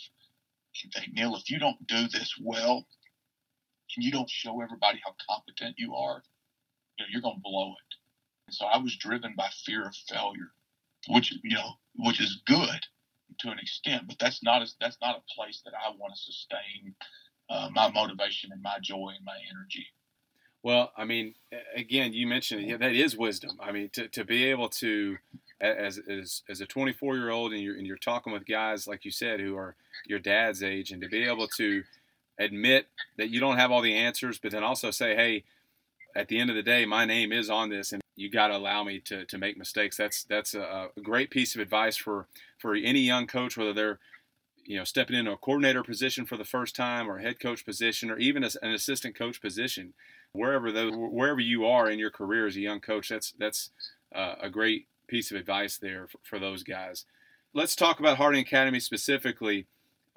and 0.83 0.93
think, 0.93 1.13
Neil, 1.13 1.37
if 1.37 1.51
you 1.51 1.59
don't 1.59 1.87
do 1.87 2.09
this 2.09 2.35
well 2.41 2.87
and 3.97 4.05
you 4.05 4.11
don't 4.11 4.31
show 4.31 4.63
everybody 4.63 4.99
how 5.05 5.15
competent 5.29 5.75
you 5.77 5.95
are, 5.95 6.23
you 6.99 7.05
know, 7.05 7.09
you're 7.13 7.21
going 7.21 7.37
to 7.37 7.43
blow 7.43 7.73
it. 7.73 7.97
And 8.47 8.55
so 8.55 8.65
I 8.65 8.79
was 8.79 8.97
driven 8.97 9.35
by 9.37 9.49
fear 9.67 9.87
of 9.87 9.95
failure, 10.09 10.53
which 11.09 11.33
you 11.43 11.55
know, 11.55 11.73
which 11.97 12.19
is 12.19 12.41
good 12.47 12.81
to 13.41 13.51
an 13.51 13.59
extent, 13.59 14.05
but 14.09 14.19
that's 14.19 14.43
not 14.43 14.63
a, 14.63 14.67
that's 14.81 14.97
not 15.03 15.19
a 15.19 15.35
place 15.35 15.61
that 15.67 15.75
I 15.75 15.91
want 15.91 16.15
to 16.15 16.21
sustain 16.21 16.95
uh, 17.51 17.69
my 17.75 17.91
motivation 17.91 18.53
and 18.53 18.63
my 18.63 18.79
joy 18.81 19.13
and 19.15 19.25
my 19.25 19.37
energy. 19.51 19.87
Well, 20.63 20.93
I 20.97 21.05
mean, 21.05 21.35
again, 21.75 22.13
you 22.13 22.27
mentioned 22.27 22.63
yeah, 22.63 22.77
that 22.79 22.93
is 22.93 23.17
wisdom. 23.17 23.53
I 23.61 23.73
mean, 23.73 23.91
to, 23.91 24.09
to 24.09 24.25
be 24.25 24.45
able 24.47 24.69
to, 24.71 25.17
as, 25.61 25.99
as, 25.99 26.43
as 26.49 26.61
a 26.61 26.67
24 26.67 27.17
year 27.17 27.31
old, 27.31 27.53
and 27.53 27.63
you're, 27.63 27.77
and 27.77 27.87
you're 27.87 27.97
talking 27.97 28.33
with 28.33 28.47
guys, 28.47 28.87
like 28.87 29.05
you 29.05 29.11
said, 29.11 29.41
who 29.41 29.57
are 29.57 29.77
your 30.07 30.19
dad's 30.19 30.63
age, 30.63 30.91
and 30.91 31.01
to 31.03 31.09
be 31.09 31.25
able 31.25 31.47
to 31.49 31.85
admit 32.39 32.87
that 33.17 33.31
you 33.31 33.41
don't 33.41 33.57
have 33.57 33.71
all 33.71 33.83
the 33.83 33.95
answers, 33.95 34.39
but 34.39 34.53
then 34.53 34.65
also 34.65 34.91
say, 34.91 35.15
hey, 35.15 35.45
at 36.15 36.29
the 36.29 36.39
end 36.39 36.51
of 36.51 36.57
the 36.57 36.63
day, 36.63 36.85
my 36.85 37.05
name 37.05 37.33
is 37.33 37.51
on 37.51 37.69
this, 37.69 37.93
and 37.93 38.03
you 38.17 38.31
got 38.31 38.49
to 38.49 38.57
allow 38.57 38.83
me 38.83 38.99
to, 39.01 39.25
to 39.27 39.39
make 39.39 39.57
mistakes. 39.57 39.97
That's 39.97 40.25
that's 40.25 40.55
a, 40.55 40.89
a, 40.97 41.01
great 41.01 41.31
piece 41.31 41.55
of 41.55 41.61
advice 41.61 41.97
for 41.97 42.27
for 42.59 42.75
any 42.75 43.01
young 43.01 43.27
coach, 43.27 43.57
whether 43.57 43.73
they're 43.73 43.99
you 44.65 44.77
know 44.77 44.85
stepping 44.85 45.17
into 45.17 45.33
a 45.33 45.37
coordinator 45.37 45.85
position 45.85 46.27
for 46.27 46.37
the 46.37 46.45
first 46.45 46.75
time, 46.75 47.09
or 47.09 47.19
a 47.19 47.23
head 47.23 47.39
coach 47.39 47.65
position, 47.65 48.11
or 48.11 48.19
even 48.19 48.43
an 48.43 48.73
assistant 48.73 49.15
coach 49.15 49.41
position. 49.41 49.95
Wherever 50.33 50.71
those 50.71 50.93
wherever 50.95 51.41
you 51.41 51.67
are 51.67 51.91
in 51.91 51.99
your 51.99 52.11
career 52.11 52.47
as 52.47 52.57
a 52.57 52.61
young 52.61 52.81
coach, 52.81 53.09
that's 53.09 53.33
that's 53.39 53.71
uh, 54.15 54.35
a 54.41 54.51
great 54.51 54.87
piece 55.07 55.31
of 55.31 55.37
advice 55.37 55.79
there 55.79 56.07
for, 56.07 56.19
for, 56.23 56.39
those 56.39 56.63
guys. 56.63 57.07
Let's 57.55 57.75
talk 57.75 57.99
about 57.99 58.19
Harding 58.19 58.43
Academy 58.43 58.79
specifically. 58.79 59.67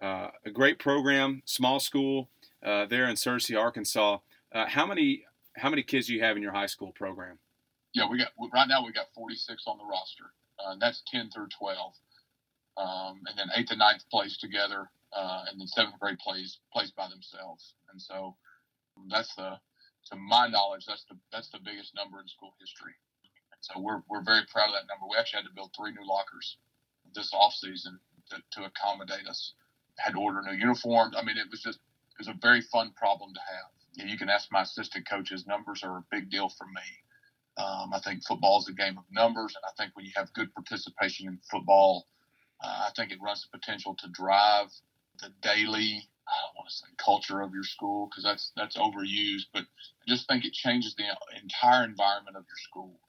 Uh, 0.01 0.29
a 0.45 0.51
great 0.51 0.79
program, 0.79 1.41
small 1.45 1.79
school 1.79 2.27
uh, 2.63 2.85
there 2.87 3.05
in 3.05 3.15
Searcy, 3.15 3.57
Arkansas. 3.57 4.17
Uh, 4.51 4.65
how 4.67 4.85
many 4.85 5.23
how 5.57 5.69
many 5.69 5.83
kids 5.83 6.07
do 6.07 6.13
you 6.13 6.23
have 6.23 6.35
in 6.35 6.43
your 6.43 6.51
high 6.51 6.65
school 6.65 6.91
program? 6.91 7.39
Yeah, 7.93 8.09
we 8.09 8.17
got 8.17 8.29
right 8.53 8.67
now 8.67 8.85
we 8.85 8.91
got 8.91 9.07
46 9.15 9.63
on 9.67 9.77
the 9.77 9.85
roster. 9.85 10.31
Uh, 10.61 10.73
and 10.73 10.81
that's 10.81 11.03
10 11.11 11.29
through 11.31 11.47
12, 11.57 11.93
um, 12.77 13.21
and 13.27 13.37
then 13.37 13.47
eighth 13.55 13.71
and 13.71 13.79
ninth 13.79 14.03
plays 14.11 14.37
together, 14.37 14.89
uh, 15.15 15.43
and 15.49 15.59
then 15.59 15.67
seventh 15.67 15.99
grade 15.99 16.19
plays 16.19 16.59
plays 16.71 16.91
by 16.91 17.07
themselves. 17.09 17.73
And 17.91 18.01
so 18.01 18.35
that's 19.09 19.33
the, 19.35 19.57
to 20.09 20.15
my 20.15 20.47
knowledge, 20.47 20.85
that's 20.85 21.05
the 21.05 21.17
that's 21.31 21.49
the 21.49 21.59
biggest 21.59 21.93
number 21.95 22.19
in 22.19 22.27
school 22.27 22.53
history. 22.59 22.93
And 23.53 23.59
so 23.61 23.79
we're 23.79 24.01
we're 24.09 24.23
very 24.23 24.43
proud 24.51 24.69
of 24.69 24.75
that 24.75 24.89
number. 24.89 25.05
We 25.09 25.17
actually 25.17 25.43
had 25.43 25.49
to 25.49 25.55
build 25.55 25.71
three 25.77 25.91
new 25.91 26.07
lockers 26.07 26.57
this 27.13 27.33
off 27.33 27.53
season 27.53 27.99
to, 28.29 28.37
to 28.59 28.65
accommodate 28.65 29.27
us. 29.27 29.53
Had 29.99 30.13
to 30.13 30.19
order 30.19 30.41
new 30.41 30.57
uniforms. 30.57 31.15
I 31.17 31.23
mean, 31.23 31.37
it 31.37 31.51
was 31.51 31.61
just 31.61 31.77
it 31.77 32.19
was 32.19 32.27
a 32.27 32.37
very 32.41 32.61
fun 32.61 32.93
problem 32.97 33.33
to 33.33 33.39
have 33.39 33.71
you 33.95 34.17
can 34.17 34.29
ask 34.29 34.51
my 34.51 34.61
assistant 34.61 35.07
coaches. 35.07 35.45
Numbers 35.47 35.83
are 35.83 35.97
a 35.97 36.05
big 36.11 36.29
deal 36.29 36.49
for 36.49 36.65
me. 36.65 36.81
Um, 37.57 37.93
I 37.93 37.99
think 37.99 38.23
football 38.23 38.59
is 38.59 38.67
a 38.69 38.73
game 38.73 38.97
of 38.97 39.03
numbers, 39.11 39.55
and 39.55 39.63
I 39.65 39.71
think 39.77 39.95
when 39.95 40.05
you 40.05 40.11
have 40.15 40.33
good 40.33 40.53
participation 40.53 41.27
in 41.27 41.39
football, 41.49 42.07
uh, 42.63 42.87
I 42.87 42.91
think 42.95 43.11
it 43.11 43.19
runs 43.21 43.45
the 43.45 43.57
potential 43.57 43.95
to 43.99 44.07
drive 44.09 44.67
the 45.21 45.29
daily. 45.41 46.09
I 46.27 46.33
don't 46.45 46.55
want 46.57 46.69
to 46.69 46.75
say 46.75 46.87
culture 46.97 47.41
of 47.41 47.53
your 47.53 47.63
school 47.63 48.07
because 48.07 48.23
that's 48.23 48.51
that's 48.55 48.77
overused, 48.77 49.47
but 49.53 49.63
I 49.63 50.05
just 50.07 50.27
think 50.27 50.45
it 50.45 50.53
changes 50.53 50.95
the 50.95 51.05
entire 51.41 51.83
environment 51.83 52.37
of 52.37 52.45
your 52.47 52.57
school, 52.57 52.99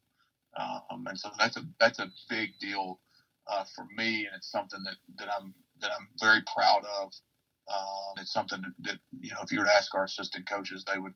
um, 0.56 1.06
and 1.06 1.18
so 1.18 1.30
that's 1.38 1.56
a 1.56 1.64
that's 1.78 1.98
a 1.98 2.10
big 2.28 2.58
deal 2.60 3.00
uh, 3.46 3.64
for 3.76 3.86
me, 3.96 4.26
and 4.26 4.34
it's 4.36 4.50
something 4.50 4.80
that, 4.84 4.96
that 5.18 5.28
I'm 5.38 5.54
that 5.80 5.90
I'm 5.98 6.08
very 6.20 6.42
proud 6.54 6.84
of 7.00 7.12
um, 7.70 8.14
it's 8.18 8.32
something 8.32 8.60
that, 8.62 8.72
that, 8.90 8.98
you 9.20 9.30
know, 9.30 9.38
if 9.42 9.52
you 9.52 9.60
were 9.60 9.64
to 9.64 9.74
ask 9.74 9.94
our 9.94 10.04
assistant 10.04 10.48
coaches, 10.48 10.84
they 10.84 10.98
would 10.98 11.14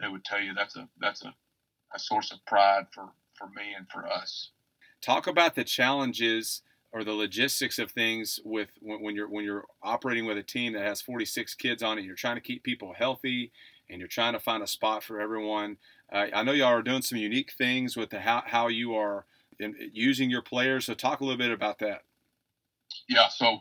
they 0.00 0.08
would 0.08 0.24
tell 0.24 0.40
you 0.40 0.54
that's 0.54 0.76
a 0.76 0.88
that's 1.00 1.24
a, 1.24 1.34
a 1.94 1.98
source 1.98 2.32
of 2.32 2.44
pride 2.46 2.86
for 2.94 3.08
for 3.34 3.48
me 3.48 3.74
and 3.76 3.86
for 3.92 4.06
us. 4.06 4.50
Talk 5.02 5.26
about 5.26 5.54
the 5.54 5.64
challenges 5.64 6.62
or 6.92 7.04
the 7.04 7.12
logistics 7.12 7.78
of 7.78 7.90
things 7.92 8.40
with 8.44 8.70
when, 8.80 9.02
when, 9.02 9.14
you're 9.14 9.28
when 9.28 9.44
you're 9.44 9.64
operating 9.82 10.26
with 10.26 10.36
a 10.36 10.42
team 10.42 10.72
that 10.72 10.82
has 10.82 11.00
46 11.00 11.54
kids 11.54 11.82
on 11.82 11.98
it. 11.98 12.04
You're 12.04 12.16
trying 12.16 12.36
to 12.36 12.40
keep 12.40 12.62
people 12.62 12.92
healthy, 12.92 13.52
and 13.88 14.00
you're 14.00 14.08
trying 14.08 14.32
to 14.32 14.40
find 14.40 14.62
a 14.62 14.66
spot 14.66 15.04
for 15.04 15.20
everyone. 15.20 15.76
Uh, 16.12 16.26
I 16.34 16.42
know 16.42 16.52
y'all 16.52 16.68
are 16.68 16.82
doing 16.82 17.02
some 17.02 17.18
unique 17.18 17.52
things 17.56 17.96
with 17.96 18.10
the 18.10 18.20
how 18.20 18.42
how 18.44 18.68
you 18.68 18.94
are 18.94 19.26
in, 19.58 19.74
using 19.92 20.30
your 20.30 20.42
players. 20.42 20.86
So 20.86 20.94
talk 20.94 21.20
a 21.20 21.24
little 21.24 21.38
bit 21.38 21.52
about 21.52 21.78
that. 21.78 22.02
Yeah. 23.08 23.28
So 23.28 23.60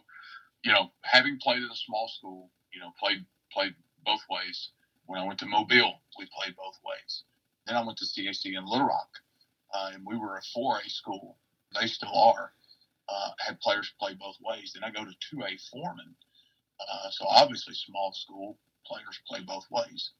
you 0.63 0.71
know, 0.71 0.91
having 1.03 1.37
played 1.39 1.63
at 1.63 1.71
a 1.71 1.75
small 1.75 2.07
school, 2.07 2.49
you 2.73 2.79
know, 2.79 2.91
played 2.99 3.25
played 3.51 3.73
both 4.05 4.21
ways. 4.29 4.69
When 5.05 5.19
I 5.19 5.25
went 5.25 5.39
to 5.39 5.45
Mobile, 5.45 6.01
we 6.17 6.27
played 6.37 6.55
both 6.55 6.77
ways. 6.85 7.23
Then 7.65 7.75
I 7.75 7.83
went 7.83 7.97
to 7.99 8.05
CAC 8.05 8.45
in 8.45 8.65
Little 8.65 8.87
Rock, 8.87 9.09
uh, 9.73 9.91
and 9.93 10.03
we 10.05 10.17
were 10.17 10.37
a 10.37 10.41
4A 10.41 10.89
school. 10.89 11.37
They 11.79 11.87
still 11.87 12.15
are. 12.15 12.51
Uh, 13.09 13.31
had 13.39 13.59
players 13.59 13.91
play 13.99 14.13
both 14.13 14.35
ways. 14.41 14.73
Then 14.73 14.83
I 14.83 14.91
go 14.91 15.03
to 15.05 15.35
2A 15.35 15.59
Foreman. 15.71 16.15
Uh, 16.79 17.09
so 17.11 17.25
obviously, 17.27 17.73
small 17.73 18.11
school 18.13 18.57
players 18.85 19.19
play 19.27 19.41
both 19.41 19.65
ways. 19.71 20.11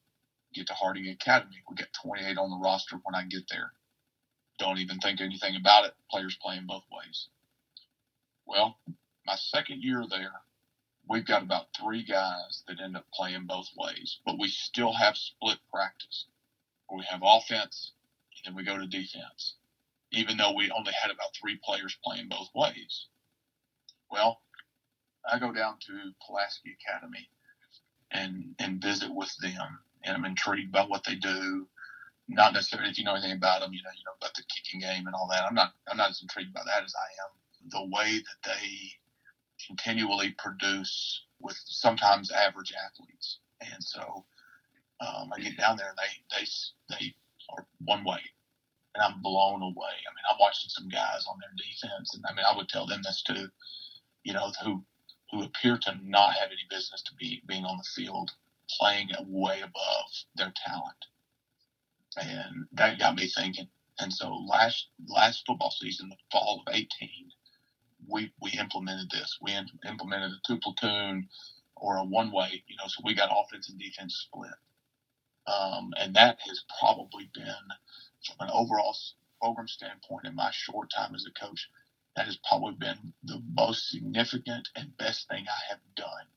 Get 0.54 0.68
to 0.68 0.74
Harding 0.74 1.08
Academy, 1.10 1.58
we 1.70 1.76
get 1.76 1.94
28 1.94 2.38
on 2.38 2.50
the 2.50 2.58
roster 2.58 2.98
when 3.04 3.16
I 3.16 3.24
get 3.26 3.44
there. 3.50 3.72
Don't 4.60 4.80
even 4.80 5.00
think 5.00 5.22
anything 5.22 5.56
about 5.56 5.86
it. 5.86 5.94
Players 6.12 6.38
playing 6.42 6.66
both 6.68 6.84
ways. 6.92 7.30
Well, 8.46 8.78
my 9.26 9.36
second 9.36 9.84
year 9.84 10.04
there, 10.10 10.42
we've 11.08 11.26
got 11.26 11.44
about 11.44 11.68
three 11.80 12.04
guys 12.04 12.64
that 12.68 12.82
end 12.82 12.98
up 12.98 13.06
playing 13.14 13.46
both 13.46 13.70
ways, 13.78 14.20
but 14.26 14.40
we 14.40 14.48
still 14.48 14.94
have 14.94 15.18
split 15.18 15.60
practice. 15.72 16.26
We 16.94 17.04
have 17.10 17.22
offense, 17.24 17.94
and 18.36 18.42
then 18.46 18.56
we 18.56 18.66
go 18.66 18.78
to 18.78 18.88
defense, 18.88 19.56
even 20.12 20.38
though 20.38 20.54
we 20.54 20.72
only 20.72 20.92
had 21.02 21.12
about 21.12 21.36
three 21.40 21.60
players 21.64 21.98
playing 22.04 22.28
both 22.30 22.50
ways. 22.56 23.08
Well, 24.12 24.42
I 25.32 25.40
go 25.40 25.52
down 25.52 25.78
to 25.88 26.12
Pulaski 26.26 26.76
Academy 26.82 27.30
and 28.12 28.56
and 28.60 28.82
visit 28.82 29.14
with 29.14 29.36
them, 29.42 29.80
and 30.04 30.18
I'm 30.18 30.26
intrigued 30.26 30.72
by 30.72 30.84
what 30.84 31.04
they 31.04 31.16
do. 31.16 31.68
Not 32.28 32.54
necessarily 32.54 32.90
if 32.90 32.98
you 32.98 33.04
know 33.04 33.14
anything 33.14 33.38
about 33.38 33.62
them, 33.62 33.74
you 33.74 33.82
know, 33.84 33.90
you 33.96 34.04
know 34.06 34.18
about 34.20 34.36
the 34.36 34.44
kicking 34.54 34.82
game 34.82 35.08
and 35.08 35.16
all 35.16 35.28
that. 35.32 35.44
I'm 35.44 35.56
not 35.56 35.74
I'm 35.88 35.98
not 35.98 36.12
as 36.12 36.22
intrigued 36.22 36.54
by 36.54 36.62
that 36.66 36.84
as 36.84 36.94
I 36.96 37.10
am 37.26 37.40
the 37.70 37.96
way 37.96 38.20
that 38.20 38.52
they 38.52 38.92
continually 39.68 40.34
produce 40.38 41.26
with 41.40 41.60
sometimes 41.66 42.32
average 42.32 42.74
athletes. 42.74 43.40
And 43.62 43.84
so 43.84 44.26
um, 45.02 45.32
I 45.36 45.40
get 45.40 45.58
down 45.58 45.78
there 45.78 45.90
and 45.90 45.98
they, 45.98 46.38
they, 46.38 46.46
they 46.98 47.16
are 47.50 47.66
one 47.86 48.04
way 48.04 48.20
and 48.96 49.04
I'm 49.04 49.22
blown 49.22 49.62
away. 49.62 49.96
I 50.06 50.12
mean, 50.12 50.26
I'm 50.30 50.38
watching 50.40 50.70
some 50.70 50.90
guys 50.90 51.26
on 51.30 51.38
their 51.40 51.54
defense 51.58 52.14
and 52.16 52.24
I 52.30 52.34
mean, 52.34 52.46
I 52.50 52.56
would 52.56 52.70
tell 52.70 52.88
them 52.88 53.02
this 53.04 53.24
too, 53.24 53.48
you 54.24 54.34
know, 54.34 54.52
who, 54.64 54.84
who 55.32 55.44
appear 55.44 55.78
to 55.78 55.96
not 56.04 56.34
have 56.34 56.50
any 56.50 56.66
business 56.70 57.02
to 57.04 57.14
be 57.16 57.42
being 57.48 57.66
on 57.66 57.78
the 57.78 57.90
field, 57.96 58.32
playing 58.80 59.10
way 59.28 59.60
above 59.62 60.10
their 60.36 60.54
talent. 60.66 61.06
And 62.18 62.66
that 62.74 63.00
got 63.00 63.16
me 63.16 63.28
thinking. 63.28 63.68
And 64.00 64.12
so 64.14 64.34
last, 64.34 64.88
last 65.08 65.44
football 65.46 65.72
season, 65.72 66.10
the 66.10 66.16
fall 66.32 66.64
of 66.66 66.74
18, 66.74 66.88
we 68.08 68.32
we 68.42 68.52
implemented 68.52 69.10
this. 69.12 69.38
We 69.42 69.56
implemented 69.88 70.32
a 70.32 70.42
two 70.48 70.60
platoon 70.60 71.28
or 71.76 71.98
a 71.98 72.04
one 72.04 72.32
way, 72.32 72.64
you 72.68 72.76
know, 72.78 72.88
so 72.88 73.02
we 73.06 73.14
got 73.14 73.30
offense 73.32 73.70
and 73.70 73.80
defense 73.80 74.28
split. 74.28 74.52
Um, 75.50 75.94
and 76.00 76.16
that 76.16 76.40
has 76.48 76.64
probably 76.80 77.30
been, 77.34 77.46
from 78.26 78.48
an 78.48 78.52
overall 78.54 78.96
program 79.42 79.68
standpoint, 79.68 80.28
in 80.28 80.36
my 80.36 80.52
short 80.52 80.92
time 80.96 81.16
as 81.16 81.26
a 81.28 81.40
coach, 81.40 81.70
that 82.16 82.28
has 82.28 82.38
probably 82.48 82.76
been 82.76 83.14
the 83.24 83.42
most 83.54 83.90
significant 83.90 84.70
and 84.76 84.98
best 84.98 85.28
thing 85.30 85.46
I 85.48 85.62
have 85.72 85.80
done. 85.96 86.28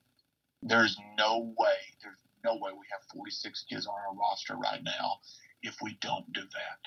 There's 0.62 0.96
no 1.18 1.54
way, 1.58 1.76
there's 2.02 2.18
no 2.44 2.54
way 2.54 2.72
we 2.72 2.86
have 2.92 3.02
46 3.14 3.64
kids 3.70 3.86
on 3.86 3.94
our 3.94 4.16
roster 4.16 4.56
right 4.56 4.82
now 4.84 5.18
if 5.62 5.76
we 5.82 5.98
don't 6.00 6.32
do 6.32 6.42
that 6.42 6.78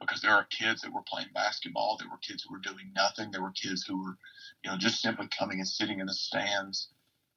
because 0.00 0.20
there 0.20 0.32
are 0.32 0.46
kids 0.50 0.82
that 0.82 0.92
were 0.92 1.02
playing 1.08 1.28
basketball, 1.34 1.96
there 1.98 2.10
were 2.10 2.18
kids 2.18 2.44
who 2.44 2.54
were 2.54 2.60
doing 2.60 2.92
nothing, 2.94 3.30
there 3.30 3.42
were 3.42 3.52
kids 3.52 3.84
who 3.86 4.02
were, 4.02 4.16
you 4.64 4.70
know, 4.70 4.76
just 4.76 5.00
simply 5.00 5.28
coming 5.28 5.58
and 5.58 5.68
sitting 5.68 6.00
in 6.00 6.06
the 6.06 6.14
stands 6.14 6.88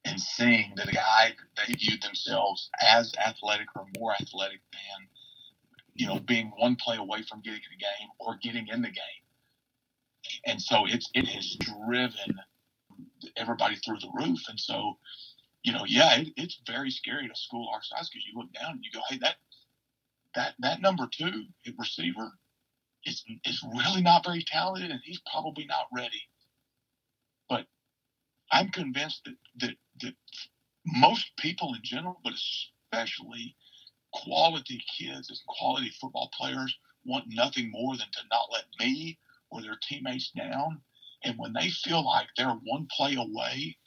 and 0.06 0.20
seeing 0.20 0.74
that 0.78 0.90
a 0.90 0.94
guy 0.94 1.36
they 1.58 1.74
viewed 1.74 2.02
themselves 2.02 2.70
as 2.82 3.14
athletic 3.26 3.68
or 3.76 3.86
more 4.00 4.14
athletic 4.14 4.62
than, 4.74 5.08
you 5.96 6.08
know, 6.08 6.20
being 6.20 6.52
one 6.58 6.78
play 6.78 6.98
away 6.98 7.24
from 7.24 7.42
getting 7.42 7.60
in 7.62 7.78
the 7.78 7.84
game 7.84 8.10
or 8.20 8.38
getting 8.42 8.68
in 8.68 8.82
the 8.82 8.90
game. 8.90 9.24
And 10.46 10.62
so 10.62 10.86
it's 10.88 11.10
it 11.14 11.28
has 11.28 11.58
driven 11.60 12.40
everybody 13.38 13.76
through 13.78 14.00
the 14.00 14.12
roof. 14.14 14.40
And 14.50 14.60
so, 14.60 14.98
you 15.64 15.74
know, 15.74 15.86
yeah, 15.88 16.20
it, 16.20 16.30
it's 16.38 16.62
very 16.68 16.92
scary 16.92 17.28
to 17.28 17.36
school 17.36 17.70
our 17.74 17.82
size 17.84 18.10
because 18.10 18.26
you 18.28 18.38
look 18.40 18.54
down 18.54 18.74
and 18.74 18.84
you 18.84 18.92
go, 18.94 19.02
hey, 19.10 19.20
that 19.20 19.36
that 20.36 20.54
that 20.60 20.82
number 20.82 21.08
two 21.12 21.46
receiver 21.78 22.32
is 23.06 23.24
is 23.46 23.64
really 23.78 24.02
not 24.02 24.26
very 24.26 24.44
talented 24.48 24.92
and 24.92 25.02
he's 25.04 25.22
probably 25.32 25.66
not 25.66 25.88
ready. 25.94 26.22
But 27.50 27.66
I'm 28.52 28.70
convinced 28.70 29.24
that 29.26 29.36
that, 29.60 29.76
that 30.02 30.16
most 30.86 31.32
people 31.38 31.74
in 31.76 31.82
general, 31.84 32.20
but 32.24 32.34
especially 32.34 33.56
quality 34.14 34.82
kids 35.00 35.30
and 35.30 35.40
quality 35.48 35.92
football 36.02 36.30
players 36.38 36.76
want 37.06 37.26
nothing 37.30 37.72
more 37.72 37.96
than 37.98 38.08
to 38.12 38.22
not 38.32 38.48
let 38.52 38.66
me 38.80 39.18
or 39.50 39.62
their 39.62 39.78
teammates 39.82 40.32
down. 40.32 40.82
And 41.24 41.38
when 41.38 41.54
they 41.54 41.70
feel 41.70 42.06
like 42.06 42.28
they're 42.38 42.60
one 42.66 42.88
play 42.96 43.16
away, 43.16 43.78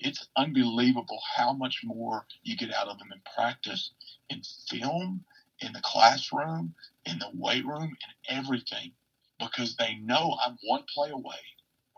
it's 0.00 0.26
unbelievable 0.36 1.20
how 1.36 1.52
much 1.54 1.80
more 1.84 2.26
you 2.42 2.56
get 2.56 2.74
out 2.74 2.88
of 2.88 2.98
them 2.98 3.08
in 3.12 3.20
practice, 3.34 3.92
in 4.30 4.42
film, 4.70 5.24
in 5.60 5.72
the 5.72 5.82
classroom, 5.82 6.74
in 7.06 7.18
the 7.18 7.30
weight 7.34 7.66
room, 7.66 7.96
and 8.28 8.38
everything 8.38 8.92
because 9.40 9.76
they 9.76 9.96
know 9.96 10.36
I'm 10.44 10.58
one 10.64 10.84
play 10.94 11.10
away. 11.10 11.40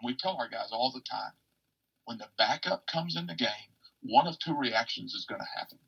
And 0.01 0.07
we 0.07 0.17
tell 0.17 0.37
our 0.39 0.49
guys 0.49 0.71
all 0.73 0.93
the 0.93 1.03
time 1.11 1.33
when 2.11 2.19
the 2.19 2.29
backup 2.37 2.89
comes 2.89 3.15
in 3.15 3.29
the 3.29 3.37
game, 3.37 3.71
one 4.03 4.27
of 4.27 4.37
two 4.41 4.53
reactions 4.53 5.15
is 5.15 5.27
going 5.27 5.41
to 5.41 5.47
happen. 5.57 5.79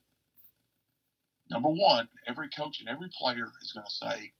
Number 1.50 1.68
one, 1.68 2.08
every 2.28 2.48
coach 2.48 2.78
and 2.78 2.88
every 2.88 3.08
player 3.12 3.50
is 3.60 3.72
going 3.72 3.84
to 3.84 3.92
say, 3.92 4.32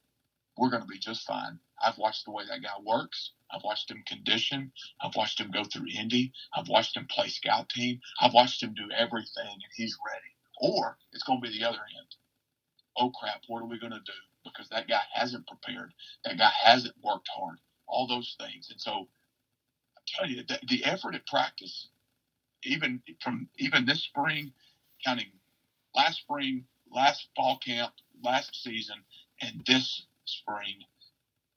We're 0.56 0.70
going 0.70 0.82
to 0.82 0.88
be 0.88 1.00
just 1.00 1.26
fine. 1.26 1.58
I've 1.84 1.98
watched 1.98 2.24
the 2.24 2.30
way 2.30 2.44
that 2.46 2.62
guy 2.62 2.80
works. 2.86 3.32
I've 3.50 3.64
watched 3.64 3.90
him 3.90 4.04
condition. 4.06 4.70
I've 5.00 5.16
watched 5.16 5.40
him 5.40 5.50
go 5.50 5.64
through 5.64 5.88
Indy. 5.98 6.32
I've 6.56 6.68
watched 6.68 6.96
him 6.96 7.08
play 7.10 7.26
scout 7.26 7.68
team. 7.68 7.98
I've 8.20 8.32
watched 8.32 8.62
him 8.62 8.74
do 8.74 8.88
everything, 8.96 9.50
and 9.50 9.72
he's 9.74 9.98
ready. 10.06 10.36
Or 10.60 10.98
it's 11.12 11.24
going 11.24 11.42
to 11.42 11.48
be 11.48 11.58
the 11.58 11.68
other 11.68 11.80
end 11.98 12.14
oh 12.96 13.10
crap, 13.10 13.42
what 13.48 13.62
are 13.62 13.66
we 13.66 13.78
going 13.78 13.92
to 13.92 13.98
do? 13.98 14.12
Because 14.44 14.68
that 14.70 14.88
guy 14.88 15.00
hasn't 15.12 15.46
prepared. 15.46 15.92
That 16.24 16.38
guy 16.38 16.50
hasn't 16.62 16.94
worked 17.02 17.28
hard. 17.34 17.58
All 17.86 18.06
those 18.06 18.36
things. 18.38 18.68
And 18.70 18.80
so 18.80 19.08
tell 20.06 20.28
you, 20.28 20.42
the, 20.46 20.58
the 20.68 20.84
effort 20.84 21.14
at 21.14 21.26
practice, 21.26 21.88
even 22.64 23.02
from 23.22 23.48
even 23.58 23.84
this 23.86 24.02
spring, 24.02 24.52
counting 25.04 25.30
last 25.94 26.18
spring, 26.18 26.64
last 26.90 27.28
fall 27.36 27.58
camp, 27.64 27.92
last 28.22 28.62
season, 28.62 28.96
and 29.40 29.62
this 29.66 30.06
spring, 30.24 30.76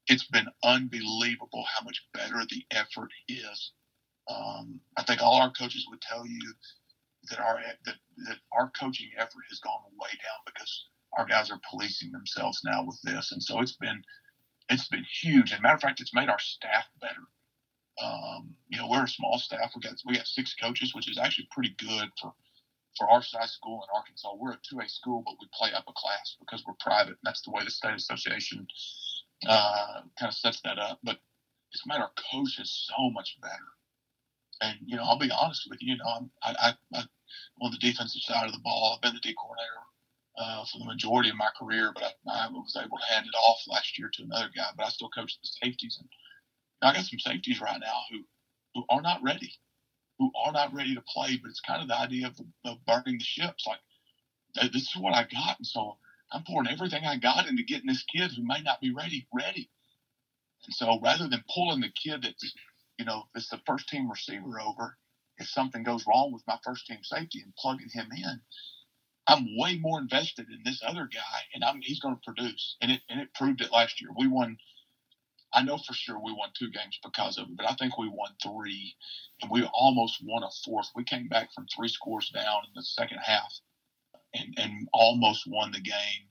it's 0.08 0.26
been 0.26 0.48
unbelievable 0.64 1.66
how 1.76 1.84
much 1.84 2.06
better 2.14 2.44
the 2.50 2.64
effort 2.72 3.10
is. 3.28 3.72
Um, 4.30 4.80
I 4.98 5.04
think 5.04 5.22
all 5.22 5.36
our 5.36 5.52
coaches 5.52 5.86
would 5.90 6.02
tell 6.02 6.26
you 6.26 6.54
that 7.30 7.40
our 7.40 7.60
that, 7.86 7.96
that 8.28 8.38
our 8.52 8.72
coaching 8.80 9.10
effort 9.18 9.44
has 9.50 9.60
gone 9.60 9.82
way 10.00 10.10
down 10.10 10.42
because 10.46 10.86
our 11.18 11.26
guys 11.26 11.52
are 11.52 11.60
policing 11.70 12.12
themselves 12.12 12.62
now 12.66 12.84
with 12.84 13.00
this, 13.04 13.32
and 13.32 13.42
so 13.42 13.62
it's 13.62 13.78
been 13.78 14.02
it's 14.70 14.88
been 14.88 15.06
huge. 15.22 15.54
As 15.54 15.60
a 15.60 15.62
matter 15.62 15.76
of 15.76 15.82
fact, 15.82 16.02
it's 16.02 16.14
made 16.14 16.30
our 16.30 16.40
staff 16.40 16.86
better. 17.00 17.22
Um, 18.02 18.56
you 18.70 18.78
know, 18.78 18.88
we're 18.90 19.06
a 19.06 19.08
small 19.08 19.38
staff. 19.38 19.72
We 19.76 19.82
got 19.82 19.96
we 20.06 20.16
got 20.16 20.28
six 20.28 20.54
coaches, 20.62 20.94
which 20.94 21.10
is 21.10 21.18
actually 21.18 21.48
pretty 21.52 21.76
good 21.78 22.10
for 22.22 22.34
for 22.98 23.10
our 23.10 23.22
size 23.22 23.52
school 23.52 23.84
in 23.84 23.96
Arkansas. 23.96 24.34
We're 24.38 24.54
a 24.54 24.60
two 24.68 24.80
A 24.80 24.88
school, 24.88 25.24
but 25.26 25.36
we 25.40 25.48
play 25.54 25.72
up 25.74 25.86
a 25.88 25.94
class 25.94 26.36
because 26.40 26.64
we're 26.66 26.76
private. 26.80 27.18
That's 27.24 27.42
the 27.42 27.52
way 27.52 27.64
the 27.64 27.72
state 27.72 27.96
association 27.96 28.68
uh, 29.48 30.02
kind 30.20 30.30
of 30.30 30.34
sets 30.34 30.62
that 30.64 30.80
up. 30.80 31.00
But 31.04 31.20
it's 31.72 31.86
made 31.86 32.00
our 32.00 32.12
coaches 32.32 32.88
so 32.90 33.10
much 33.12 33.38
better. 33.42 33.70
And 34.62 34.78
you 34.86 34.96
know, 34.96 35.04
I'll 35.04 35.20
be 35.20 35.32
honest 35.32 35.68
with 35.70 35.82
you. 35.82 35.94
You 35.94 35.98
know, 35.98 36.06
I'm, 36.06 36.32
I, 36.44 36.56
I, 36.60 37.00
I'm 37.00 37.08
on 37.62 37.72
the 37.72 37.78
defensive 37.78 38.22
side 38.22 38.46
of 38.46 38.54
the 38.54 38.64
ball. 38.64 38.94
I've 38.96 39.02
been 39.02 39.14
the 39.14 39.20
D 39.20 39.36
coordinator 39.36 39.84
uh, 40.38 40.66
for 40.66 40.80
the 40.80 40.86
majority 40.86 41.30
of 41.30 41.36
my 41.36 41.50
career, 41.60 41.92
but 41.94 42.04
I, 42.04 42.46
I, 42.46 42.50
was 42.50 42.78
able 42.82 42.98
to 42.98 43.14
hand 43.14 43.26
it 43.26 43.36
off 43.38 43.60
last 43.68 43.98
year 43.98 44.10
to 44.14 44.24
another 44.24 44.50
guy. 44.56 44.68
But 44.78 44.86
I 44.86 44.90
still 44.90 45.10
coach 45.10 45.38
the 45.42 45.48
safeties, 45.48 45.98
and 46.00 46.10
I 46.82 46.94
got 46.94 47.06
some 47.06 47.20
safeties 47.20 47.62
right 47.62 47.80
now 47.82 48.02
who 48.12 48.24
who 48.76 48.86
are 48.90 49.02
not 49.02 49.24
ready, 49.24 49.54
who 50.20 50.32
are 50.46 50.54
not 50.54 50.74
ready 50.74 50.96
to 50.96 51.02
play. 51.02 51.38
But 51.42 51.50
it's 51.50 51.62
kind 51.62 51.82
of 51.82 51.90
the 51.90 52.00
idea 52.00 52.28
of, 52.28 52.40
of 52.66 52.86
burning 52.86 53.20
the 53.20 53.26
ships. 53.26 53.66
Like 53.68 53.80
this 54.74 54.84
is 54.84 54.98
what 54.98 55.16
I 55.16 55.24
got, 55.24 55.60
and 55.60 55.68
so 55.68 55.98
I'm 56.32 56.44
pouring 56.44 56.70
everything 56.70 57.06
I 57.06 57.18
got 57.18 57.48
into 57.48 57.64
getting 57.64 57.88
this 57.88 58.04
kid 58.04 58.32
who 58.36 58.44
may 58.46 58.62
not 58.62 58.82
be 58.82 58.92
ready 58.94 59.28
ready. 59.34 59.70
And 60.66 60.76
so 60.76 61.00
rather 61.04 61.28
than 61.30 61.44
pulling 61.54 61.82
the 61.82 61.90
kid 61.90 62.24
that's 62.24 62.54
you 63.00 63.06
know 63.06 63.26
that's 63.34 63.50
the 63.50 63.62
first 63.68 63.90
team 63.90 64.10
receiver 64.10 64.62
over, 64.62 64.98
if 65.38 65.48
something 65.50 65.84
goes 65.84 66.06
wrong 66.08 66.32
with 66.34 66.44
my 66.48 66.58
first 66.66 66.88
team 66.88 67.00
safety 67.04 67.42
and 67.44 67.56
plugging 67.58 67.90
him 67.94 68.10
in, 68.16 68.42
I'm 69.28 69.48
way 69.58 69.78
more 69.78 70.00
invested 70.00 70.48
in 70.50 70.60
this 70.66 70.82
other 70.86 71.10
guy, 71.14 71.40
and 71.54 71.64
I'm, 71.64 71.82
he's 71.82 72.00
going 72.00 72.16
to 72.16 72.22
produce. 72.26 72.76
And 72.82 72.92
it 72.92 73.02
and 73.10 73.22
it 73.22 73.34
proved 73.36 73.62
it 73.62 73.72
last 73.72 74.02
year. 74.02 74.10
We 74.18 74.28
won. 74.28 74.58
I 75.56 75.64
know 75.64 75.78
for 75.78 75.94
sure 75.94 76.20
we 76.20 76.34
won 76.34 76.50
two 76.54 76.70
games 76.70 77.00
because 77.04 77.38
of 77.38 77.48
it, 77.48 77.58
but 77.58 77.70
I 77.70 77.74
think 77.76 77.98
we 77.98 78.10
won 78.10 78.30
three, 78.44 78.94
and 79.42 79.50
we 79.50 79.64
almost 79.74 80.18
won 80.24 80.44
a 80.44 80.50
fourth. 80.64 80.90
We 80.96 81.04
came 81.04 81.28
back 81.28 81.54
from 81.54 81.66
three 81.74 81.88
scores 81.88 82.30
down 82.30 82.64
in 82.66 82.72
the 82.76 82.84
second 82.84 83.20
half, 83.24 83.54
and 84.34 84.54
and 84.58 84.88
almost 84.94 85.48
won 85.48 85.72
the 85.72 85.80
game 85.80 86.30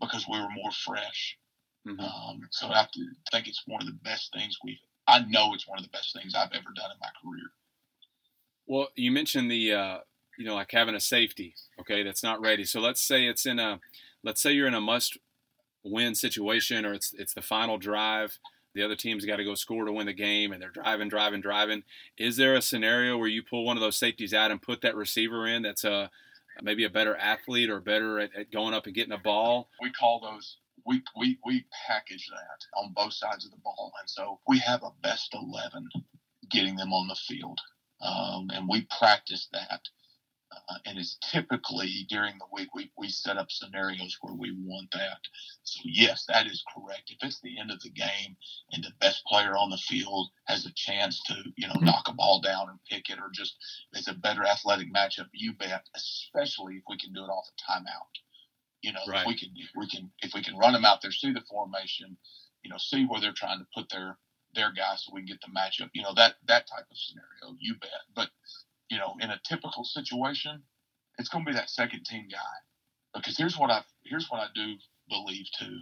because 0.00 0.26
we 0.30 0.38
were 0.38 0.50
more 0.50 0.72
fresh. 0.84 1.38
Mm-hmm. 1.86 2.00
Um, 2.00 2.40
so 2.50 2.68
I 2.68 2.86
think 3.32 3.48
it's 3.48 3.62
one 3.66 3.80
of 3.80 3.88
the 3.88 3.98
best 4.04 4.32
things 4.32 4.58
we've. 4.62 4.78
I 5.06 5.24
know 5.28 5.54
it's 5.54 5.66
one 5.66 5.78
of 5.78 5.84
the 5.84 5.90
best 5.90 6.12
things 6.12 6.34
I've 6.34 6.52
ever 6.52 6.70
done 6.74 6.90
in 6.92 6.98
my 7.00 7.08
career. 7.22 7.50
Well, 8.66 8.88
you 8.94 9.10
mentioned 9.10 9.50
the 9.50 9.72
uh, 9.72 9.98
you 10.38 10.44
know, 10.44 10.54
like 10.54 10.70
having 10.70 10.94
a 10.94 11.00
safety, 11.00 11.54
okay, 11.80 12.02
that's 12.04 12.22
not 12.22 12.40
ready. 12.40 12.64
So 12.64 12.80
let's 12.80 13.02
say 13.02 13.26
it's 13.26 13.44
in 13.44 13.58
a, 13.58 13.80
let's 14.22 14.40
say 14.40 14.52
you're 14.52 14.68
in 14.68 14.74
a 14.74 14.80
must-win 14.80 16.14
situation, 16.14 16.86
or 16.86 16.94
it's 16.94 17.12
it's 17.12 17.34
the 17.34 17.42
final 17.42 17.76
drive. 17.76 18.38
The 18.78 18.84
other 18.84 18.94
team's 18.94 19.24
got 19.24 19.36
to 19.36 19.44
go 19.44 19.56
score 19.56 19.84
to 19.84 19.92
win 19.92 20.06
the 20.06 20.12
game, 20.12 20.52
and 20.52 20.62
they're 20.62 20.70
driving, 20.70 21.08
driving, 21.08 21.40
driving. 21.40 21.82
Is 22.16 22.36
there 22.36 22.54
a 22.54 22.62
scenario 22.62 23.18
where 23.18 23.26
you 23.26 23.42
pull 23.42 23.64
one 23.64 23.76
of 23.76 23.80
those 23.80 23.96
safeties 23.96 24.32
out 24.32 24.52
and 24.52 24.62
put 24.62 24.82
that 24.82 24.94
receiver 24.94 25.48
in? 25.48 25.62
That's 25.62 25.82
a 25.82 26.10
maybe 26.62 26.84
a 26.84 26.90
better 26.90 27.16
athlete 27.16 27.70
or 27.70 27.80
better 27.80 28.20
at, 28.20 28.30
at 28.36 28.52
going 28.52 28.74
up 28.74 28.86
and 28.86 28.94
getting 28.94 29.12
a 29.12 29.18
ball. 29.18 29.68
We 29.82 29.90
call 29.90 30.20
those 30.20 30.58
we, 30.86 31.02
we, 31.16 31.38
we 31.44 31.66
package 31.88 32.28
that 32.30 32.80
on 32.80 32.92
both 32.94 33.14
sides 33.14 33.44
of 33.44 33.50
the 33.50 33.58
ball. 33.58 33.92
And 34.00 34.08
so 34.08 34.38
we 34.46 34.58
have 34.60 34.84
a 34.84 34.92
best 35.02 35.34
11 35.34 35.88
getting 36.50 36.76
them 36.76 36.92
on 36.92 37.08
the 37.08 37.16
field. 37.16 37.60
Um, 38.00 38.48
and 38.54 38.68
we 38.68 38.86
practice 38.96 39.48
that 39.52 39.68
uh, 39.72 39.97
and 40.84 40.98
it's 40.98 41.18
typically 41.30 42.06
during 42.08 42.34
the 42.38 42.46
week 42.52 42.68
we, 42.74 42.90
we 42.96 43.08
set 43.08 43.36
up 43.36 43.50
scenarios 43.50 44.16
where 44.20 44.34
we 44.34 44.52
want 44.64 44.90
that. 44.92 45.20
So 45.64 45.80
yes, 45.84 46.24
that 46.28 46.46
is 46.46 46.64
correct. 46.74 47.10
If 47.10 47.18
it's 47.22 47.40
the 47.40 47.58
end 47.58 47.70
of 47.70 47.80
the 47.82 47.90
game 47.90 48.36
and 48.72 48.82
the 48.82 48.92
best 49.00 49.24
player 49.26 49.56
on 49.56 49.70
the 49.70 49.76
field 49.76 50.28
has 50.44 50.66
a 50.66 50.72
chance 50.74 51.22
to, 51.24 51.34
you 51.56 51.66
know, 51.66 51.74
mm-hmm. 51.74 51.86
knock 51.86 52.08
a 52.08 52.14
ball 52.14 52.40
down 52.40 52.68
and 52.68 52.78
pick 52.90 53.10
it 53.10 53.18
or 53.18 53.30
just 53.32 53.56
it's 53.92 54.08
a 54.08 54.14
better 54.14 54.44
athletic 54.44 54.92
matchup, 54.92 55.28
you 55.32 55.52
bet, 55.52 55.86
especially 55.94 56.76
if 56.76 56.84
we 56.88 56.98
can 56.98 57.12
do 57.12 57.24
it 57.24 57.28
off 57.28 57.48
a 57.48 57.72
timeout. 57.72 58.14
You 58.82 58.92
know, 58.92 59.00
right. 59.08 59.22
if 59.22 59.26
we 59.26 59.36
can 59.36 59.50
if 59.56 59.70
we 59.76 59.88
can 59.88 60.10
if 60.20 60.32
we 60.34 60.42
can 60.42 60.56
run 60.56 60.72
them 60.72 60.84
out 60.84 61.02
there, 61.02 61.10
see 61.10 61.32
the 61.32 61.42
formation, 61.50 62.16
you 62.62 62.70
know, 62.70 62.78
see 62.78 63.04
where 63.04 63.20
they're 63.20 63.32
trying 63.32 63.58
to 63.58 63.66
put 63.74 63.90
their 63.90 64.16
their 64.54 64.72
guys 64.72 65.04
so 65.04 65.12
we 65.12 65.20
can 65.20 65.26
get 65.26 65.40
the 65.40 65.52
matchup. 65.52 65.90
You 65.92 66.02
know, 66.02 66.14
that 66.14 66.36
that 66.46 66.68
type 66.68 66.86
of 66.90 66.96
scenario, 66.96 67.56
you 67.58 67.74
bet. 67.74 67.90
But 68.14 68.30
you 68.90 68.98
know, 68.98 69.16
in 69.20 69.30
a 69.30 69.40
typical 69.44 69.84
situation, 69.84 70.62
it's 71.18 71.28
going 71.28 71.44
to 71.44 71.50
be 71.50 71.56
that 71.56 71.70
second 71.70 72.04
team 72.04 72.28
guy. 72.30 72.38
Because 73.14 73.36
here's 73.36 73.58
what 73.58 73.70
I 73.70 73.82
here's 74.04 74.28
what 74.30 74.40
I 74.40 74.46
do 74.54 74.74
believe 75.08 75.46
too. 75.58 75.80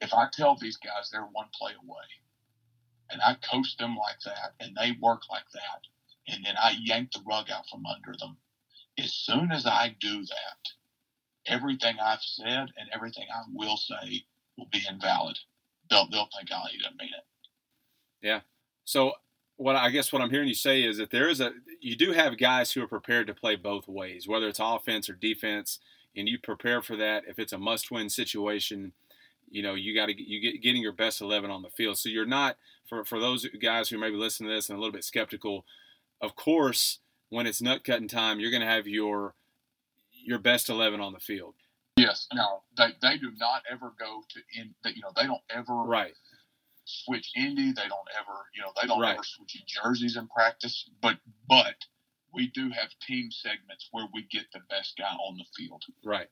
If 0.00 0.14
I 0.14 0.28
tell 0.32 0.56
these 0.56 0.76
guys 0.76 1.10
they're 1.10 1.22
one 1.22 1.48
play 1.54 1.72
away, 1.72 2.06
and 3.10 3.20
I 3.20 3.34
coach 3.34 3.76
them 3.76 3.96
like 3.96 4.20
that, 4.24 4.54
and 4.60 4.76
they 4.76 4.96
work 5.00 5.22
like 5.30 5.50
that, 5.52 6.32
and 6.32 6.44
then 6.44 6.54
I 6.60 6.76
yank 6.80 7.12
the 7.12 7.22
rug 7.26 7.50
out 7.50 7.68
from 7.68 7.84
under 7.86 8.16
them, 8.18 8.36
as 8.98 9.12
soon 9.12 9.50
as 9.50 9.66
I 9.66 9.96
do 10.00 10.24
that, 10.24 10.68
everything 11.46 11.96
I've 12.00 12.22
said 12.22 12.68
and 12.76 12.88
everything 12.92 13.26
I 13.34 13.42
will 13.52 13.76
say 13.76 14.24
will 14.56 14.68
be 14.70 14.82
invalid. 14.88 15.38
They'll 15.90 16.08
they'll 16.08 16.28
think 16.36 16.48
oh, 16.52 16.62
I 16.64 16.70
didn't 16.70 16.98
mean 16.98 17.10
it. 17.16 17.24
Yeah. 18.22 18.40
So 18.84 19.14
what 19.60 19.76
I 19.76 19.90
guess 19.90 20.10
what 20.10 20.22
I'm 20.22 20.30
hearing 20.30 20.48
you 20.48 20.54
say 20.54 20.82
is 20.82 20.96
that 20.96 21.10
there 21.10 21.28
is 21.28 21.38
a 21.38 21.52
you 21.82 21.94
do 21.94 22.12
have 22.12 22.38
guys 22.38 22.72
who 22.72 22.82
are 22.82 22.88
prepared 22.88 23.26
to 23.26 23.34
play 23.34 23.56
both 23.56 23.86
ways, 23.86 24.26
whether 24.26 24.48
it's 24.48 24.58
offense 24.58 25.10
or 25.10 25.12
defense, 25.12 25.80
and 26.16 26.26
you 26.26 26.38
prepare 26.38 26.80
for 26.80 26.96
that. 26.96 27.24
If 27.28 27.38
it's 27.38 27.52
a 27.52 27.58
must-win 27.58 28.08
situation, 28.08 28.92
you 29.50 29.62
know 29.62 29.74
you 29.74 29.94
got 29.94 30.06
to 30.06 30.14
you 30.16 30.40
get 30.40 30.62
getting 30.62 30.80
your 30.80 30.94
best 30.94 31.20
eleven 31.20 31.50
on 31.50 31.60
the 31.60 31.68
field. 31.68 31.98
So 31.98 32.08
you're 32.08 32.24
not 32.24 32.56
for 32.88 33.04
for 33.04 33.20
those 33.20 33.46
guys 33.62 33.90
who 33.90 33.98
maybe 33.98 34.16
listen 34.16 34.46
to 34.46 34.52
this 34.52 34.70
and 34.70 34.78
a 34.78 34.80
little 34.80 34.94
bit 34.94 35.04
skeptical. 35.04 35.66
Of 36.22 36.36
course, 36.36 37.00
when 37.28 37.46
it's 37.46 37.60
nut 37.60 37.84
cutting 37.84 38.08
time, 38.08 38.40
you're 38.40 38.50
going 38.50 38.62
to 38.62 38.66
have 38.66 38.86
your 38.86 39.34
your 40.24 40.38
best 40.38 40.70
eleven 40.70 41.02
on 41.02 41.12
the 41.12 41.20
field. 41.20 41.54
Yes. 41.96 42.28
Now 42.32 42.62
they, 42.78 42.92
they 43.02 43.18
do 43.18 43.30
not 43.38 43.62
ever 43.70 43.92
go 43.98 44.22
to 44.30 44.40
in. 44.58 44.74
That 44.84 44.96
you 44.96 45.02
know 45.02 45.12
they 45.14 45.26
don't 45.26 45.42
ever 45.50 45.74
right 45.74 46.14
switch 47.04 47.30
Indy. 47.36 47.72
They 47.72 47.88
don't 47.88 48.08
ever 48.18 48.46
you 48.54 48.62
know 48.62 48.72
they 48.80 48.86
don't 48.86 49.00
Right. 49.00 49.14
ever 49.14 49.22
switch 49.24 49.56
jerseys 49.66 50.16
in 50.16 50.26
practice. 50.28 50.88
But 51.00 51.18
but 51.48 51.74
we 52.32 52.48
do 52.48 52.70
have 52.70 52.90
team 53.06 53.30
segments 53.30 53.88
where 53.92 54.06
we 54.12 54.22
get 54.30 54.44
the 54.52 54.60
best 54.68 54.96
guy 54.96 55.12
on 55.26 55.36
the 55.36 55.44
field. 55.56 55.82
Right. 56.04 56.28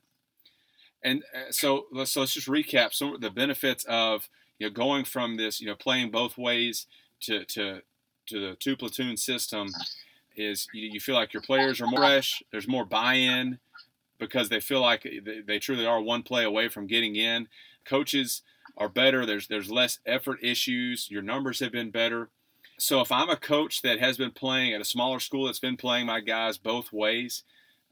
And 1.02 1.22
uh, 1.34 1.50
so 1.50 1.86
let's 1.92 2.10
so 2.12 2.20
let's 2.20 2.34
just 2.34 2.48
recap 2.48 2.92
some 2.92 3.14
of 3.14 3.20
the 3.20 3.30
benefits 3.30 3.84
of 3.88 4.28
you 4.58 4.66
know 4.66 4.72
going 4.72 5.04
from 5.04 5.36
this 5.36 5.60
you 5.60 5.66
know 5.66 5.74
playing 5.76 6.10
both 6.10 6.36
ways 6.36 6.86
to 7.22 7.44
to 7.46 7.82
to 8.26 8.40
the 8.40 8.56
two 8.56 8.76
platoon 8.76 9.16
system 9.16 9.68
is 10.36 10.68
you, 10.72 10.90
you 10.92 11.00
feel 11.00 11.14
like 11.14 11.32
your 11.32 11.42
players 11.42 11.80
are 11.80 11.86
more 11.86 12.00
fresh. 12.00 12.42
There's 12.52 12.68
more 12.68 12.84
buy-in 12.84 13.58
because 14.18 14.48
they 14.48 14.60
feel 14.60 14.80
like 14.80 15.02
they, 15.02 15.40
they 15.46 15.58
truly 15.58 15.86
are 15.86 16.00
one 16.00 16.22
play 16.22 16.44
away 16.44 16.68
from 16.68 16.86
getting 16.86 17.16
in. 17.16 17.48
Coaches 17.84 18.42
are 18.78 18.88
better. 18.88 19.26
There's 19.26 19.48
there's 19.48 19.70
less 19.70 19.98
effort 20.06 20.38
issues. 20.42 21.10
Your 21.10 21.22
numbers 21.22 21.60
have 21.60 21.72
been 21.72 21.90
better. 21.90 22.30
So 22.78 23.00
if 23.00 23.10
I'm 23.10 23.28
a 23.28 23.36
coach 23.36 23.82
that 23.82 23.98
has 23.98 24.16
been 24.16 24.30
playing 24.30 24.72
at 24.72 24.80
a 24.80 24.84
smaller 24.84 25.18
school 25.20 25.46
that's 25.46 25.58
been 25.58 25.76
playing 25.76 26.06
my 26.06 26.20
guys 26.20 26.58
both 26.58 26.92
ways, 26.92 27.42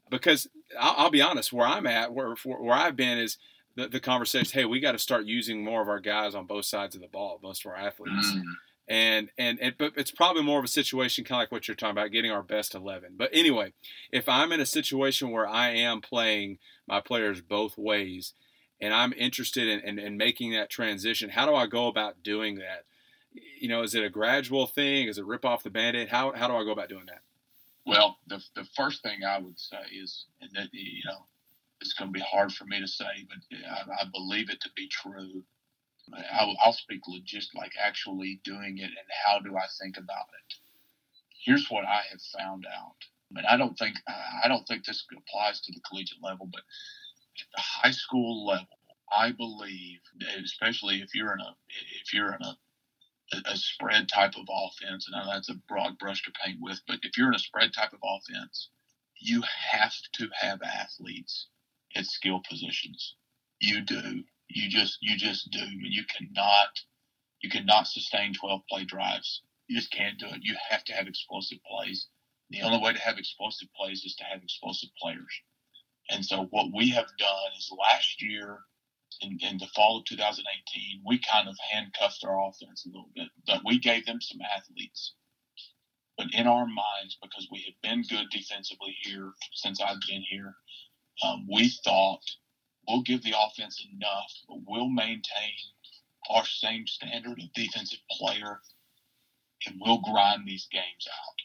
because 0.09 0.47
I'll, 0.79 0.95
I'll 0.97 1.09
be 1.11 1.21
honest, 1.21 1.51
where 1.51 1.67
I'm 1.67 1.85
at, 1.85 2.13
where 2.13 2.35
where 2.45 2.75
I've 2.75 2.95
been 2.95 3.17
is 3.17 3.37
the, 3.75 3.87
the 3.89 3.99
conversation. 3.99 4.57
Hey, 4.57 4.65
we 4.65 4.79
got 4.79 4.93
to 4.93 4.99
start 4.99 5.25
using 5.25 5.63
more 5.63 5.81
of 5.81 5.89
our 5.89 5.99
guys 5.99 6.33
on 6.35 6.45
both 6.45 6.65
sides 6.65 6.95
of 6.95 7.01
the 7.01 7.07
ball, 7.07 7.39
most 7.43 7.65
of 7.65 7.71
our 7.71 7.77
athletes, 7.77 8.31
Mm. 8.33 8.43
and 8.87 9.29
and 9.37 9.59
and 9.59 9.75
but 9.77 9.91
it's 9.97 10.11
probably 10.11 10.41
more 10.41 10.59
of 10.59 10.65
a 10.65 10.69
situation 10.69 11.25
kind 11.25 11.41
of 11.41 11.43
like 11.43 11.51
what 11.51 11.67
you're 11.67 11.75
talking 11.75 11.91
about, 11.91 12.11
getting 12.11 12.31
our 12.31 12.41
best 12.43 12.73
eleven. 12.73 13.15
But 13.17 13.29
anyway, 13.33 13.73
if 14.11 14.29
I'm 14.29 14.53
in 14.53 14.61
a 14.61 14.65
situation 14.65 15.31
where 15.31 15.47
I 15.47 15.71
am 15.71 15.99
playing 15.99 16.59
my 16.87 17.01
players 17.01 17.41
both 17.41 17.77
ways, 17.77 18.33
and 18.79 18.93
I'm 18.93 19.13
interested 19.13 19.67
in, 19.67 19.79
in, 19.81 19.99
in 19.99 20.17
making 20.17 20.51
that 20.53 20.69
transition, 20.69 21.29
how 21.29 21.45
do 21.45 21.55
I 21.55 21.67
go 21.67 21.87
about 21.87 22.23
doing 22.23 22.55
that? 22.55 22.85
You 23.59 23.69
know, 23.69 23.83
is 23.83 23.95
it 23.95 24.03
a 24.03 24.09
gradual 24.09 24.67
thing? 24.67 25.07
Is 25.07 25.17
it 25.17 25.25
rip 25.25 25.45
off 25.45 25.63
the 25.63 25.69
band-aid? 25.69 26.09
How, 26.09 26.31
how 26.33 26.47
do 26.47 26.55
I 26.55 26.63
go 26.63 26.71
about 26.71 26.89
doing 26.89 27.05
that? 27.07 27.21
Well, 27.85 28.17
the, 28.27 28.43
the 28.55 28.65
first 28.75 29.01
thing 29.01 29.23
I 29.23 29.39
would 29.39 29.59
say 29.59 29.77
is, 29.95 30.25
and 30.41 30.51
that 30.55 30.67
you 30.71 31.01
know, 31.05 31.25
it's 31.79 31.93
going 31.93 32.09
to 32.09 32.19
be 32.19 32.25
hard 32.25 32.51
for 32.51 32.65
me 32.65 32.79
to 32.81 32.87
say, 32.87 33.05
but 33.29 33.57
I, 33.69 34.03
I 34.03 34.05
believe 34.11 34.49
it 34.49 34.59
to 34.61 34.69
be 34.75 34.87
true. 34.87 35.43
I'll, 36.33 36.55
I'll 36.63 36.73
speak 36.73 37.01
legit, 37.07 37.45
like 37.55 37.73
actually 37.83 38.39
doing 38.43 38.77
it, 38.77 38.85
and 38.85 39.09
how 39.25 39.39
do 39.39 39.57
I 39.57 39.65
think 39.79 39.97
about 39.97 40.27
it? 40.39 40.55
Here's 41.43 41.67
what 41.69 41.85
I 41.85 42.01
have 42.11 42.21
found 42.37 42.65
out, 42.65 42.95
and 43.35 43.45
I 43.45 43.57
don't 43.57 43.77
think 43.77 43.95
I 44.43 44.47
don't 44.47 44.67
think 44.67 44.85
this 44.85 45.05
applies 45.11 45.61
to 45.61 45.71
the 45.71 45.81
collegiate 45.81 46.23
level, 46.23 46.49
but 46.51 46.61
at 47.41 47.47
the 47.55 47.61
high 47.61 47.91
school 47.91 48.45
level, 48.45 48.67
I 49.11 49.31
believe, 49.31 49.99
especially 50.43 51.01
if 51.01 51.15
you're 51.15 51.33
in 51.33 51.41
a 51.41 51.55
if 52.01 52.13
you're 52.13 52.33
in 52.33 52.41
a 52.43 52.57
a, 53.45 53.57
spread 53.57 54.07
type 54.07 54.35
of 54.37 54.47
offense, 54.49 55.07
and 55.07 55.15
I 55.15 55.25
know 55.25 55.33
that's 55.33 55.49
a 55.49 55.55
broad 55.67 55.97
brush 55.97 56.23
to 56.23 56.31
paint 56.31 56.59
with, 56.61 56.79
but 56.87 56.99
if 57.03 57.17
you're 57.17 57.27
in 57.27 57.35
a 57.35 57.39
spread 57.39 57.73
type 57.73 57.91
of 57.93 57.99
offense, 58.01 58.69
you 59.19 59.43
have 59.71 59.93
to 60.13 60.29
have 60.39 60.61
athletes 60.61 61.47
at 61.95 62.05
skill 62.05 62.41
positions. 62.49 63.15
You 63.59 63.81
do. 63.81 64.23
You 64.47 64.69
just 64.69 64.99
you 65.01 65.17
just 65.17 65.49
do. 65.51 65.65
You 65.69 66.03
cannot 66.05 66.69
you 67.41 67.49
cannot 67.49 67.87
sustain 67.87 68.33
12 68.33 68.61
play 68.69 68.83
drives. 68.85 69.41
You 69.67 69.75
just 69.75 69.91
can't 69.91 70.17
do 70.17 70.27
it. 70.27 70.39
You 70.41 70.55
have 70.69 70.83
to 70.85 70.93
have 70.93 71.07
explosive 71.07 71.59
plays. 71.69 72.07
The 72.49 72.61
only 72.61 72.79
way 72.79 72.93
to 72.93 72.99
have 72.99 73.17
explosive 73.17 73.67
plays 73.75 74.05
is 74.05 74.15
to 74.15 74.23
have 74.23 74.41
explosive 74.41 74.89
players. 75.01 75.41
And 76.09 76.25
so 76.25 76.45
what 76.51 76.67
we 76.73 76.89
have 76.91 77.07
done 77.17 77.51
is 77.57 77.71
last 77.77 78.21
year 78.21 78.59
in, 79.21 79.37
in 79.41 79.57
the 79.57 79.67
fall 79.67 79.99
of 79.99 80.05
2018, 80.05 81.01
we 81.05 81.19
kind 81.19 81.47
of 81.47 81.55
handcuffed 81.71 82.23
our 82.23 82.47
offense 82.47 82.85
a 82.85 82.89
little 82.89 83.09
bit, 83.15 83.29
but 83.45 83.61
we 83.65 83.79
gave 83.79 84.05
them 84.05 84.21
some 84.21 84.39
athletes. 84.55 85.13
But 86.17 86.33
in 86.33 86.47
our 86.47 86.65
minds, 86.65 87.17
because 87.21 87.47
we 87.51 87.61
have 87.65 87.81
been 87.81 88.03
good 88.03 88.29
defensively 88.31 88.95
here 89.03 89.33
since 89.53 89.81
I've 89.81 90.01
been 90.07 90.23
here, 90.27 90.55
um, 91.23 91.47
we 91.51 91.69
thought 91.83 92.21
we'll 92.87 93.03
give 93.03 93.23
the 93.23 93.35
offense 93.37 93.85
enough, 93.93 94.31
but 94.47 94.59
we'll 94.67 94.89
maintain 94.89 95.53
our 96.29 96.45
same 96.45 96.87
standard 96.87 97.39
of 97.39 97.53
defensive 97.53 97.99
player, 98.11 98.61
and 99.65 99.79
we'll 99.79 100.01
grind 100.01 100.47
these 100.47 100.67
games 100.71 101.07
out. 101.07 101.35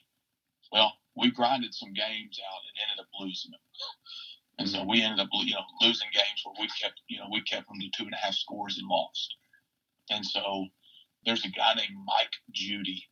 Well, 0.72 0.92
we 1.16 1.30
grinded 1.30 1.74
some 1.74 1.92
games 1.92 2.40
out 2.40 2.62
and 2.66 2.90
ended 2.90 3.00
up 3.00 3.08
losing 3.20 3.50
them. 3.50 3.60
And 4.58 4.68
so 4.68 4.84
we 4.84 5.02
ended 5.02 5.20
up, 5.20 5.28
you 5.32 5.54
know, 5.54 5.64
losing 5.80 6.08
games 6.12 6.42
where 6.44 6.54
we 6.60 6.68
kept, 6.80 7.00
you 7.08 7.18
know, 7.18 7.28
we 7.30 7.42
kept 7.42 7.68
them 7.68 7.80
to 7.80 7.90
two 7.96 8.04
and 8.04 8.14
a 8.14 8.16
half 8.16 8.34
scores 8.34 8.78
and 8.78 8.86
lost. 8.88 9.34
And 10.10 10.24
so 10.24 10.66
there's 11.24 11.44
a 11.44 11.48
guy 11.48 11.74
named 11.74 11.96
Mike 12.06 12.32
Judy 12.52 13.04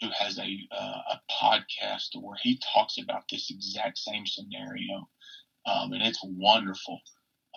who 0.00 0.08
has 0.18 0.38
a 0.38 0.58
uh, 0.72 1.00
a 1.12 1.20
podcast 1.30 2.08
where 2.20 2.36
he 2.42 2.58
talks 2.74 2.98
about 2.98 3.24
this 3.30 3.50
exact 3.50 3.98
same 3.98 4.26
scenario, 4.26 5.08
um, 5.66 5.92
and 5.92 6.02
it's 6.02 6.20
wonderful. 6.24 7.00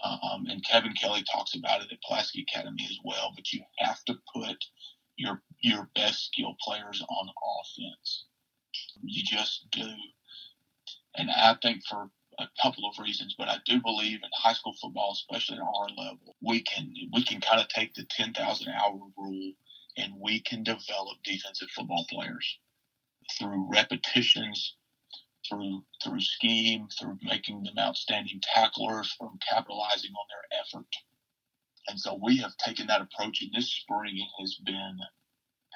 Um, 0.04 0.48
and 0.50 0.66
Kevin 0.66 0.94
Kelley 0.94 1.24
talks 1.32 1.56
about 1.56 1.82
it 1.82 1.92
at 1.92 2.02
Pulaski 2.06 2.46
Academy 2.50 2.86
as 2.90 2.98
well. 3.06 3.32
But 3.36 3.54
you 3.54 3.62
have 3.78 4.04
to 4.06 4.16
put 4.36 4.58
your 5.16 5.42
your 5.62 5.90
best 5.96 6.26
skill 6.26 6.56
players 6.62 7.02
on 7.08 7.30
offense. 7.60 8.26
You 9.02 9.24
just 9.24 9.68
do. 9.72 9.88
And 11.16 11.30
I 11.32 11.56
think 11.62 11.84
for 11.88 12.10
a 12.40 12.48
couple 12.62 12.86
of 12.90 12.98
reasons, 13.00 13.36
but 13.38 13.50
I 13.50 13.58
do 13.66 13.82
believe 13.82 14.20
in 14.24 14.30
high 14.36 14.54
school 14.54 14.76
football, 14.82 15.12
especially 15.14 15.58
at 15.58 15.64
our 15.64 15.90
level, 15.90 16.36
we 16.42 16.62
can 16.62 16.94
we 17.14 17.24
can 17.24 17.42
kind 17.42 17.62
of 17.62 17.68
take 17.68 17.94
the 17.94 18.06
ten 18.06 18.34
thousand 18.34 18.74
hour 18.74 19.00
rule 19.18 19.54
and 19.98 20.14
we 20.20 20.42
can 20.42 20.64
develop 20.64 21.18
defensive 21.24 21.70
football 21.76 22.06
players 22.10 22.60
through 23.38 23.70
repetitions, 23.72 24.76
through 25.48 25.84
through 26.04 26.22
scheme, 26.22 26.88
through 27.00 27.18
making 27.22 27.64
them 27.64 27.76
outstanding 27.80 28.42
tacklers, 28.42 29.14
from 29.18 29.38
capitalizing 29.50 30.12
on 30.12 30.26
their 30.30 30.60
effort. 30.62 30.88
And 31.88 32.00
so 32.00 32.20
we 32.22 32.38
have 32.38 32.56
taken 32.58 32.88
that 32.88 33.02
approach, 33.02 33.42
and 33.42 33.52
this 33.54 33.72
spring 33.72 34.18
it 34.18 34.42
has 34.42 34.56
been 34.66 34.98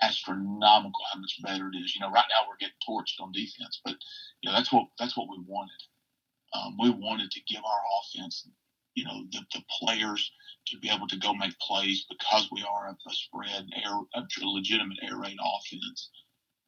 astronomical 0.01 1.01
how 1.11 1.19
much 1.19 1.39
better 1.43 1.69
it 1.73 1.77
is. 1.77 1.95
You 1.95 2.01
know, 2.01 2.11
right 2.11 2.25
now 2.29 2.47
we're 2.47 2.57
getting 2.57 2.75
torched 2.87 3.19
on 3.19 3.31
defense, 3.31 3.81
but 3.83 3.95
you 4.41 4.49
know 4.49 4.55
that's 4.55 4.71
what 4.71 4.87
that's 4.99 5.17
what 5.17 5.27
we 5.29 5.43
wanted. 5.45 5.81
Um, 6.57 6.77
we 6.79 6.89
wanted 6.89 7.31
to 7.31 7.41
give 7.47 7.61
our 7.63 7.81
offense, 8.01 8.47
you 8.95 9.05
know, 9.05 9.23
the, 9.31 9.39
the 9.53 9.61
players 9.79 10.31
to 10.67 10.79
be 10.79 10.89
able 10.89 11.07
to 11.07 11.17
go 11.17 11.33
make 11.33 11.57
plays 11.59 12.05
because 12.09 12.49
we 12.51 12.63
are 12.63 12.89
a, 12.89 13.13
spread, 13.13 13.67
air, 13.83 13.93
a 14.15 14.45
legitimate 14.45 14.97
air 15.01 15.17
raid 15.17 15.37
offense. 15.41 16.09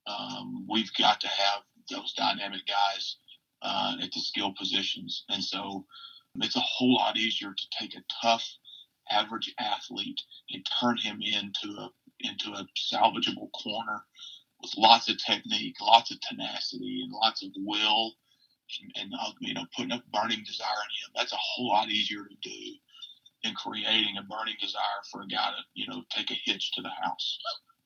Um, 0.07 0.65
we've 0.69 0.93
got 0.97 1.19
to 1.21 1.27
have 1.27 1.61
those 1.89 2.13
dynamic 2.13 2.61
guys 2.67 3.17
uh, 3.61 3.95
at 4.01 4.11
the 4.11 4.19
skill 4.19 4.53
positions, 4.57 5.25
and 5.29 5.43
so 5.43 5.85
it's 6.35 6.55
a 6.55 6.61
whole 6.61 6.95
lot 6.95 7.17
easier 7.17 7.53
to 7.53 7.67
take 7.79 7.95
a 7.95 8.03
tough, 8.21 8.47
average 9.11 9.53
athlete 9.59 10.19
and 10.51 10.65
turn 10.79 10.97
him 10.97 11.19
into 11.21 11.75
a 11.79 11.89
into 12.21 12.51
a 12.51 12.67
salvageable 12.93 13.49
corner 13.51 14.03
with 14.61 14.73
lots 14.77 15.09
of 15.09 15.17
technique, 15.23 15.75
lots 15.81 16.11
of 16.11 16.19
tenacity, 16.21 17.01
and 17.03 17.11
lots 17.11 17.43
of 17.43 17.49
will 17.57 18.13
and, 18.81 18.91
and 18.95 19.13
uh, 19.19 19.31
you 19.39 19.53
know 19.53 19.65
putting 19.75 19.91
a 19.91 20.03
burning 20.13 20.43
desire 20.45 20.81
in 20.85 20.91
him 20.99 21.11
that's 21.15 21.33
a 21.33 21.37
whole 21.39 21.69
lot 21.69 21.89
easier 21.89 22.23
to 22.25 22.35
do 22.49 22.59
than 23.43 23.53
creating 23.55 24.17
a 24.17 24.23
burning 24.23 24.55
desire 24.61 25.01
for 25.11 25.21
a 25.21 25.27
guy 25.27 25.49
to 25.49 25.63
you 25.73 25.87
know 25.87 26.03
take 26.09 26.29
a 26.31 26.39
hitch 26.45 26.71
to 26.73 26.81
the 26.81 26.89
house 27.01 27.39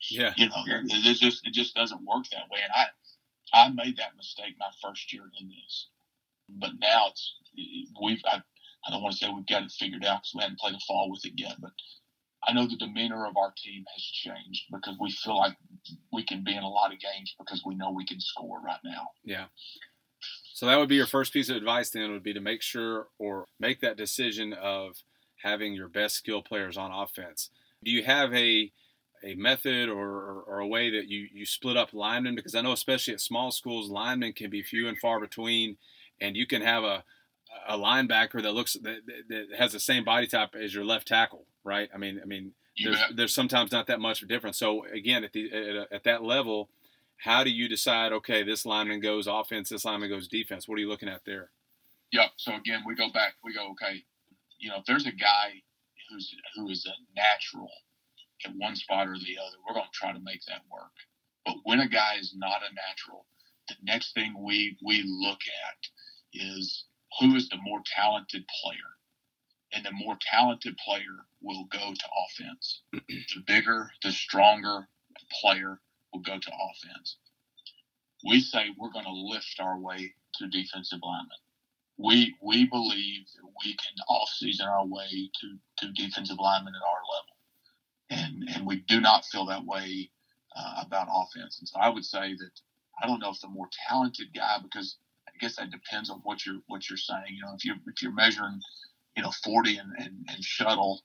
Yeah. 0.10 0.34
you 0.36 0.48
know 0.48 0.64
it, 0.66 1.18
just 1.18 1.46
it 1.48 1.54
just 1.54 1.76
doesn't 1.76 2.04
work 2.06 2.26
that 2.32 2.50
way 2.52 2.60
and 2.64 2.72
i 2.76 2.86
i 3.54 3.70
made 3.70 3.98
that 3.98 4.16
mistake 4.18 4.56
my 4.60 4.70
first 4.82 5.14
year 5.14 5.24
in 5.40 5.48
this 5.50 5.88
but 6.50 6.72
now 6.80 7.08
it's 7.10 7.36
we've 8.02 8.22
i, 8.26 8.42
I 8.86 8.92
don't 8.92 9.02
want 9.02 9.14
to 9.14 9.26
say 9.26 9.32
we've 9.34 9.48
got 9.48 9.64
it 9.64 9.72
figured 9.72 10.04
out 10.06 10.22
because 10.22 10.34
we 10.36 10.42
haven't 10.42 10.60
played 10.60 10.76
a 10.76 10.80
fall 10.88 11.10
with 11.12 11.26
it 11.26 11.34
yet 11.38 11.56
but 11.60 11.72
I 12.46 12.52
know 12.52 12.68
the 12.68 12.76
demeanor 12.76 13.26
of 13.26 13.38
our 13.38 13.54
team 13.56 13.86
has 13.96 14.04
changed 14.04 14.66
because 14.70 14.98
we 15.00 15.10
feel 15.12 15.38
like 15.38 15.56
we 16.12 16.26
can 16.26 16.44
be 16.44 16.54
in 16.54 16.64
a 16.64 16.68
lot 16.68 16.92
of 16.92 17.00
games 17.00 17.34
because 17.40 17.64
we 17.66 17.74
know 17.76 17.92
we 17.92 18.06
can 18.06 18.20
score 18.20 18.60
right 18.60 18.82
now. 18.84 19.08
Yeah. 19.24 19.46
So 20.54 20.66
that 20.68 20.78
would 20.78 20.90
be 20.90 20.96
your 20.96 21.08
first 21.08 21.34
piece 21.34 21.50
of 21.50 21.56
advice 21.56 21.90
then 21.90 22.12
would 22.12 22.24
be 22.24 22.34
to 22.34 22.40
make 22.40 22.62
sure 22.62 23.08
or 23.18 23.48
make 23.60 23.82
that 23.82 23.98
decision 23.98 24.54
of 24.54 25.04
having 25.42 25.74
your 25.74 25.88
best 25.88 26.16
skill 26.16 26.42
players 26.42 26.78
on 26.78 26.92
offense. 26.92 27.50
Do 27.84 27.92
you 27.92 28.04
have 28.04 28.34
a 28.34 28.72
a 29.26 29.36
method 29.36 29.88
or, 29.88 30.06
or, 30.06 30.44
or 30.48 30.60
a 30.60 30.68
way 30.68 30.90
that 30.90 31.08
you, 31.08 31.28
you 31.34 31.46
split 31.46 31.78
up 31.78 31.94
linemen? 31.94 32.36
Because 32.36 32.56
I 32.56 32.62
know 32.62 32.74
especially 32.74 33.14
at 33.14 33.22
small 33.22 33.52
schools, 33.52 33.90
linemen 33.90 34.34
can 34.34 34.50
be 34.50 34.62
few 34.62 34.90
and 34.90 35.00
far 35.00 35.20
between, 35.20 35.78
and 36.20 36.36
you 36.36 36.46
can 36.46 36.62
have 36.62 36.84
a 36.84 37.04
a 37.68 37.78
linebacker 37.78 38.42
that 38.42 38.54
looks 38.54 38.74
that, 38.74 39.02
that 39.30 39.48
has 39.58 39.72
the 39.72 39.80
same 39.80 40.04
body 40.04 40.28
type 40.28 40.56
as 40.56 40.74
your 40.74 40.86
left 40.86 41.08
tackle, 41.08 41.46
right? 41.64 41.90
I 41.94 41.98
mean, 41.98 42.20
I 42.22 42.26
mean, 42.26 42.52
there's 42.84 42.98
there's 43.16 43.34
sometimes 43.34 43.72
not 43.72 43.88
that 43.88 44.00
much 44.00 44.22
of 44.22 44.28
a 44.28 44.30
difference. 44.30 44.58
So 44.58 44.86
again, 44.86 45.24
at 45.24 45.34
the 45.34 45.52
at, 45.52 45.92
at 45.92 46.04
that 46.06 46.24
level, 46.24 46.70
how 47.24 47.42
do 47.42 47.50
you 47.50 47.70
decide? 47.70 48.12
Okay, 48.12 48.44
this 48.44 48.66
lineman 48.66 49.00
goes 49.00 49.28
offense, 49.28 49.70
this 49.70 49.86
lineman 49.86 50.10
goes 50.10 50.28
defense. 50.28 50.68
What 50.68 50.76
are 50.76 50.82
you 50.82 50.90
looking 50.90 51.08
at 51.08 51.24
there? 51.26 51.52
Yep. 52.12 52.32
So 52.36 52.54
again, 52.54 52.84
we 52.86 52.96
go 52.96 53.10
back. 53.14 53.36
We 53.46 53.54
go 53.54 53.72
okay. 53.72 54.04
You 54.60 54.70
know, 54.70 54.80
if 54.80 54.86
there's 54.86 55.08
a 55.08 55.12
guy 55.12 55.62
who's 56.10 56.36
who 56.54 56.70
is 56.70 56.86
a 56.86 56.92
natural 57.16 57.70
at 58.46 58.52
one 58.58 58.76
spot 58.76 59.08
or 59.08 59.14
the 59.14 59.38
other, 59.40 59.56
we're 59.66 59.74
going 59.74 59.86
to 59.86 59.98
try 59.98 60.12
to 60.12 60.20
make 60.20 60.42
that 60.50 60.64
work. 60.70 60.92
But 61.46 61.56
when 61.64 61.80
a 61.80 61.88
guy 61.88 62.16
is 62.20 62.36
not 62.36 62.62
a 62.62 62.76
natural, 62.76 63.26
the 63.70 63.76
next 63.84 64.14
thing 64.14 64.36
we 64.38 64.78
we 64.86 65.04
look 65.06 65.40
at 65.70 65.78
is 66.34 66.84
who 67.22 67.36
is 67.36 67.48
the 67.48 67.58
more 67.64 67.82
talented 67.96 68.44
player 68.62 68.98
and 69.72 69.86
the 69.86 69.94
more 69.94 70.18
talented 70.30 70.76
player 70.78 71.26
will 71.42 71.64
go 71.72 71.94
to 71.94 72.06
offense. 72.28 72.82
the 72.92 73.44
bigger, 73.48 73.92
the 74.04 74.12
stronger 74.12 74.90
player 75.42 75.80
will 76.14 76.22
go 76.22 76.38
to 76.38 76.52
offense. 76.52 77.18
We 78.26 78.40
say 78.40 78.68
we're 78.78 78.92
going 78.92 79.06
to 79.06 79.12
lift 79.12 79.60
our 79.60 79.78
way 79.78 80.14
to 80.36 80.48
defensive 80.48 81.00
lineman. 81.04 81.38
We 81.98 82.36
we 82.42 82.66
believe 82.66 83.26
that 83.36 83.50
we 83.64 83.74
can 83.74 83.94
off 84.08 84.30
season 84.30 84.68
our 84.68 84.86
way 84.86 85.30
to, 85.42 85.58
to 85.86 85.94
defensive 85.94 86.38
linemen 86.40 86.74
at 86.76 86.82
our 86.82 87.04
level, 87.14 88.34
and 88.50 88.56
and 88.56 88.68
we 88.68 88.78
do 88.88 89.00
not 89.00 89.26
feel 89.26 89.46
that 89.48 89.66
way 89.66 90.10
uh, 90.56 90.84
about 90.86 91.08
offense. 91.12 91.60
And 91.60 91.68
so 91.68 91.80
I 91.80 91.90
would 91.90 92.06
say 92.06 92.34
that 92.34 92.52
I 93.02 93.08
don't 93.08 93.20
know 93.20 93.32
if 93.32 93.42
the 93.42 93.48
more 93.48 93.70
talented 93.88 94.28
guy 94.34 94.58
because 94.64 94.98
I 95.28 95.32
guess 95.40 95.58
that 95.58 95.72
depends 95.72 96.10
on 96.10 96.20
what 96.24 96.46
you're 96.46 96.62
what 96.68 96.90
you're 96.90 96.98
saying. 96.98 97.36
You 97.36 97.42
know, 97.42 97.54
if 97.56 97.66
you 97.66 97.76
if 97.88 98.02
you're 98.02 98.14
measuring 98.14 98.60
you 99.16 99.24
know 99.24 99.32
40 99.44 99.78
and, 99.78 99.92
and, 99.98 100.26
and 100.30 100.44
shuttle 100.44 101.02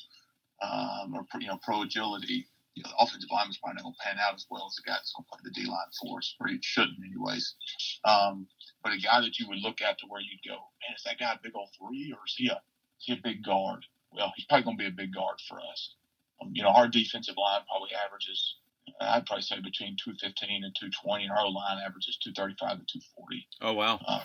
um, 0.62 1.14
or 1.14 1.26
you 1.40 1.48
know 1.48 1.58
pro 1.62 1.82
agility, 1.82 2.46
you 2.78 2.84
know, 2.84 2.94
the 2.94 3.02
offensive 3.02 3.30
lineman's 3.34 3.58
probably 3.58 3.82
not 3.82 3.90
going 3.90 3.98
to 3.98 4.04
pan 4.06 4.22
out 4.22 4.38
as 4.38 4.46
well 4.50 4.70
as 4.70 4.78
the 4.78 4.86
guy 4.86 4.94
that's 4.94 5.10
going 5.10 5.26
to 5.26 5.30
play 5.34 5.42
the 5.42 5.50
D 5.50 5.66
line 5.66 5.90
for 5.98 6.18
us, 6.22 6.30
or 6.38 6.46
he 6.46 6.62
shouldn't 6.62 7.02
anyways. 7.02 7.58
Um, 8.06 8.46
but 8.86 8.94
a 8.94 9.02
guy 9.02 9.20
that 9.20 9.38
you 9.38 9.50
would 9.50 9.58
look 9.58 9.82
at 9.82 9.98
to 9.98 10.06
where 10.06 10.22
you'd 10.22 10.46
go, 10.46 10.54
man, 10.54 10.94
is 10.94 11.02
that 11.02 11.18
guy 11.18 11.34
a 11.34 11.42
big 11.42 11.58
old 11.58 11.74
three, 11.74 12.14
or 12.14 12.22
is 12.22 12.38
he 12.38 12.46
a 12.46 12.62
is 13.02 13.04
he 13.10 13.12
a 13.14 13.22
big 13.22 13.42
guard? 13.42 13.82
Well, 14.14 14.32
he's 14.36 14.46
probably 14.46 14.64
going 14.64 14.78
to 14.78 14.84
be 14.86 14.94
a 14.94 15.02
big 15.02 15.12
guard 15.14 15.42
for 15.50 15.58
us. 15.58 15.94
Um, 16.40 16.54
you 16.54 16.62
know, 16.62 16.70
our 16.70 16.86
defensive 16.86 17.36
line 17.36 17.66
probably 17.66 17.90
averages. 17.98 18.62
I'd 19.00 19.26
probably 19.26 19.42
say 19.42 19.60
between 19.60 19.98
215 19.98 20.64
and 20.64 20.74
220, 20.78 21.26
and 21.26 21.34
our 21.34 21.50
line 21.50 21.82
averages 21.82 22.16
235 22.22 22.78
to 22.78 23.02
240. 23.18 23.46
Oh 23.66 23.74
wow! 23.74 23.98
Um, 24.06 24.22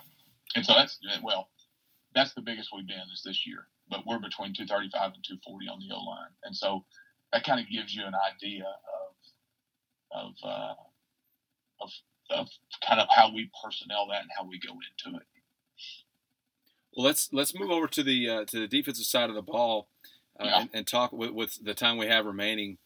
and 0.53 0.65
so 0.65 0.77
that's 0.77 1.01
well, 1.25 1.49
that's 2.13 2.37
the 2.37 2.45
biggest 2.45 2.69
we've 2.69 2.87
been 2.87 3.09
is 3.09 3.25
this 3.25 3.45
year 3.49 3.67
but 3.89 4.05
we're 4.05 4.19
between 4.19 4.53
235 4.53 5.13
and 5.13 5.23
240 5.23 5.67
on 5.67 5.79
the 5.79 5.93
O 5.93 5.99
line, 6.01 6.33
and 6.43 6.55
so 6.55 6.85
that 7.33 7.43
kind 7.43 7.59
of 7.59 7.67
gives 7.69 7.93
you 7.93 8.05
an 8.05 8.13
idea 8.33 8.63
of 8.63 9.13
of, 10.15 10.33
uh, 10.43 10.73
of 11.81 11.89
of 12.29 12.47
kind 12.87 13.01
of 13.01 13.07
how 13.09 13.33
we 13.33 13.49
personnel 13.63 14.07
that 14.09 14.21
and 14.21 14.29
how 14.37 14.45
we 14.45 14.59
go 14.59 14.73
into 14.73 15.17
it. 15.17 15.25
Well, 16.95 17.05
let's 17.05 17.29
let's 17.33 17.57
move 17.57 17.71
over 17.71 17.87
to 17.87 18.03
the 18.03 18.29
uh, 18.29 18.45
to 18.45 18.59
the 18.59 18.67
defensive 18.67 19.05
side 19.05 19.29
of 19.29 19.35
the 19.35 19.41
ball 19.41 19.87
uh, 20.39 20.45
yeah. 20.45 20.61
and, 20.61 20.69
and, 20.73 20.87
talk 20.87 21.11
with, 21.11 21.31
with, 21.31 21.63
the 21.63 21.73
time 21.73 21.97
we 21.97 22.07
have 22.07 22.25
remaining, 22.25 22.77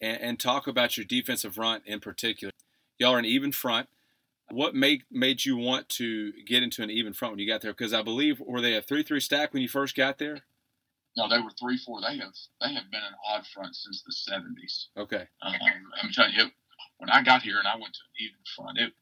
and, 0.00 0.20
and, 0.20 0.40
talk 0.40 0.66
about 0.66 0.96
your 0.96 1.04
defensive 1.04 1.54
front 1.54 1.82
in 1.86 2.00
particular. 2.00 2.50
Y'all 2.98 3.14
are 3.14 3.18
an 3.18 3.24
even 3.24 3.52
front. 3.52 3.88
What 4.50 4.74
made 4.74 5.02
made 5.10 5.44
you 5.46 5.56
want 5.56 5.88
to 5.90 6.32
get 6.46 6.62
into 6.62 6.82
an 6.82 6.90
even 6.90 7.14
front 7.14 7.32
when 7.32 7.38
you 7.38 7.48
got 7.48 7.62
there? 7.62 7.72
Because 7.72 7.94
I 7.94 8.02
believe 8.02 8.40
were 8.40 8.60
they 8.60 8.74
a 8.74 8.82
three 8.82 9.02
three 9.02 9.20
stack 9.20 9.54
when 9.54 9.62
you 9.62 9.68
first 9.68 9.96
got 9.96 10.18
there? 10.18 10.40
No, 11.16 11.28
they 11.28 11.38
were 11.38 11.50
three 11.60 11.78
four. 11.78 12.00
They 12.00 12.16
have 12.18 12.34
they 12.60 12.74
have 12.74 12.90
been 12.90 13.02
an 13.02 13.14
odd 13.28 13.46
front 13.46 13.74
since 13.74 14.02
the 14.02 14.12
seventies. 14.12 14.88
Okay. 14.96 15.26
Um, 15.42 15.54
I'm 16.02 16.10
telling 16.10 16.34
you, 16.34 16.46
when 16.98 17.10
I 17.10 17.22
got 17.22 17.42
here 17.42 17.58
and 17.58 17.68
I 17.68 17.74
went 17.76 17.94
to 17.94 18.00
an 18.02 18.26
even 18.26 18.42
front, 18.56 18.78
it 18.78 18.92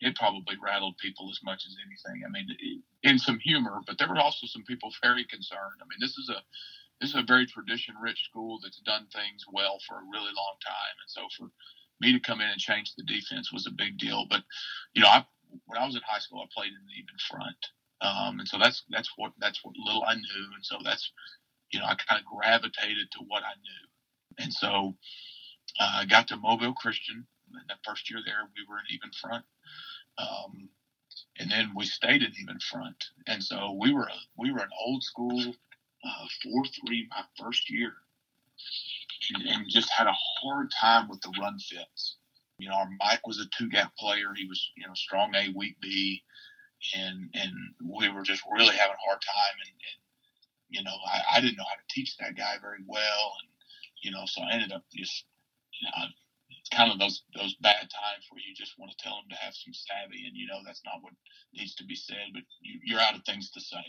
it 0.00 0.16
probably 0.16 0.56
rattled 0.62 0.98
people 0.98 1.28
as 1.30 1.40
much 1.42 1.64
as 1.66 1.76
anything. 1.80 2.22
I 2.26 2.30
mean, 2.30 2.46
it, 2.58 2.82
in 3.08 3.18
some 3.18 3.38
humor, 3.38 3.80
but 3.86 3.98
there 3.98 4.08
were 4.08 4.18
also 4.18 4.46
some 4.46 4.64
people 4.64 4.90
very 5.02 5.24
concerned. 5.24 5.80
I 5.80 5.86
mean, 5.88 5.98
this 6.00 6.16
is 6.18 6.28
a 6.28 6.40
this 7.00 7.10
is 7.10 7.16
a 7.16 7.22
very 7.22 7.46
tradition 7.46 7.94
rich 8.00 8.24
school 8.24 8.58
that's 8.62 8.80
done 8.80 9.06
things 9.12 9.44
well 9.52 9.78
for 9.86 9.98
a 9.98 10.08
really 10.12 10.32
long 10.36 10.56
time, 10.64 10.96
and 11.00 11.08
so 11.08 11.22
for 11.36 11.50
me 12.00 12.12
to 12.12 12.20
come 12.20 12.40
in 12.40 12.48
and 12.48 12.60
change 12.60 12.92
the 12.96 13.04
defense 13.04 13.52
was 13.52 13.66
a 13.66 13.70
big 13.70 13.98
deal. 13.98 14.26
But 14.28 14.42
you 14.94 15.02
know, 15.02 15.08
I 15.08 15.24
when 15.66 15.78
I 15.80 15.86
was 15.86 15.94
in 15.96 16.02
high 16.06 16.20
school, 16.20 16.40
I 16.44 16.48
played 16.54 16.72
in 16.72 16.84
the 16.86 16.92
even 16.92 17.16
front, 17.28 17.60
um, 18.02 18.38
and 18.40 18.48
so 18.48 18.58
that's 18.58 18.84
that's 18.90 19.10
what 19.16 19.32
that's 19.38 19.60
what 19.64 19.74
little 19.78 20.04
I 20.04 20.14
knew, 20.14 20.46
and 20.54 20.64
so 20.64 20.76
that's 20.84 21.10
you 21.70 21.80
know, 21.80 21.86
I 21.86 21.94
kind 21.94 22.20
of 22.20 22.26
gravitated 22.26 23.10
to 23.12 23.18
what 23.26 23.42
I 23.42 23.54
knew. 23.56 24.44
And 24.44 24.52
so 24.52 24.94
uh, 25.80 26.00
I 26.00 26.04
got 26.04 26.28
to 26.28 26.36
Mobile 26.36 26.74
Christian. 26.74 27.26
In 27.52 27.60
that 27.68 27.78
first 27.86 28.10
year 28.10 28.20
there, 28.24 28.48
we 28.54 28.64
were 28.68 28.78
an 28.78 28.84
even 28.90 29.10
front. 29.12 29.44
Um, 30.18 30.68
and 31.38 31.50
then 31.50 31.72
we 31.74 31.84
stayed 31.84 32.22
an 32.22 32.32
even 32.40 32.58
front. 32.58 33.04
And 33.26 33.42
so 33.42 33.76
we 33.80 33.92
were 33.92 34.06
a, 34.06 34.18
we 34.38 34.52
were 34.52 34.60
an 34.60 34.70
old 34.84 35.02
school 35.02 35.54
uh, 36.04 36.26
four 36.42 36.64
three 36.64 37.08
my 37.10 37.22
first 37.38 37.70
year, 37.70 37.92
and, 39.34 39.46
and, 39.46 39.68
just 39.68 39.90
had 39.90 40.06
a 40.06 40.12
hard 40.12 40.70
time 40.70 41.08
with 41.08 41.20
the 41.20 41.32
run 41.40 41.58
fits. 41.58 42.16
You 42.58 42.68
know, 42.68 42.76
our 42.76 42.88
Mike 43.00 43.26
was 43.26 43.40
a 43.40 43.46
two 43.56 43.68
gap 43.68 43.96
player. 43.96 44.32
He 44.34 44.46
was 44.46 44.70
you 44.76 44.86
know 44.86 44.94
strong 44.94 45.34
A, 45.34 45.52
weak 45.54 45.76
B, 45.80 46.22
and 46.96 47.30
and 47.34 47.52
we 47.84 48.08
were 48.08 48.22
just 48.22 48.42
really 48.50 48.76
having 48.76 48.94
a 48.94 49.06
hard 49.08 49.20
time. 49.20 49.56
And, 49.64 49.70
and 49.70 50.05
you 50.68 50.82
know, 50.82 50.96
I, 51.06 51.38
I 51.38 51.40
didn't 51.40 51.56
know 51.56 51.68
how 51.68 51.76
to 51.76 51.88
teach 51.94 52.16
that 52.18 52.36
guy 52.36 52.56
very 52.60 52.82
well, 52.86 53.32
and 53.42 53.50
you 54.02 54.10
know, 54.10 54.24
so 54.26 54.42
I 54.42 54.52
ended 54.52 54.72
up 54.72 54.84
just, 54.94 55.24
you 55.80 55.88
know, 55.88 56.06
it's 56.60 56.76
kind 56.76 56.90
of 56.90 56.98
those 56.98 57.22
those 57.34 57.54
bad 57.60 57.86
times 57.86 58.26
where 58.30 58.42
you 58.42 58.54
just 58.54 58.78
want 58.78 58.90
to 58.90 58.98
tell 58.98 59.18
him 59.18 59.30
to 59.30 59.36
have 59.36 59.54
some 59.54 59.72
savvy, 59.72 60.26
and 60.26 60.36
you 60.36 60.46
know 60.46 60.60
that's 60.64 60.82
not 60.84 61.02
what 61.02 61.12
needs 61.54 61.74
to 61.76 61.84
be 61.84 61.94
said, 61.94 62.34
but 62.34 62.42
you, 62.60 62.96
are 62.96 63.00
out 63.00 63.14
of 63.14 63.24
things 63.24 63.50
to 63.52 63.60
say. 63.60 63.84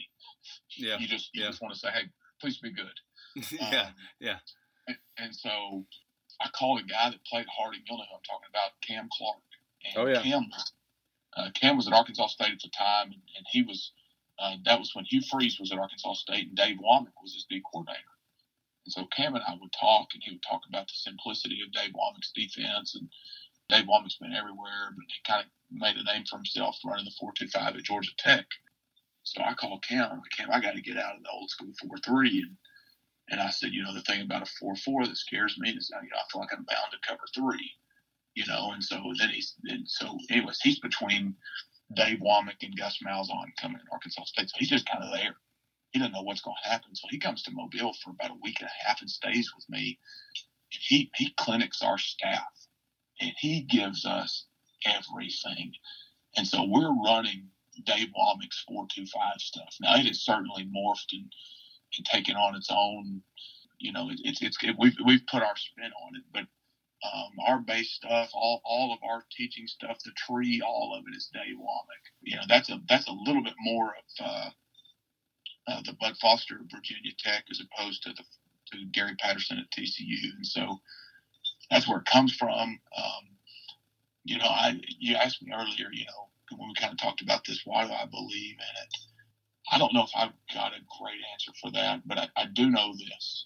Yeah. 0.77 0.97
You 0.97 1.07
just 1.07 1.29
you 1.33 1.41
yeah. 1.41 1.49
just 1.49 1.61
want 1.61 1.73
to 1.73 1.79
say, 1.79 1.89
hey, 1.89 2.09
please 2.39 2.57
be 2.57 2.71
good. 2.71 2.97
yeah. 3.51 3.81
Um, 3.81 3.93
yeah. 4.19 4.37
And, 4.87 4.97
and, 5.17 5.35
so 5.35 5.85
I 6.41 6.49
called 6.57 6.79
a 6.79 6.83
guy 6.83 7.09
that 7.09 7.25
played 7.25 7.45
Harding. 7.49 7.81
You'll 7.85 7.97
know 7.97 8.05
who 8.09 8.15
I'm 8.15 8.29
talking 8.29 8.49
about, 8.49 8.71
Cam 8.85 9.09
Clark. 9.11 9.41
And 9.85 9.97
oh 9.97 10.07
yeah. 10.07 10.21
Cam, 10.21 10.49
uh, 11.35 11.49
Cam 11.53 11.77
was 11.77 11.87
at 11.87 11.93
Arkansas 11.93 12.27
State 12.27 12.53
at 12.53 12.61
the 12.61 12.71
time, 12.77 13.07
and, 13.07 13.21
and 13.35 13.45
he 13.51 13.63
was 13.63 13.91
uh, 14.39 14.55
that 14.65 14.79
was 14.79 14.93
when 14.93 15.05
Hugh 15.05 15.21
Freeze 15.21 15.59
was 15.59 15.71
at 15.71 15.79
Arkansas 15.79 16.13
State 16.13 16.47
and 16.47 16.55
Dave 16.57 16.77
Wommack 16.77 17.17
was 17.21 17.33
his 17.33 17.45
D 17.49 17.61
coordinator. 17.71 18.13
And 18.85 18.93
so 18.93 19.05
Cam 19.15 19.35
and 19.35 19.43
I 19.47 19.55
would 19.59 19.73
talk, 19.73 20.09
and 20.13 20.23
he 20.23 20.31
would 20.31 20.43
talk 20.43 20.61
about 20.69 20.87
the 20.87 20.93
simplicity 20.95 21.59
of 21.65 21.71
Dave 21.71 21.91
Wommack's 21.93 22.31
defense. 22.33 22.95
And 22.95 23.09
Dave 23.69 23.85
Wommack's 23.85 24.17
been 24.17 24.33
everywhere, 24.33 24.93
but 24.95 25.05
he 25.07 25.31
kind 25.31 25.45
of 25.45 25.49
made 25.71 25.97
a 25.97 26.03
name 26.03 26.23
for 26.29 26.37
himself 26.37 26.77
running 26.85 27.05
the 27.05 27.11
425 27.19 27.75
at 27.75 27.83
Georgia 27.83 28.11
Tech. 28.17 28.45
So 29.23 29.41
I 29.43 29.53
called 29.55 29.83
Cam. 29.83 30.09
I'm 30.11 30.19
like, 30.19 30.31
Cam, 30.37 30.51
I 30.51 30.61
got 30.61 30.75
to 30.75 30.81
get 30.81 30.97
out 30.97 31.17
of 31.17 31.23
the 31.23 31.29
old 31.29 31.49
school 31.49 31.73
4 31.81 31.97
3. 31.97 32.29
And, 32.29 32.57
and 33.29 33.41
I 33.41 33.49
said, 33.49 33.73
you 33.73 33.83
know, 33.83 33.93
the 33.93 34.01
thing 34.01 34.21
about 34.21 34.43
a 34.43 34.51
4 34.59 34.75
4 34.75 35.05
that 35.07 35.17
scares 35.17 35.57
me 35.57 35.71
is, 35.71 35.91
you 35.91 36.09
know, 36.09 36.17
I 36.17 36.31
feel 36.31 36.41
like 36.41 36.53
I'm 36.53 36.63
bound 36.63 36.93
to 36.93 37.07
cover 37.07 37.23
three, 37.35 37.71
you 38.35 38.45
know. 38.47 38.71
And 38.71 38.83
so 38.83 39.01
then 39.19 39.29
he's, 39.29 39.53
and 39.65 39.87
so, 39.89 40.17
anyways, 40.29 40.61
he's 40.61 40.79
between 40.79 41.35
Dave 41.93 42.19
Wommack 42.19 42.63
and 42.63 42.77
Gus 42.77 42.99
Malzahn 43.05 43.55
coming 43.59 43.79
in 43.79 43.87
Arkansas 43.91 44.25
State. 44.25 44.49
So 44.49 44.55
he's 44.57 44.69
just 44.69 44.89
kind 44.89 45.03
of 45.03 45.11
there. 45.11 45.35
He 45.91 45.99
doesn't 45.99 46.13
know 46.13 46.21
what's 46.21 46.41
going 46.41 46.57
to 46.63 46.69
happen. 46.69 46.93
So 46.95 47.07
he 47.09 47.17
comes 47.17 47.43
to 47.43 47.51
Mobile 47.51 47.93
for 48.03 48.11
about 48.11 48.31
a 48.31 48.39
week 48.41 48.57
and 48.59 48.69
a 48.69 48.87
half 48.87 49.01
and 49.01 49.09
stays 49.09 49.51
with 49.55 49.67
me. 49.69 49.97
And 50.73 50.81
he, 50.81 51.11
he 51.15 51.33
clinics 51.37 51.81
our 51.81 51.97
staff 51.97 52.41
and 53.21 53.31
he 53.39 53.61
gives 53.61 54.05
us 54.05 54.45
everything. 54.85 55.73
And 56.35 56.45
so 56.45 56.65
we're 56.65 56.93
running 57.03 57.47
Dave 57.85 58.09
Wommack's 58.09 58.63
425 58.67 59.39
stuff. 59.39 59.75
Now 59.79 59.95
it 59.95 60.05
has 60.07 60.19
certainly 60.19 60.65
morphed 60.65 61.13
and, 61.13 61.31
and 61.97 62.05
taken 62.05 62.35
on 62.35 62.55
its 62.55 62.69
own, 62.69 63.21
you 63.79 63.93
know, 63.93 64.09
it, 64.09 64.19
it's, 64.23 64.41
it's, 64.41 64.57
it, 64.61 64.75
we've, 64.77 64.95
we've 65.05 65.25
put 65.31 65.43
our 65.43 65.55
spin 65.55 65.91
on 66.05 66.15
it, 66.15 66.23
but 66.33 66.43
um, 67.03 67.31
our 67.45 67.59
base 67.59 67.91
stuff, 67.91 68.29
all, 68.33 68.61
all 68.63 68.93
of 68.93 68.99
our 69.07 69.23
teaching 69.31 69.67
stuff, 69.67 69.97
the 70.03 70.11
tree, 70.11 70.61
all 70.65 70.95
of 70.97 71.03
it 71.07 71.15
is 71.15 71.29
Dave. 71.33 71.57
You 72.21 72.35
know, 72.35 72.41
that's 72.47 72.69
a 72.69 72.79
that's 72.89 73.07
a 73.07 73.11
little 73.11 73.43
bit 73.43 73.53
more 73.59 73.87
of 73.89 74.25
uh, 74.25 74.49
uh, 75.67 75.81
the 75.85 75.93
Bud 75.93 76.17
Foster 76.17 76.55
of 76.55 76.71
Virginia 76.71 77.11
Tech 77.19 77.43
as 77.51 77.61
opposed 77.61 78.03
to 78.03 78.09
the 78.13 78.23
to 78.71 78.85
Gary 78.91 79.15
Patterson 79.19 79.59
at 79.59 79.71
TCU, 79.71 80.35
and 80.35 80.45
so 80.45 80.79
that's 81.69 81.87
where 81.87 81.99
it 81.99 82.05
comes 82.05 82.35
from. 82.35 82.79
Um, 82.97 83.23
you 84.23 84.37
know, 84.37 84.45
I 84.45 84.79
you 84.99 85.15
asked 85.15 85.41
me 85.41 85.53
earlier, 85.53 85.89
you 85.91 86.05
know, 86.05 86.57
when 86.57 86.69
we 86.69 86.75
kind 86.75 86.91
of 86.91 86.99
talked 86.99 87.21
about 87.21 87.45
this, 87.45 87.61
why 87.65 87.85
do 87.85 87.93
I 87.93 88.05
believe 88.05 88.55
in 88.55 88.83
it? 88.83 88.95
I 89.71 89.77
don't 89.77 89.93
know 89.93 90.03
if 90.03 90.11
I've 90.15 90.31
got 90.53 90.73
a 90.73 90.81
great 90.99 91.19
answer 91.33 91.51
for 91.61 91.71
that, 91.71 92.07
but 92.07 92.17
I, 92.17 92.27
I 92.35 92.45
do 92.45 92.69
know 92.69 92.93
this 92.93 93.45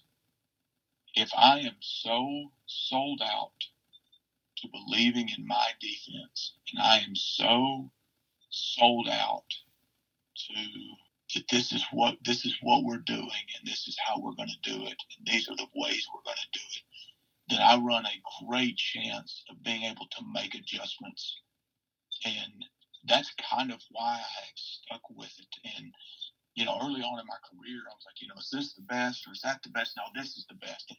if 1.14 1.30
I 1.36 1.60
am 1.60 1.76
so 1.80 2.52
sold 2.66 3.22
out 3.24 3.52
to 4.58 4.68
believing 4.68 5.30
in 5.36 5.46
my 5.46 5.68
defense, 5.80 6.54
and 6.72 6.82
I 6.82 6.98
am 6.98 7.16
so 7.16 7.90
sold 8.50 9.08
out 9.10 9.44
to 10.36 10.54
that 11.34 11.48
this 11.50 11.72
is 11.72 11.84
what 11.92 12.16
this 12.24 12.44
is 12.46 12.56
what 12.62 12.84
we're 12.84 12.98
doing, 12.98 13.46
and 13.58 13.66
this 13.66 13.88
is 13.88 13.96
how 14.06 14.20
we're 14.20 14.34
going 14.34 14.50
to 14.50 14.70
do 14.70 14.82
it, 14.86 14.96
and 15.18 15.26
these 15.26 15.48
are 15.48 15.56
the 15.56 15.68
ways 15.76 16.06
we're 16.14 16.22
going 16.24 16.36
to 16.36 16.58
do 16.58 16.66
it, 16.76 16.82
that 17.50 17.62
I 17.62 17.78
run 17.78 18.06
a 18.06 18.46
great 18.46 18.76
chance 18.76 19.44
of 19.50 19.62
being 19.64 19.84
able 19.84 20.06
to 20.12 20.24
make 20.34 20.54
adjustments 20.54 21.36
and 22.24 22.66
that's 23.08 23.32
kind 23.50 23.72
of 23.72 23.80
why 23.90 24.14
I 24.14 24.16
have 24.18 24.56
stuck 24.56 25.02
with 25.10 25.32
it. 25.38 25.72
And 25.78 25.92
you 26.54 26.64
know, 26.64 26.78
early 26.82 27.00
on 27.00 27.20
in 27.20 27.26
my 27.26 27.40
career, 27.48 27.80
I 27.88 27.94
was 27.94 28.04
like, 28.06 28.20
you 28.20 28.28
know, 28.28 28.38
is 28.38 28.50
this 28.52 28.74
the 28.74 28.82
best 28.82 29.26
or 29.26 29.32
is 29.32 29.40
that 29.42 29.62
the 29.62 29.70
best? 29.70 29.96
No, 29.96 30.02
this 30.14 30.36
is 30.36 30.46
the 30.48 30.56
best. 30.56 30.86
And, 30.90 30.98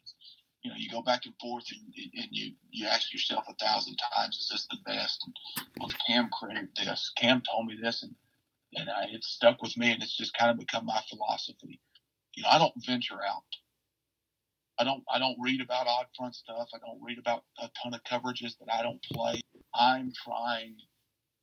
you 0.62 0.70
know, 0.70 0.76
you 0.76 0.90
go 0.90 1.02
back 1.02 1.26
and 1.26 1.34
forth 1.40 1.64
and, 1.70 1.94
and 1.94 2.28
you, 2.30 2.52
you 2.70 2.86
ask 2.86 3.12
yourself 3.12 3.44
a 3.48 3.54
thousand 3.64 3.96
times, 4.16 4.36
is 4.36 4.48
this 4.50 4.66
the 4.70 4.78
best? 4.84 5.22
And 5.26 5.66
well, 5.78 5.90
Cam 6.06 6.28
created 6.30 6.70
this. 6.76 7.12
Cam 7.16 7.42
told 7.42 7.66
me 7.66 7.78
this, 7.80 8.02
and 8.02 8.14
and 8.76 8.90
I, 8.90 9.06
it's 9.12 9.28
stuck 9.28 9.62
with 9.62 9.76
me, 9.76 9.92
and 9.92 10.02
it's 10.02 10.16
just 10.16 10.36
kind 10.36 10.50
of 10.50 10.58
become 10.58 10.86
my 10.86 11.00
philosophy. 11.08 11.80
You 12.34 12.42
know, 12.42 12.48
I 12.48 12.58
don't 12.58 12.74
venture 12.84 13.22
out. 13.22 13.44
I 14.78 14.84
don't 14.84 15.04
I 15.12 15.18
don't 15.18 15.36
read 15.40 15.60
about 15.60 15.86
odd 15.86 16.06
front 16.16 16.34
stuff. 16.34 16.68
I 16.74 16.78
don't 16.78 17.00
read 17.02 17.18
about 17.18 17.44
a 17.60 17.70
ton 17.80 17.94
of 17.94 18.02
coverages 18.02 18.58
that 18.58 18.72
I 18.72 18.82
don't 18.82 19.02
play. 19.02 19.40
I'm 19.74 20.12
trying 20.24 20.76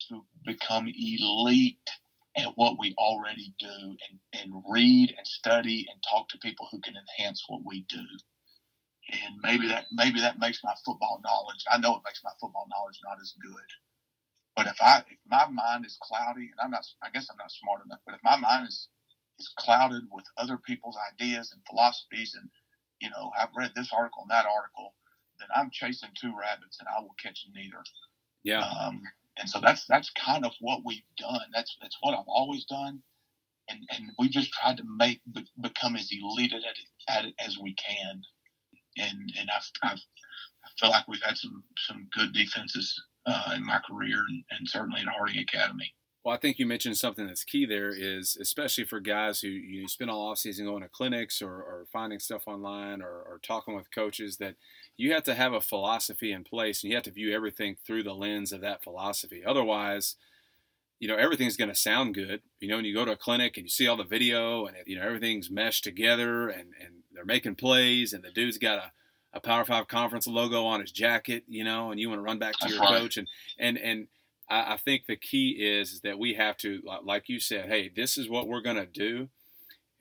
to 0.10 0.26
become 0.46 0.88
elite 0.88 1.90
at 2.38 2.58
what 2.58 2.80
we 2.80 2.96
already 2.98 3.54
do 3.60 3.68
and, 3.68 4.42
and 4.42 4.64
read 4.70 5.14
and 5.18 5.28
study 5.28 5.88
and 5.92 6.02
talk 6.10 6.30
to 6.30 6.38
people 6.38 6.68
who 6.72 6.80
can 6.80 6.96
enhance 6.96 7.44
what 7.48 7.62
we 7.66 7.86
do. 7.90 8.04
And 9.12 9.36
maybe 9.44 9.68
that 9.68 9.86
maybe 9.92 10.22
that 10.22 10.40
makes 10.40 10.64
my 10.64 10.74
football 10.86 11.20
knowledge. 11.24 11.64
I 11.70 11.78
know 11.78 11.96
it 11.96 12.04
makes 12.06 12.22
my 12.24 12.32
football 12.40 12.68
knowledge 12.70 13.00
not 13.04 13.18
as 13.22 13.34
good. 13.42 13.68
But 14.56 14.68
if 14.68 14.82
I 14.82 15.00
if 15.00 15.18
my 15.28 15.48
mind 15.50 15.86
is 15.86 15.98
cloudy 16.02 16.52
and 16.52 16.60
I'm 16.64 16.72
not 16.72 16.86
I 17.04 17.10
guess 17.10 17.28
I'm 17.30 17.38
not 17.38 17.52
smart 17.52 17.86
enough, 17.86 18.00
but 18.06 18.16
if 18.16 18.22
my 18.24 18.38
mind 18.38 18.68
is 18.68 18.88
is 19.40 19.52
clouded 19.58 20.04
with 20.12 20.26
other 20.38 20.58
people's 20.58 20.98
ideas 21.12 21.52
and 21.52 21.62
philosophies 21.68 22.38
and 22.40 22.50
you 23.02 23.10
know, 23.10 23.32
I've 23.38 23.56
read 23.56 23.72
this 23.76 23.92
article 23.92 24.22
and 24.22 24.32
that 24.32 24.46
article, 24.46 24.94
then 25.40 25.50
I'm 25.56 25.72
chasing 25.72 26.12
two 26.16 26.34
rabbits 26.38 26.78
and 26.80 26.88
I 26.88 27.02
will 27.02 27.16
catch 27.22 27.46
neither. 27.54 27.84
Yeah. 28.44 28.62
Um, 28.62 29.02
and 29.38 29.50
so 29.50 29.60
that's 29.60 29.86
that's 29.88 30.12
kind 30.12 30.46
of 30.46 30.54
what 30.60 30.82
we've 30.86 31.02
done. 31.18 31.42
That's 31.54 31.78
that's 31.82 31.98
what 32.02 32.14
I've 32.14 32.28
always 32.28 32.66
done, 32.66 33.02
and 33.70 33.80
and 33.92 34.12
we 34.20 34.30
just 34.30 34.52
tried 34.52 34.78
to 34.78 34.84
make 34.98 35.22
be, 35.34 35.46
become 35.62 35.96
as 35.96 36.10
elite 36.12 36.54
at 36.54 36.62
it, 36.62 36.78
at 37.08 37.26
it 37.26 37.34
as 37.40 37.58
we 37.58 37.74
can. 37.76 38.22
And 38.98 39.34
and 39.40 39.50
I've, 39.56 39.92
I've 39.92 40.02
I 40.66 40.70
feel 40.80 40.90
like 40.90 41.08
we've 41.08 41.24
had 41.24 41.38
some 41.38 41.64
some 41.78 42.08
good 42.16 42.34
defenses 42.34 43.02
uh, 43.26 43.54
in 43.56 43.66
my 43.66 43.80
career, 43.88 44.24
and, 44.28 44.44
and 44.52 44.68
certainly 44.68 45.02
at 45.02 45.08
Harding 45.08 45.40
Academy. 45.40 45.94
Well, 46.24 46.36
I 46.36 46.38
think 46.38 46.60
you 46.60 46.68
mentioned 46.68 46.98
something 46.98 47.26
that's 47.26 47.44
key 47.44 47.66
there 47.66 47.92
is 47.92 48.38
especially 48.40 48.84
for 48.84 49.00
guys 49.00 49.42
who 49.42 49.48
you 49.48 49.88
spend 49.88 50.12
all 50.12 50.30
off 50.30 50.38
season 50.38 50.68
going 50.68 50.84
to 50.84 50.90
clinics 50.90 51.42
or, 51.42 51.52
or 51.52 51.88
finding 51.92 52.20
stuff 52.20 52.44
online 52.46 53.02
or, 53.02 53.10
or, 53.10 53.40
talking 53.42 53.76
with 53.76 53.94
coaches 53.94 54.38
that 54.38 54.56
you 55.02 55.14
have 55.14 55.24
to 55.24 55.34
have 55.34 55.54
a 55.54 55.62
philosophy 55.62 56.32
in 56.32 56.44
place 56.44 56.84
and 56.84 56.92
you 56.92 56.96
have 56.96 57.04
to 57.04 57.12
view 57.12 57.34
everything 57.34 57.76
through 57.86 58.04
the 58.04 58.14
lens 58.14 58.52
of 58.52 58.62
that 58.62 58.84
philosophy. 58.84 59.44
Otherwise, 59.44 60.16
you 61.00 61.08
know, 61.08 61.16
everything's 61.16 61.58
going 61.58 61.70
to 61.72 61.76
sound 61.76 62.14
good. 62.14 62.42
You 62.60 62.68
know, 62.68 62.76
when 62.76 62.86
you 62.86 62.94
go 62.94 63.06
to 63.06 63.14
a 63.14 63.18
clinic 63.18 63.58
and 63.58 63.66
you 63.66 63.70
see 63.70 63.88
all 63.88 63.98
the 63.98 64.04
video 64.04 64.68
and, 64.68 64.78
you 64.86 64.96
know, 64.96 65.02
everything's 65.02 65.50
meshed 65.50 65.84
together 65.84 66.50
and, 66.50 66.74
and 66.80 67.02
they're 67.12 67.26
making 67.26 67.56
plays 67.56 68.14
and 68.14 68.24
the 68.24 68.30
dude's 68.30 68.60
got 68.60 68.78
a, 68.78 68.92
a 69.34 69.40
Power 69.40 69.66
Five 69.66 69.88
conference 69.88 70.28
logo 70.28 70.66
on 70.66 70.82
his 70.82 70.92
jacket, 70.92 71.46
you 71.48 71.64
know, 71.64 71.90
and 71.90 72.00
you 72.00 72.08
want 72.08 72.20
to 72.20 72.24
run 72.24 72.38
back 72.38 72.54
to 72.60 72.70
your 72.70 72.86
coach 72.86 73.18
and, 73.18 73.28
and, 73.58 73.78
and, 73.78 74.08
I, 74.54 74.76
think 74.76 75.06
the 75.06 75.16
key 75.16 75.52
is, 75.52 75.94
is 75.94 76.02
that 76.02 76.20
we 76.20 76.34
have 76.34 76.58
to, 76.58 76.82
like 77.06 77.30
you 77.30 77.40
said, 77.40 77.70
hey, 77.70 77.90
this 77.96 78.18
is 78.18 78.30
what 78.30 78.50
we're 78.50 78.60
going 78.60 78.76
to 78.76 78.86
do, 78.86 79.30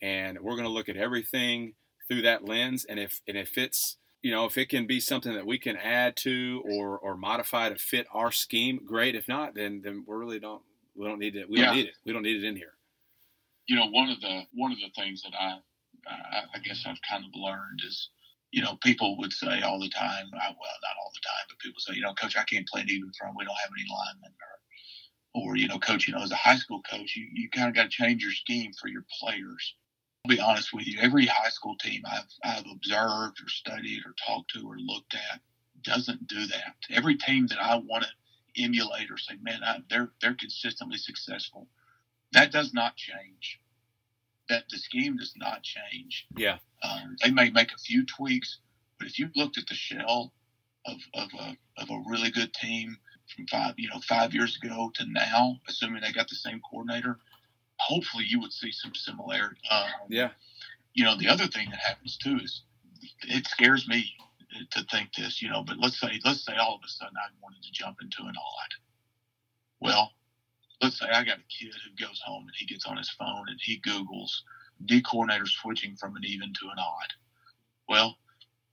and 0.02 0.40
we're 0.40 0.56
going 0.56 0.64
to 0.64 0.72
look 0.72 0.88
at 0.88 0.96
everything 0.96 1.74
through 2.08 2.22
that 2.22 2.44
lens. 2.44 2.84
And 2.84 2.98
if 2.98 3.20
and 3.28 3.36
if 3.36 3.56
it's 3.56 3.96
you 4.22 4.30
know 4.30 4.44
if 4.46 4.58
it 4.58 4.68
can 4.68 4.86
be 4.86 5.00
something 5.00 5.32
that 5.34 5.46
we 5.46 5.58
can 5.58 5.76
add 5.76 6.16
to 6.18 6.62
or 6.64 6.98
or 6.98 7.16
modify 7.16 7.68
to 7.68 7.76
fit 7.76 8.06
our 8.12 8.32
scheme, 8.32 8.84
great. 8.84 9.14
If 9.14 9.28
not, 9.28 9.54
then 9.54 9.82
then 9.82 10.04
we 10.06 10.16
really 10.16 10.40
don't 10.40 10.62
we 10.94 11.06
don't 11.06 11.18
need 11.18 11.36
it. 11.36 11.48
We 11.48 11.56
Yeah. 11.56 11.66
don't 11.66 11.70
need 11.70 11.86
it. 11.86 11.94
We 12.04 12.12
don't 12.12 12.22
need 12.22 12.36
it 12.42 12.44
in 12.46 12.56
here. 12.56 12.74
you 13.66 13.76
know 13.76 13.86
one 13.86 14.08
of 14.10 14.20
the 14.20 14.42
one 14.52 14.72
of 14.72 14.78
the 14.78 14.90
things 14.96 15.22
that 15.22 15.34
I 15.38 15.58
I, 16.06 16.42
I 16.54 16.58
guess 16.60 16.84
I've 16.86 17.00
kind 17.08 17.24
of 17.24 17.30
learned 17.34 17.80
is 17.86 18.10
you 18.50 18.62
know 18.62 18.76
people 18.82 19.18
would 19.18 19.32
say 19.32 19.60
all 19.62 19.78
the 19.80 19.90
time 19.90 20.26
I, 20.34 20.48
well 20.48 20.78
not 20.82 20.96
all 21.02 21.12
the 21.14 21.20
time 21.26 21.46
but 21.48 21.58
people 21.58 21.80
say 21.80 21.94
you 21.94 22.02
know 22.02 22.14
coach 22.14 22.36
I 22.36 22.44
can't 22.44 22.66
play 22.68 22.82
an 22.82 22.90
even 22.90 23.10
front 23.18 23.36
we 23.36 23.44
don't 23.44 23.54
have 23.62 23.70
any 23.76 23.86
linemen 23.90 24.34
or 25.34 25.42
or 25.50 25.56
you 25.56 25.68
know 25.68 25.78
coach 25.78 26.08
you 26.08 26.14
know 26.14 26.22
as 26.22 26.32
a 26.32 26.36
high 26.36 26.56
school 26.56 26.82
coach 26.82 27.16
you, 27.16 27.28
you 27.32 27.50
kind 27.50 27.68
of 27.68 27.74
got 27.74 27.84
to 27.84 27.88
change 27.90 28.22
your 28.22 28.32
scheme 28.32 28.72
for 28.80 28.88
your 28.88 29.04
players 29.20 29.76
I'll 30.24 30.36
be 30.36 30.40
honest 30.40 30.72
with 30.72 30.86
you 30.86 30.98
every 31.00 31.26
high 31.26 31.48
school 31.50 31.76
team 31.76 32.02
I've 32.10 32.24
I've 32.44 32.70
observed 32.70 33.40
or 33.42 33.48
studied 33.48 34.02
or 34.04 34.14
talked 34.26 34.52
to 34.54 34.66
or 34.66 34.78
looked 34.78 35.14
at 35.14 35.40
doesn't 35.82 36.26
do 36.26 36.46
that 36.46 36.74
every 36.90 37.16
team 37.16 37.46
that 37.46 37.58
I 37.58 37.76
want 37.76 38.04
to 38.04 38.62
emulate 38.62 39.10
or 39.10 39.16
say 39.16 39.34
man 39.40 39.60
I, 39.64 39.78
they're 39.88 40.10
they're 40.20 40.34
consistently 40.34 40.98
successful 40.98 41.68
that 42.32 42.52
does 42.52 42.74
not 42.74 42.96
change 42.96 43.60
that 44.50 44.64
the 44.68 44.76
scheme 44.76 45.16
does 45.16 45.32
not 45.36 45.62
change. 45.62 46.26
Yeah. 46.36 46.58
Um, 46.82 47.16
they 47.22 47.30
may 47.30 47.48
make 47.50 47.72
a 47.72 47.78
few 47.78 48.04
tweaks, 48.04 48.58
but 48.98 49.06
if 49.08 49.18
you 49.18 49.30
looked 49.34 49.56
at 49.56 49.66
the 49.66 49.74
shell 49.74 50.32
of, 50.86 50.96
of, 51.14 51.28
a, 51.38 51.56
of 51.78 51.88
a 51.88 52.02
really 52.06 52.30
good 52.30 52.52
team 52.52 52.98
from 53.34 53.46
five, 53.46 53.74
you 53.78 53.88
know, 53.88 54.00
five 54.00 54.34
years 54.34 54.58
ago 54.62 54.90
to 54.96 55.06
now, 55.06 55.56
assuming 55.68 56.02
they 56.02 56.12
got 56.12 56.28
the 56.28 56.34
same 56.34 56.60
coordinator, 56.68 57.18
hopefully 57.80 58.24
you 58.26 58.40
would 58.40 58.52
see 58.52 58.72
some 58.72 58.94
similarity. 58.94 59.60
Um, 59.70 59.88
Yeah. 60.08 60.30
You 60.94 61.04
know, 61.04 61.16
the 61.16 61.28
other 61.28 61.46
thing 61.46 61.70
that 61.70 61.78
happens 61.78 62.16
too 62.16 62.38
is 62.42 62.62
it 63.22 63.46
scares 63.46 63.88
me 63.88 64.12
to 64.72 64.84
think 64.84 65.14
this, 65.14 65.40
you 65.40 65.48
know, 65.48 65.62
but 65.62 65.78
let's 65.78 65.98
say, 66.00 66.20
let's 66.24 66.44
say 66.44 66.56
all 66.56 66.74
of 66.74 66.80
a 66.84 66.88
sudden 66.88 67.14
I 67.16 67.28
wanted 67.42 67.62
to 67.62 67.72
jump 67.72 67.98
into 68.02 68.22
an 68.22 68.34
odd. 68.36 68.74
Well, 69.80 70.12
let's 70.82 70.98
say 70.98 71.06
I 71.06 71.24
got 71.24 71.38
a 71.38 71.64
kid 71.64 71.72
who 71.84 72.06
goes 72.06 72.20
home 72.24 72.42
and 72.42 72.52
he 72.56 72.66
gets 72.66 72.86
on 72.86 72.96
his 72.96 73.10
phone 73.10 73.44
and 73.48 73.58
he 73.62 73.80
Googles 73.80 74.30
D 74.84 75.02
coordinator 75.02 75.46
switching 75.46 75.96
from 75.96 76.16
an 76.16 76.24
even 76.24 76.52
to 76.54 76.66
an 76.66 76.78
odd. 76.78 77.12
Well, 77.88 78.16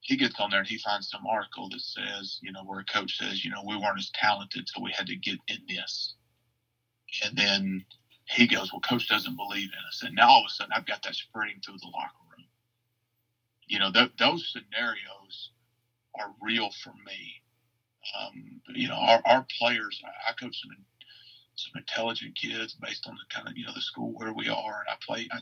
he 0.01 0.16
gets 0.16 0.39
on 0.39 0.49
there 0.49 0.60
and 0.60 0.68
he 0.68 0.78
finds 0.78 1.10
some 1.10 1.26
article 1.28 1.70
that 1.70 1.82
says, 1.82 2.39
you 2.41 2.51
know, 2.51 2.64
where 2.64 2.80
a 2.80 2.86
coach 2.86 3.18
says, 3.18 3.43
you 3.43 3.51
know, 3.51 3.64
we 3.66 3.76
weren't 3.76 3.99
as 3.99 4.10
talented, 4.14 4.68
so 4.68 4.82
we 4.82 4.91
had 4.91 5.08
to 5.08 5.16
get 5.16 5.38
in 5.47 5.58
this. 5.68 6.16
And 7.24 7.38
then 7.38 7.86
he 8.30 8.47
goes, 8.47 8.71
well, 8.73 8.82
coach 8.82 9.07
doesn't 9.09 9.38
believe 9.38 9.69
in 9.71 9.88
us. 9.88 10.03
And 10.03 10.15
now 10.15 10.30
all 10.30 10.41
of 10.41 10.45
a 10.47 10.51
sudden 10.51 10.73
I've 10.75 10.86
got 10.88 11.03
that 11.03 11.15
spreading 11.15 11.61
through 11.65 11.78
the 11.82 11.89
locker 11.93 12.15
room. 12.38 12.45
You 13.67 13.80
know, 13.80 13.91
th- 13.91 14.11
those 14.19 14.53
scenarios 14.53 15.51
are 16.19 16.34
real 16.41 16.69
for 16.84 16.93
me. 17.05 17.41
Um, 18.19 18.61
you 18.75 18.88
know, 18.89 18.95
our, 18.95 19.21
our 19.25 19.45
players, 19.59 20.01
I, 20.05 20.30
I 20.30 20.34
coach 20.34 20.61
some 20.61 20.78
some 21.55 21.73
intelligent 21.75 22.36
kids 22.36 22.75
based 22.82 23.07
on 23.07 23.15
the 23.15 23.36
kind 23.36 23.47
of 23.47 23.57
you 23.57 23.65
know 23.65 23.73
the 23.73 23.82
school 23.82 24.13
where 24.15 24.34
we 24.34 24.49
are 24.49 24.80
and 24.82 24.89
i 24.89 24.95
play 25.05 25.28
i, 25.32 25.38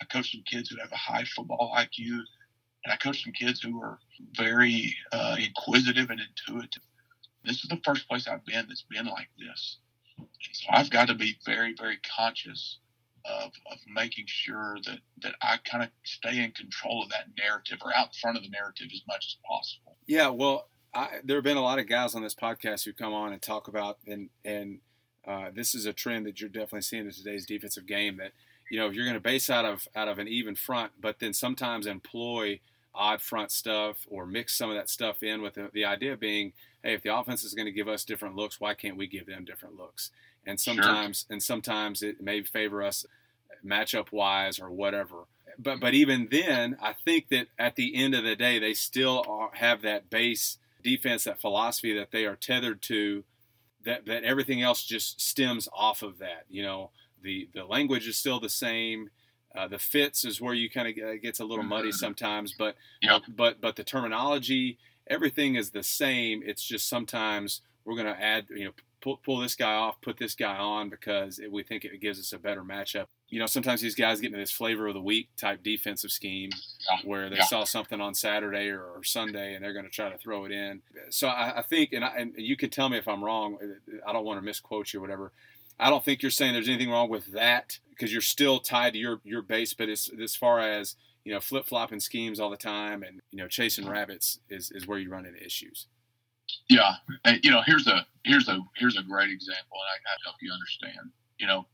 I 0.00 0.04
coach 0.06 0.32
some 0.32 0.42
kids 0.46 0.68
who 0.68 0.78
have 0.80 0.92
a 0.92 0.96
high 0.96 1.24
football 1.24 1.74
iq 1.78 1.98
and 2.08 2.38
i 2.92 2.96
coach 2.96 3.24
some 3.24 3.32
kids 3.32 3.60
who 3.60 3.80
are 3.82 3.98
very 4.36 4.96
uh, 5.12 5.36
inquisitive 5.38 6.10
and 6.10 6.20
intuitive 6.20 6.82
this 7.44 7.62
is 7.62 7.68
the 7.70 7.80
first 7.84 8.08
place 8.08 8.28
i've 8.28 8.44
been 8.46 8.66
that's 8.68 8.84
been 8.90 9.06
like 9.06 9.28
this 9.38 9.78
so 10.52 10.66
i've 10.72 10.90
got 10.90 11.08
to 11.08 11.14
be 11.14 11.36
very 11.44 11.74
very 11.78 11.98
conscious 12.16 12.78
of, 13.24 13.52
of 13.72 13.78
making 13.92 14.24
sure 14.26 14.76
that 14.84 14.98
that 15.22 15.34
i 15.42 15.56
kind 15.64 15.82
of 15.82 15.90
stay 16.04 16.42
in 16.42 16.50
control 16.52 17.02
of 17.02 17.10
that 17.10 17.26
narrative 17.38 17.78
or 17.84 17.94
out 17.96 18.08
in 18.08 18.12
front 18.20 18.36
of 18.36 18.42
the 18.42 18.50
narrative 18.50 18.88
as 18.92 19.02
much 19.08 19.26
as 19.26 19.36
possible 19.48 19.84
Yeah. 20.06 20.28
Well, 20.28 20.68
I, 20.94 21.08
there 21.24 21.36
have 21.36 21.44
been 21.44 21.56
a 21.56 21.62
lot 21.62 21.78
of 21.78 21.88
guys 21.88 22.14
on 22.14 22.22
this 22.22 22.34
podcast 22.34 22.84
who 22.84 22.92
come 22.92 23.12
on 23.12 23.32
and 23.32 23.42
talk 23.42 23.68
about 23.68 23.98
and 24.06 24.30
and 24.44 24.80
uh, 25.26 25.48
this 25.54 25.74
is 25.74 25.86
a 25.86 25.92
trend 25.92 26.26
that 26.26 26.40
you're 26.40 26.50
definitely 26.50 26.82
seeing 26.82 27.06
in 27.06 27.12
today's 27.12 27.46
defensive 27.46 27.86
game. 27.86 28.18
That 28.18 28.32
you 28.70 28.78
know 28.78 28.86
if 28.86 28.94
you're 28.94 29.06
going 29.06 29.14
to 29.14 29.20
base 29.20 29.48
out 29.48 29.64
of 29.64 29.88
out 29.96 30.08
of 30.08 30.18
an 30.18 30.28
even 30.28 30.54
front, 30.54 30.92
but 31.00 31.18
then 31.18 31.32
sometimes 31.32 31.86
employ 31.86 32.60
odd 32.94 33.20
front 33.20 33.50
stuff 33.50 34.06
or 34.08 34.26
mix 34.26 34.56
some 34.56 34.70
of 34.70 34.76
that 34.76 34.88
stuff 34.88 35.22
in 35.22 35.42
with 35.42 35.54
the, 35.54 35.68
the 35.72 35.84
idea 35.84 36.16
being, 36.16 36.52
hey, 36.84 36.94
if 36.94 37.02
the 37.02 37.16
offense 37.16 37.42
is 37.42 37.54
going 37.54 37.66
to 37.66 37.72
give 37.72 37.88
us 37.88 38.04
different 38.04 38.36
looks, 38.36 38.60
why 38.60 38.74
can't 38.74 38.96
we 38.96 39.06
give 39.06 39.26
them 39.26 39.44
different 39.44 39.76
looks? 39.76 40.10
And 40.46 40.60
sometimes 40.60 41.26
and 41.30 41.42
sometimes 41.42 42.02
it 42.02 42.20
may 42.20 42.42
favor 42.42 42.82
us 42.82 43.06
uh, 43.50 43.66
matchup 43.66 44.12
wise 44.12 44.60
or 44.60 44.70
whatever. 44.70 45.24
But 45.58 45.80
but 45.80 45.94
even 45.94 46.28
then, 46.30 46.76
I 46.80 46.92
think 46.92 47.28
that 47.30 47.46
at 47.58 47.76
the 47.76 47.96
end 47.96 48.14
of 48.14 48.24
the 48.24 48.36
day, 48.36 48.58
they 48.58 48.74
still 48.74 49.24
are, 49.26 49.50
have 49.54 49.82
that 49.82 50.10
base 50.10 50.58
defense, 50.82 51.24
that 51.24 51.40
philosophy 51.40 51.96
that 51.98 52.10
they 52.10 52.26
are 52.26 52.36
tethered 52.36 52.82
to 52.82 53.24
that 53.84 54.06
that 54.06 54.24
everything 54.24 54.62
else 54.62 54.84
just 54.84 55.20
stems 55.20 55.68
off 55.72 56.02
of 56.02 56.18
that. 56.18 56.44
You 56.50 56.62
know, 56.62 56.90
the 57.22 57.48
the 57.54 57.64
language 57.64 58.06
is 58.06 58.16
still 58.16 58.40
the 58.40 58.48
same. 58.48 59.10
Uh, 59.56 59.68
the 59.68 59.78
fits 59.78 60.24
is 60.24 60.40
where 60.40 60.54
you 60.54 60.68
kind 60.68 60.88
of 60.88 61.04
uh, 61.08 61.16
gets 61.16 61.38
a 61.38 61.44
little 61.44 61.64
muddy 61.64 61.88
mm-hmm. 61.88 61.96
sometimes, 61.96 62.52
but 62.58 62.76
Yep. 63.02 63.22
but 63.28 63.60
but 63.60 63.76
the 63.76 63.84
terminology, 63.84 64.78
everything 65.08 65.54
is 65.56 65.70
the 65.70 65.82
same. 65.82 66.42
It's 66.44 66.62
just 66.62 66.88
sometimes 66.88 67.60
we're 67.84 67.94
going 67.96 68.12
to 68.14 68.20
add, 68.20 68.46
you 68.50 68.64
know, 68.66 68.70
pull, 69.02 69.18
pull 69.18 69.38
this 69.38 69.54
guy 69.54 69.74
off, 69.74 70.00
put 70.00 70.16
this 70.18 70.34
guy 70.34 70.56
on 70.56 70.88
because 70.88 71.38
it, 71.38 71.52
we 71.52 71.62
think 71.62 71.84
it 71.84 72.00
gives 72.00 72.18
us 72.18 72.32
a 72.32 72.38
better 72.38 72.62
matchup. 72.62 73.06
You 73.28 73.38
know, 73.40 73.46
sometimes 73.46 73.80
these 73.80 73.94
guys 73.94 74.20
get 74.20 74.28
into 74.28 74.38
this 74.38 74.50
flavor 74.50 74.86
of 74.86 74.94
the 74.94 75.00
week 75.02 75.28
type 75.36 75.62
defensive 75.62 76.10
scheme 76.10 76.50
Yeah. 76.90 76.98
where 77.04 77.28
they 77.28 77.36
Yeah. 77.36 77.44
saw 77.44 77.64
something 77.64 78.00
on 78.00 78.14
Saturday 78.14 78.68
or, 78.68 78.82
or 78.82 79.04
Sunday 79.04 79.54
and 79.54 79.62
they're 79.64 79.72
going 79.74 79.84
to 79.84 79.90
try 79.90 80.08
to 80.08 80.16
throw 80.18 80.44
it 80.46 80.52
in. 80.52 80.80
So 81.10 81.28
I, 81.28 81.58
I 81.58 81.62
think, 81.62 81.92
and, 81.92 82.04
I, 82.04 82.16
and 82.16 82.32
you 82.36 82.56
can 82.56 82.70
tell 82.70 82.88
me 82.88 82.96
if 82.96 83.06
I'm 83.08 83.22
wrong. 83.22 83.58
Uh, 83.62 83.98
I 84.08 84.12
don't 84.12 84.24
want 84.24 84.38
to 84.38 84.44
misquote 84.44 84.92
you 84.92 85.00
or 85.00 85.02
whatever. 85.02 85.32
I 85.78 85.90
don't 85.90 86.04
think 86.04 86.22
you're 86.22 86.30
saying 86.30 86.52
there's 86.54 86.68
anything 86.68 86.90
wrong 86.90 87.10
with 87.10 87.32
that 87.32 87.78
because 87.90 88.12
you're 88.12 88.22
still 88.22 88.60
tied 88.60 88.92
to 88.92 88.98
your 88.98 89.20
your 89.24 89.42
base. 89.42 89.74
But 89.74 89.88
as 89.88 90.08
as 90.22 90.36
far 90.36 90.60
as 90.60 90.94
you 91.24 91.32
know, 91.32 91.40
flip 91.40 91.66
flopping 91.66 92.00
schemes 92.00 92.38
all 92.38 92.50
the 92.50 92.56
time 92.56 93.02
and 93.02 93.20
you 93.30 93.38
know 93.38 93.48
chasing 93.48 93.88
rabbits 93.88 94.38
is, 94.48 94.70
is 94.70 94.86
where 94.86 94.98
you 94.98 95.10
run 95.10 95.26
into 95.26 95.44
issues. 95.44 95.86
Yeah, 96.68 96.94
and, 97.24 97.40
you 97.42 97.50
know, 97.50 97.62
here's 97.64 97.86
a 97.86 98.06
here's 98.24 98.48
a 98.48 98.58
here's 98.76 98.96
a 98.96 99.02
great 99.02 99.30
example, 99.30 99.78
and 99.78 99.88
I 99.88 99.96
got 100.04 100.18
to 100.18 100.24
help 100.24 100.36
you 100.40 100.52
understand. 100.52 101.10
You 101.38 101.46
know, 101.46 101.66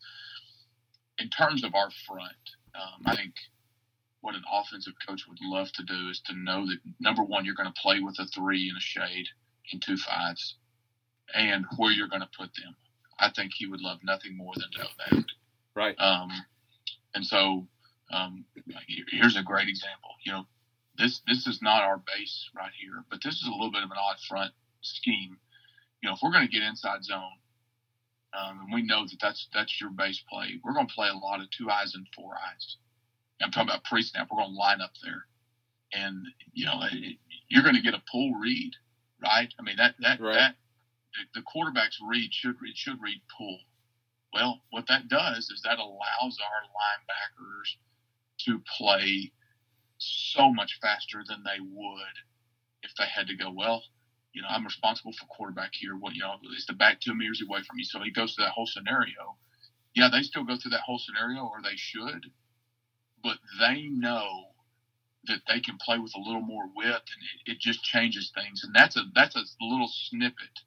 in 1.19 1.29
terms 1.29 1.65
of 1.65 1.75
our 1.75 1.91
front, 2.07 2.33
um, 2.75 3.03
I 3.07 3.17
think 3.17 3.35
what 4.21 4.35
an 4.35 4.43
offensive 4.53 4.95
coach 5.07 5.27
would 5.29 5.39
love 5.43 5.73
to 5.73 5.83
do 5.85 6.09
is 6.11 6.21
to 6.27 6.35
know 6.35 6.67
that 6.67 6.79
number 7.01 7.23
one, 7.23 7.45
you're 7.45 7.55
going 7.55 7.73
to 7.73 7.81
play 7.81 8.01
with 8.01 8.19
a 8.19 8.27
three 8.27 8.69
and 8.69 8.79
a 8.79 8.81
shade 8.81 9.27
and 9.73 9.83
two 9.83 9.97
fives, 9.97 10.57
and 11.35 11.65
where 11.77 11.91
you're 11.91 12.09
going 12.09 12.23
to 12.23 12.29
put 12.37 12.51
them. 12.55 12.77
I 13.19 13.31
think 13.31 13.53
he 13.55 13.67
would 13.67 13.81
love 13.81 13.99
nothing 14.03 14.37
more 14.37 14.55
than 14.57 14.71
to 14.73 14.79
know 14.79 14.89
that. 15.11 15.25
Right. 15.75 15.95
Um, 15.99 16.31
and 17.15 17.25
so 17.25 17.67
um, 18.11 18.45
here's 19.11 19.37
a 19.37 19.43
great 19.43 19.69
example. 19.69 20.11
You 20.25 20.33
know, 20.33 20.47
this 20.99 21.21
this 21.27 21.47
is 21.47 21.61
not 21.63 21.83
our 21.83 21.99
base 21.99 22.49
right 22.57 22.73
here, 22.81 23.05
but 23.11 23.21
this 23.25 23.37
is 23.37 23.49
a 23.49 23.53
little 23.53 23.71
bit 23.73 23.83
of 23.85 23.91
an 23.91 23.99
odd 23.99 24.19
front 24.29 24.53
scheme. 24.83 25.39
You 26.03 26.09
know, 26.09 26.15
if 26.15 26.21
we're 26.23 26.33
going 26.33 26.47
to 26.47 26.53
get 26.53 26.63
inside 26.63 27.05
zone, 27.05 27.39
um, 28.39 28.61
and 28.65 28.75
we 28.75 28.83
know 28.83 29.05
that 29.07 29.19
that's 29.21 29.49
that's 29.55 29.81
your 29.81 29.91
base 29.91 30.23
play, 30.31 30.61
we're 30.65 30.75
going 30.75 30.87
to 30.89 30.95
play 30.95 31.09
a 31.09 31.15
lot 31.17 31.41
of 31.41 31.51
two 31.51 31.71
eyes 31.71 31.95
and 31.95 32.07
four 32.17 32.35
eyes. 32.35 32.77
I'm 33.43 33.51
talking 33.51 33.71
about 33.71 33.85
pre-snap. 33.85 34.29
We're 34.31 34.39
going 34.39 34.53
to 34.53 34.59
line 34.59 34.81
up 34.83 34.93
there, 35.03 35.27
and 35.95 36.27
you 36.53 36.67
know, 36.67 36.81
it, 36.93 37.17
you're 37.49 37.63
going 37.65 37.77
to 37.77 37.83
get 37.83 37.95
a 37.95 38.03
pull 38.11 38.35
read, 38.35 38.73
right? 39.23 39.53
I 39.59 39.63
mean 39.63 39.77
that 39.79 39.95
that 40.01 40.21
Right. 40.21 40.35
that 40.35 40.55
the, 41.15 41.41
the 41.41 41.43
quarterback's 41.43 41.99
read 42.03 42.33
should 42.35 42.57
read 42.61 42.77
should 42.77 43.01
read 43.03 43.21
pull. 43.37 43.59
Well, 44.35 44.61
what 44.71 44.87
that 44.89 45.09
does 45.09 45.51
is 45.51 45.63
that 45.65 45.79
allows 45.79 46.39
our 46.41 46.63
linebackers 46.71 47.77
to 48.47 48.61
play 48.79 49.33
so 49.99 50.53
much 50.53 50.79
faster 50.81 51.23
than 51.27 51.43
they 51.45 51.61
would 51.61 52.17
if 52.83 52.95
they 52.97 53.05
had 53.07 53.27
to 53.29 53.37
go, 53.37 53.51
well, 53.51 53.83
you 54.33 54.43
know, 54.43 54.49
I'm 54.49 54.65
responsible 54.65 55.13
for 55.13 55.27
quarterback 55.27 55.71
here. 55.75 55.97
What, 55.97 56.15
you 56.15 56.21
know, 56.21 56.37
is 56.57 56.67
the 56.67 56.73
back 56.73 57.01
two 57.01 57.15
meters 57.15 57.43
away 57.43 57.61
from 57.63 57.77
me? 57.77 57.85
So 57.85 58.01
he 58.01 58.11
goes 58.11 58.35
through 58.35 58.45
that 58.45 58.53
whole 58.53 58.67
scenario. 58.67 59.37
Yeah, 59.95 60.09
they 60.11 60.23
still 60.23 60.45
go 60.45 60.57
through 60.57 60.71
that 60.71 60.83
whole 60.83 60.99
scenario, 60.99 61.43
or 61.43 61.61
they 61.63 61.77
should, 61.77 62.31
but 63.23 63.39
they 63.59 63.89
know 63.89 64.53
that 65.27 65.41
they 65.49 65.61
can 65.61 65.77
play 65.85 65.99
with 65.99 66.15
a 66.15 66.21
little 66.21 66.41
more 66.41 66.65
width, 66.75 66.89
and 66.89 67.23
it, 67.47 67.53
it 67.53 67.59
just 67.61 67.83
changes 67.83 68.33
things. 68.35 68.63
And 68.65 68.75
that's 68.75 68.97
a 68.97 69.03
that's 69.15 69.37
a 69.37 69.45
little 69.61 69.91
snippet 69.93 70.61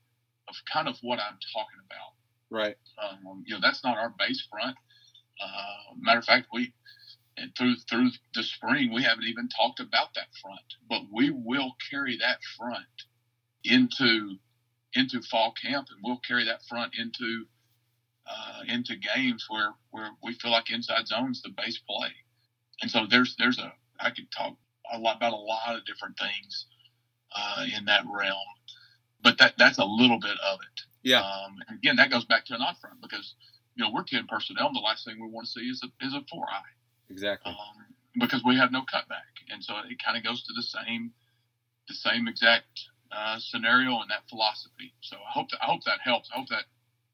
of 0.50 0.56
kind 0.72 0.88
of 0.88 0.98
what 1.02 1.20
I'm 1.20 1.38
talking 1.54 1.80
about. 1.86 2.14
Right. 2.50 2.76
Um, 3.02 3.44
you 3.48 3.56
know, 3.56 3.62
that's 3.62 3.84
not 3.84 3.98
our 3.98 4.14
base 4.20 4.46
front. 4.52 4.76
Uh, 5.42 5.96
matter 5.98 6.20
of 6.20 6.26
fact, 6.26 6.48
we 6.54 6.74
and 7.38 7.52
through 7.58 7.76
through 7.90 8.10
the 8.34 8.44
spring 8.44 8.94
we 8.94 9.04
haven't 9.04 9.26
even 9.26 9.50
talked 9.50 9.80
about 9.80 10.14
that 10.16 10.28
front, 10.42 10.76
but 10.90 11.02
we 11.12 11.30
will 11.32 11.76
carry 11.90 12.18
that 12.18 12.40
front 12.58 12.86
into 13.64 14.38
into 14.94 15.22
fall 15.22 15.54
camp, 15.54 15.88
and 15.90 16.00
we'll 16.04 16.22
carry 16.28 16.46
that 16.46 16.64
front 16.68 16.94
into 16.98 17.46
uh, 18.28 18.62
into 18.68 18.96
games 18.96 19.46
where 19.50 19.74
where 19.92 20.12
we 20.24 20.34
feel 20.34 20.52
like 20.52 20.72
inside 20.72 21.08
zone's 21.08 21.42
the 21.42 21.50
base 21.50 21.80
play. 21.90 22.12
And 22.82 22.92
so 22.92 23.06
there's 23.10 23.36
there's 23.38 23.60
a 23.60 23.74
I 24.00 24.12
could 24.12 24.32
talk 24.32 24.56
a 24.92 24.98
lot 24.98 25.18
about 25.18 25.34
a 25.34 25.38
lot 25.38 25.76
of 25.76 25.86
different 25.86 26.18
things 26.18 26.66
uh, 27.36 27.66
in 27.78 27.86
that 27.86 28.04
realm, 28.08 28.38
but 29.24 29.38
that 29.40 29.56
that's 29.58 29.80
a 29.80 29.86
little 29.86 30.20
bit 30.20 30.38
of 30.46 30.60
it. 30.62 30.82
Yeah. 31.04 31.22
Um, 31.22 31.58
and 31.68 31.78
again, 31.78 31.98
that 31.98 32.12
goes 32.12 32.26
back 32.26 32.46
to 32.46 32.56
an 32.56 32.62
odd 32.62 32.78
front 32.80 33.02
because 33.02 33.36
you 33.76 33.84
know 33.84 33.92
we're 33.92 34.04
ten 34.04 34.28
personnel, 34.28 34.68
and 34.68 34.76
the 34.76 34.82
last 34.82 35.06
thing 35.06 35.20
we 35.20 35.28
want 35.28 35.48
to 35.48 35.52
see 35.52 35.68
is 35.68 35.84
a 35.84 36.06
is 36.06 36.14
a 36.14 36.24
four 36.30 36.46
eye 36.50 36.74
Exactly. 37.14 37.52
um, 37.52 37.86
because 38.20 38.44
we 38.44 38.58
have 38.58 38.72
no 38.72 38.82
cutback, 38.82 39.32
and 39.52 39.64
so 39.64 39.76
it 39.90 40.04
kind 40.04 40.18
of 40.18 40.24
goes 40.24 40.44
to 40.44 40.54
the 40.54 40.64
same 40.64 41.12
the 41.88 41.94
same 41.94 42.28
exact 42.28 42.90
uh, 43.12 43.38
scenario 43.40 44.00
and 44.02 44.10
that 44.10 44.28
philosophy. 44.30 44.94
So 45.02 45.16
I 45.18 45.32
hope 45.32 45.50
that 45.52 45.60
I 45.62 45.66
hope 45.68 45.84
that 45.86 46.00
helps. 46.04 46.30
I 46.34 46.40
hope 46.40 46.48
that 46.50 46.66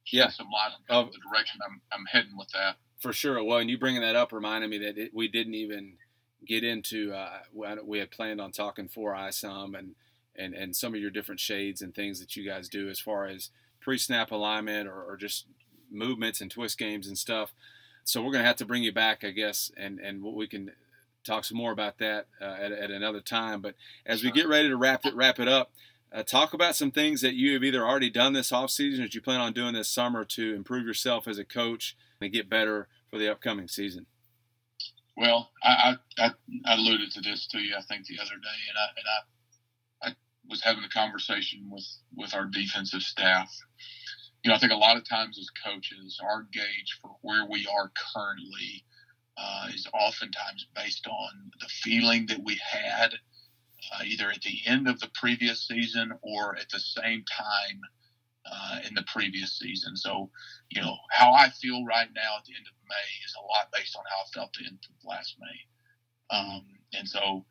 sheds 0.05 0.17
Yeah. 0.17 0.29
some 0.29 0.49
light 0.49 0.71
on 0.73 0.81
Oh. 0.89 1.11
the 1.11 1.19
direction 1.29 1.59
I'm 1.65 1.81
I'm 1.91 2.05
heading 2.05 2.37
with 2.37 2.49
that. 2.53 2.77
For 2.99 3.11
sure. 3.13 3.43
Well, 3.43 3.59
and 3.59 3.69
you 3.69 3.77
bringing 3.77 4.01
that 4.01 4.15
up 4.15 4.31
reminded 4.31 4.69
me 4.69 4.77
that 4.79 4.97
it, 4.97 5.13
we 5.13 5.27
didn't 5.27 5.53
even 5.55 5.97
get 6.45 6.63
into. 6.63 7.13
Uh, 7.13 7.39
we- 7.83 7.99
had 7.99 8.11
planned 8.11 8.39
on 8.41 8.51
talking 8.51 8.87
four 8.87 9.13
eye 9.15 9.29
some 9.31 9.75
and, 9.75 9.95
and 10.35 10.53
and 10.53 10.75
some 10.75 10.93
of 10.93 11.01
your 11.01 11.11
different 11.11 11.39
shades 11.41 11.81
and 11.81 11.93
things 11.93 12.19
that 12.21 12.35
you 12.37 12.45
guys 12.45 12.69
do 12.69 12.89
as 12.89 12.99
far 12.99 13.25
as 13.25 13.49
pre-snap 13.81 14.31
alignment 14.31 14.87
or, 14.87 15.01
or 15.03 15.17
just 15.17 15.45
movements 15.91 16.39
and 16.41 16.51
twist 16.51 16.77
games 16.77 17.07
and 17.07 17.17
stuff. 17.17 17.53
So 18.09 18.23
we're 18.23 18.31
gonna 18.31 18.45
have 18.45 18.55
to 18.57 18.65
bring 18.65 18.83
you 18.83 18.91
back, 18.91 19.23
I 19.23 19.31
guess, 19.31 19.71
and 19.77 19.99
and 19.99 20.23
we 20.23 20.47
can 20.47 20.71
talk 21.23 21.45
some 21.45 21.57
more 21.57 21.71
about 21.71 21.99
that 21.99 22.25
uh, 22.41 22.55
at, 22.59 22.71
at 22.71 22.91
another 22.91 23.21
time. 23.21 23.61
But 23.61 23.75
as 24.05 24.23
we 24.23 24.31
get 24.31 24.47
ready 24.47 24.69
to 24.69 24.77
wrap 24.77 25.05
it 25.05 25.15
wrap 25.15 25.39
it 25.39 25.47
up. 25.47 25.71
Uh, 26.11 26.23
talk 26.23 26.55
about 26.55 26.75
some 26.75 26.89
things 26.89 27.21
that 27.21 27.35
you 27.35 27.53
have 27.53 27.63
either 27.63 27.85
already 27.85 28.09
done 28.09 28.33
this 28.33 28.49
offseason 28.49 28.97
or 28.97 29.01
that 29.03 29.13
you 29.13 29.21
plan 29.21 29.39
on 29.39 29.53
doing 29.53 29.75
this 29.75 29.87
summer 29.87 30.25
to 30.25 30.55
improve 30.55 30.83
yourself 30.83 31.27
as 31.27 31.37
a 31.37 31.45
coach 31.45 31.95
and 32.19 32.33
get 32.33 32.49
better 32.49 32.87
for 33.11 33.19
the 33.19 33.31
upcoming 33.31 33.67
season. 33.67 34.07
Well, 35.15 35.51
I, 35.63 35.95
I, 36.17 36.25
I, 36.25 36.31
I 36.65 36.73
alluded 36.73 37.11
to 37.11 37.21
this 37.21 37.45
to 37.51 37.59
you, 37.59 37.75
I 37.77 37.81
think, 37.83 38.07
the 38.07 38.17
other 38.19 38.31
day, 38.31 38.59
and 38.69 38.77
I 38.77 38.87
and 38.97 39.05
I, 39.13 40.09
I 40.09 40.15
was 40.49 40.63
having 40.63 40.83
a 40.83 40.89
conversation 40.89 41.67
with 41.69 41.85
with 42.15 42.33
our 42.33 42.45
defensive 42.45 43.03
staff. 43.03 43.55
You 44.43 44.49
know, 44.49 44.55
I 44.55 44.59
think 44.59 44.71
a 44.71 44.77
lot 44.77 44.97
of 44.97 45.07
times 45.07 45.37
as 45.37 45.49
coaches, 45.49 46.19
our 46.23 46.43
gauge 46.51 46.97
for 47.01 47.11
where 47.21 47.45
we 47.45 47.67
are 47.67 47.91
currently 48.13 48.85
uh, 49.37 49.67
is 49.73 49.87
oftentimes 49.93 50.67
based 50.75 51.07
on 51.07 51.51
the 51.59 51.67
feeling 51.67 52.25
that 52.27 52.43
we 52.43 52.59
had 52.71 53.13
uh, 53.93 54.03
either 54.05 54.29
at 54.29 54.41
the 54.41 54.59
end 54.65 54.87
of 54.87 54.99
the 54.99 55.09
previous 55.13 55.67
season 55.67 56.13
or 56.21 56.55
at 56.57 56.69
the 56.69 56.79
same 56.79 57.23
time 57.29 57.81
uh, 58.49 58.79
in 58.87 58.93
the 58.95 59.05
previous 59.13 59.57
season. 59.57 59.95
So, 59.95 60.29
you 60.69 60.81
know, 60.81 60.95
how 61.11 61.33
I 61.33 61.49
feel 61.49 61.85
right 61.85 62.09
now 62.15 62.37
at 62.37 62.45
the 62.45 62.55
end 62.55 62.65
of 62.67 62.73
May 62.87 63.25
is 63.25 63.35
a 63.37 63.45
lot 63.45 63.71
based 63.73 63.95
on 63.95 64.03
how 64.09 64.23
I 64.25 64.27
felt 64.33 64.53
the 64.53 64.67
end 64.67 64.79
of 64.87 65.09
last 65.09 65.35
May. 65.39 66.37
Um, 66.37 66.65
and 66.93 67.07
so, 67.07 67.45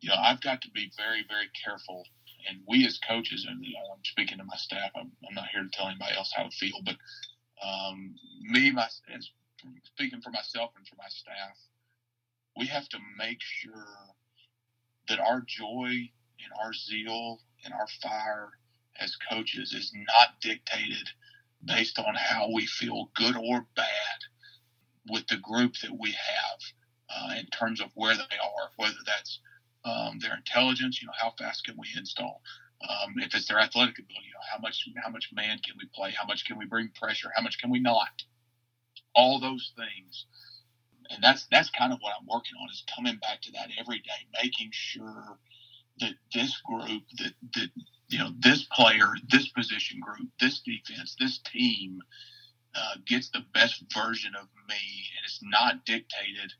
you 0.00 0.08
know, 0.08 0.16
I've 0.16 0.40
got 0.40 0.62
to 0.62 0.70
be 0.70 0.90
very, 0.96 1.24
very 1.28 1.48
careful. 1.64 2.04
And 2.48 2.60
we 2.66 2.86
as 2.86 2.98
coaches, 2.98 3.46
and 3.48 3.58
I'm 3.58 4.04
speaking 4.04 4.38
to 4.38 4.44
my 4.44 4.56
staff, 4.56 4.90
I'm, 4.96 5.10
I'm 5.28 5.34
not 5.34 5.48
here 5.52 5.62
to 5.62 5.68
tell 5.70 5.88
anybody 5.88 6.16
else 6.16 6.32
how 6.34 6.44
to 6.44 6.50
feel, 6.50 6.80
but 6.84 6.96
um, 7.64 8.14
me, 8.42 8.70
my, 8.70 8.88
speaking 9.84 10.20
for 10.20 10.30
myself 10.30 10.70
and 10.76 10.86
for 10.86 10.96
my 10.96 11.08
staff, 11.08 11.56
we 12.56 12.66
have 12.66 12.88
to 12.90 12.98
make 13.18 13.38
sure 13.40 13.86
that 15.08 15.20
our 15.20 15.44
joy 15.46 15.88
and 15.90 16.52
our 16.62 16.72
zeal 16.72 17.40
and 17.64 17.74
our 17.74 17.86
fire 18.02 18.50
as 19.00 19.16
coaches 19.30 19.72
is 19.72 19.92
not 19.94 20.40
dictated 20.40 21.08
based 21.64 21.98
on 21.98 22.14
how 22.16 22.50
we 22.52 22.66
feel 22.66 23.10
good 23.14 23.36
or 23.36 23.66
bad 23.76 23.86
with 25.08 25.26
the 25.28 25.38
group 25.38 25.74
that 25.82 25.98
we 25.98 26.10
have 26.12 26.60
uh, 27.10 27.34
in 27.38 27.46
terms 27.46 27.80
of 27.80 27.90
where 27.94 28.14
they 28.16 28.22
are, 28.22 28.70
whether 28.76 28.94
that's 29.06 29.40
um, 29.84 30.18
their 30.20 30.36
intelligence, 30.36 31.00
you 31.00 31.06
know, 31.06 31.14
how 31.18 31.32
fast 31.38 31.64
can 31.64 31.76
we 31.78 31.88
install? 31.96 32.42
Um, 32.88 33.14
if 33.18 33.34
it's 33.34 33.48
their 33.48 33.60
athletic 33.60 33.98
ability, 33.98 34.26
you 34.26 34.32
know, 34.32 34.46
how 34.50 34.58
much 34.58 34.88
how 35.02 35.10
much 35.10 35.28
man 35.32 35.58
can 35.58 35.76
we 35.78 35.86
play? 35.94 36.12
How 36.12 36.26
much 36.26 36.44
can 36.44 36.58
we 36.58 36.66
bring 36.66 36.90
pressure? 36.94 37.30
How 37.34 37.42
much 37.42 37.58
can 37.58 37.70
we 37.70 37.78
not? 37.80 38.22
All 39.14 39.38
those 39.40 39.72
things, 39.76 40.26
and 41.10 41.22
that's 41.22 41.46
that's 41.50 41.70
kind 41.70 41.92
of 41.92 41.98
what 42.00 42.14
I'm 42.18 42.26
working 42.26 42.54
on 42.62 42.70
is 42.70 42.84
coming 42.94 43.16
back 43.16 43.42
to 43.42 43.52
that 43.52 43.68
every 43.78 43.98
day, 43.98 44.26
making 44.42 44.70
sure 44.72 45.38
that 46.00 46.14
this 46.34 46.60
group, 46.64 47.02
that 47.18 47.32
that 47.54 47.70
you 48.08 48.18
know, 48.18 48.30
this 48.40 48.64
player, 48.72 49.12
this 49.30 49.48
position 49.48 50.00
group, 50.00 50.28
this 50.40 50.60
defense, 50.60 51.16
this 51.18 51.38
team 51.38 52.00
uh, 52.74 52.96
gets 53.06 53.30
the 53.30 53.44
best 53.54 53.84
version 53.94 54.32
of 54.36 54.48
me, 54.68 54.76
and 55.16 55.24
it's 55.24 55.40
not 55.42 55.84
dictated 55.86 56.52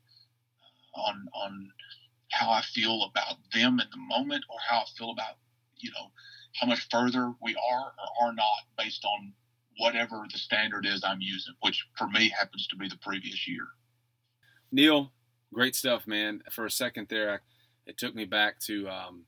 uh, 0.97 1.01
on 1.01 1.27
on 1.33 1.69
how 2.31 2.49
I 2.49 2.61
feel 2.61 3.03
about 3.03 3.37
them 3.53 3.79
in 3.79 3.87
the 3.91 3.97
moment 3.97 4.45
or 4.49 4.57
how 4.67 4.79
I 4.79 4.85
feel 4.97 5.11
about 5.11 5.35
you 5.77 5.91
know 5.91 6.11
how 6.59 6.67
much 6.67 6.87
further 6.89 7.33
we 7.41 7.55
are 7.55 7.93
or 8.21 8.27
are 8.27 8.33
not 8.33 8.63
based 8.77 9.05
on 9.05 9.33
whatever 9.77 10.23
the 10.31 10.37
standard 10.37 10.85
is 10.85 11.03
I'm 11.03 11.21
using, 11.21 11.53
which 11.61 11.85
for 11.97 12.07
me 12.07 12.29
happens 12.29 12.67
to 12.67 12.75
be 12.75 12.87
the 12.87 12.97
previous 12.97 13.47
year. 13.47 13.67
Neil, 14.71 15.11
great 15.53 15.75
stuff, 15.75 16.07
man. 16.07 16.41
For 16.51 16.65
a 16.65 16.71
second 16.71 17.07
there, 17.09 17.33
I, 17.33 17.37
it 17.85 17.97
took 17.97 18.13
me 18.13 18.25
back 18.25 18.59
to 18.61 18.87
um, 18.89 19.23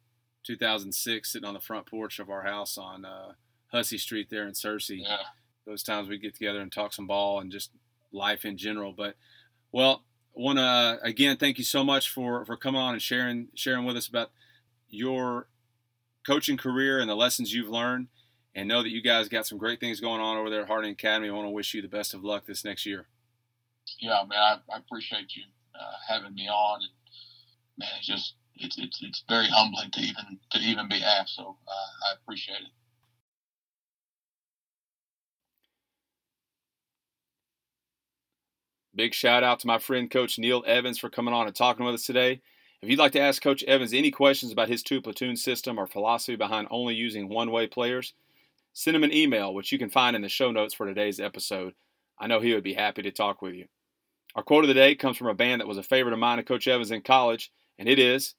2006, 0.46 1.32
sitting 1.32 1.48
on 1.48 1.54
the 1.54 1.60
front 1.60 1.86
porch 1.86 2.20
of 2.20 2.30
our 2.30 2.44
house 2.44 2.78
on 2.78 3.06
uh, 3.06 3.34
Hussey 3.72 3.98
Street 3.98 4.28
there 4.30 4.48
in 4.48 4.54
Searcy. 4.54 5.02
Yeah. 5.02 5.18
those 5.66 5.84
times 5.84 6.10
we 6.10 6.18
get 6.18 6.34
together 6.34 6.60
and 6.60 6.72
talk 6.72 6.94
some 6.94 7.08
ball 7.08 7.40
and 7.40 7.52
just 7.52 7.72
life 8.12 8.46
in 8.46 8.58
general. 8.58 8.94
But 8.94 9.16
well, 9.72 10.04
want 10.34 10.58
to 10.58 11.00
again 11.04 11.38
thank 11.38 11.58
you 11.58 11.64
so 11.64 11.84
much 11.84 12.10
for 12.10 12.44
for 12.46 12.58
coming 12.58 12.82
on 12.82 12.94
and 12.94 13.02
sharing 13.02 13.50
sharing 13.56 13.86
with 13.86 13.98
us 13.98 14.08
about 14.08 14.32
your 14.90 15.48
coaching 16.26 16.58
career 16.58 17.00
and 17.00 17.10
the 17.10 17.16
lessons 17.16 17.54
you've 17.54 17.70
learned. 17.70 18.08
And 18.56 18.68
know 18.68 18.84
that 18.84 18.90
you 18.90 19.02
guys 19.02 19.30
got 19.30 19.48
some 19.48 19.58
great 19.58 19.80
things 19.80 20.00
going 20.00 20.22
on 20.22 20.38
over 20.38 20.48
there 20.52 20.62
at 20.62 20.68
Harding 20.68 20.92
Academy. 20.92 21.28
I 21.28 21.32
want 21.32 21.48
to 21.48 21.50
wish 21.50 21.74
you 21.74 21.82
the 21.82 21.88
best 21.88 22.14
of 22.14 22.24
luck 22.24 22.46
this 22.46 22.64
next 22.64 22.86
year. 22.86 23.08
Yeah, 24.00 24.22
man, 24.28 24.38
I, 24.38 24.58
I 24.72 24.78
appreciate 24.78 25.36
you 25.36 25.44
uh, 25.74 25.94
having 26.08 26.36
me 26.36 26.48
on, 26.48 26.82
and 26.82 26.92
man, 27.80 27.90
it's 27.98 28.06
just 28.06 28.36
it's 28.56 28.78
it's 28.78 29.02
it's 29.02 29.24
very 29.28 29.48
humbling 29.50 29.90
to 29.92 30.00
even 30.02 30.40
to 30.52 30.60
even 30.60 30.88
be 30.88 31.02
asked. 31.02 31.36
So 31.36 31.58
uh, 31.68 32.08
I 32.12 32.14
appreciate 32.22 32.62
it. 32.62 32.83
Big 38.96 39.14
shout 39.14 39.44
out 39.44 39.60
to 39.60 39.68
my 39.68 39.80
friend 39.80 40.12
Coach 40.12 40.38
Neil 40.38 40.64
Evans 40.68 41.00
for 41.00 41.10
coming 41.10 41.34
on 41.34 41.48
and 41.48 41.56
talking 41.56 41.84
with 41.84 41.96
us 41.96 42.06
today. 42.06 42.42
If 42.82 42.90
you'd 42.90 43.00
like 43.00 43.14
to 43.14 43.20
ask 43.20 43.42
Coach 43.42 43.64
Evans 43.64 43.94
any 43.94 44.12
questions 44.12 44.52
about 44.52 44.70
his 44.70 44.84
two 44.84 45.02
platoon 45.02 45.36
system 45.36 45.80
or 45.80 45.88
philosophy 45.88 46.36
behind 46.36 46.68
only 46.70 46.94
using 46.94 47.28
one 47.28 47.50
way 47.50 47.66
players, 47.66 48.14
send 48.74 48.96
him 48.96 49.04
an 49.04 49.12
email, 49.12 49.54
which 49.54 49.72
you 49.72 49.80
can 49.80 49.90
find 49.90 50.16
in 50.16 50.22
the 50.22 50.30
show 50.30 50.52
notes 50.52 50.76
for 50.76 50.86
today's 50.86 51.20
episode. 51.20 51.74
I 52.20 52.28
know 52.28 52.40
he 52.40 52.54
would 52.54 52.64
be 52.64 52.76
happy 52.76 53.02
to 53.02 53.12
talk 53.12 53.42
with 53.42 53.56
you. 53.56 53.66
Our 54.36 54.44
quote 54.44 54.64
of 54.64 54.68
the 54.68 54.76
day 54.76 54.94
comes 54.94 55.18
from 55.18 55.28
a 55.28 55.34
band 55.34 55.62
that 55.62 55.68
was 55.68 55.80
a 55.80 55.84
favorite 55.84 56.14
of 56.14 56.20
mine 56.20 56.38
and 56.38 56.48
Coach 56.48 56.68
Evans 56.68 56.92
in 56.92 57.02
college, 57.02 57.52
and 57.80 57.90
it 57.90 57.98
is 57.98 58.36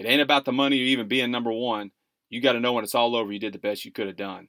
It 0.00 0.06
ain't 0.06 0.22
about 0.22 0.46
the 0.46 0.52
money 0.52 0.80
or 0.80 0.84
even 0.84 1.06
being 1.06 1.30
number 1.30 1.52
one. 1.52 1.92
You 2.28 2.40
got 2.40 2.54
to 2.54 2.60
know 2.60 2.72
when 2.72 2.84
it's 2.84 2.94
all 2.94 3.14
over, 3.14 3.30
you 3.30 3.38
did 3.38 3.52
the 3.52 3.58
best 3.58 3.84
you 3.84 3.92
could 3.92 4.06
have 4.06 4.16
done. 4.16 4.48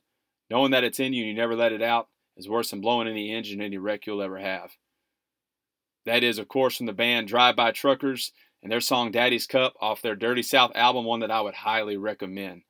Knowing 0.49 0.71
that 0.71 0.83
it's 0.83 0.99
in 0.99 1.13
you 1.13 1.23
and 1.23 1.29
you 1.29 1.35
never 1.35 1.55
let 1.55 1.73
it 1.73 1.81
out 1.81 2.07
is 2.37 2.49
worse 2.49 2.71
than 2.71 2.81
blowing 2.81 3.07
any 3.07 3.31
engine, 3.33 3.61
any 3.61 3.77
wreck 3.77 4.07
you'll 4.07 4.21
ever 4.21 4.39
have. 4.39 4.71
That 6.05 6.23
is, 6.23 6.37
of 6.37 6.47
course, 6.47 6.77
from 6.77 6.85
the 6.87 6.93
band 6.93 7.27
Drive 7.27 7.55
By 7.55 7.71
Truckers 7.71 8.31
and 8.63 8.71
their 8.71 8.81
song 8.81 9.11
Daddy's 9.11 9.47
Cup 9.47 9.73
off 9.81 10.01
their 10.01 10.15
Dirty 10.15 10.43
South 10.43 10.71
album, 10.75 11.05
one 11.05 11.19
that 11.19 11.31
I 11.31 11.41
would 11.41 11.53
highly 11.53 11.97
recommend. 11.97 12.63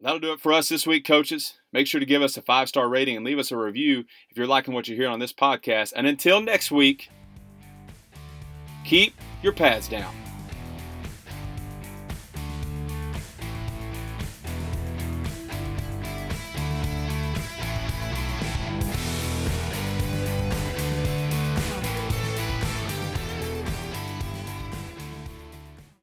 That'll 0.00 0.18
do 0.18 0.32
it 0.32 0.40
for 0.40 0.52
us 0.52 0.68
this 0.68 0.86
week, 0.86 1.06
coaches. 1.06 1.54
Make 1.72 1.86
sure 1.86 2.00
to 2.00 2.06
give 2.06 2.22
us 2.22 2.36
a 2.36 2.42
five 2.42 2.68
star 2.68 2.88
rating 2.88 3.16
and 3.16 3.24
leave 3.24 3.38
us 3.38 3.52
a 3.52 3.56
review 3.56 4.04
if 4.30 4.36
you're 4.36 4.48
liking 4.48 4.74
what 4.74 4.88
you 4.88 4.96
hear 4.96 5.08
on 5.08 5.20
this 5.20 5.32
podcast. 5.32 5.92
And 5.94 6.06
until 6.08 6.40
next 6.40 6.72
week, 6.72 7.08
keep 8.84 9.14
your 9.42 9.52
pads 9.52 9.88
down. 9.88 10.12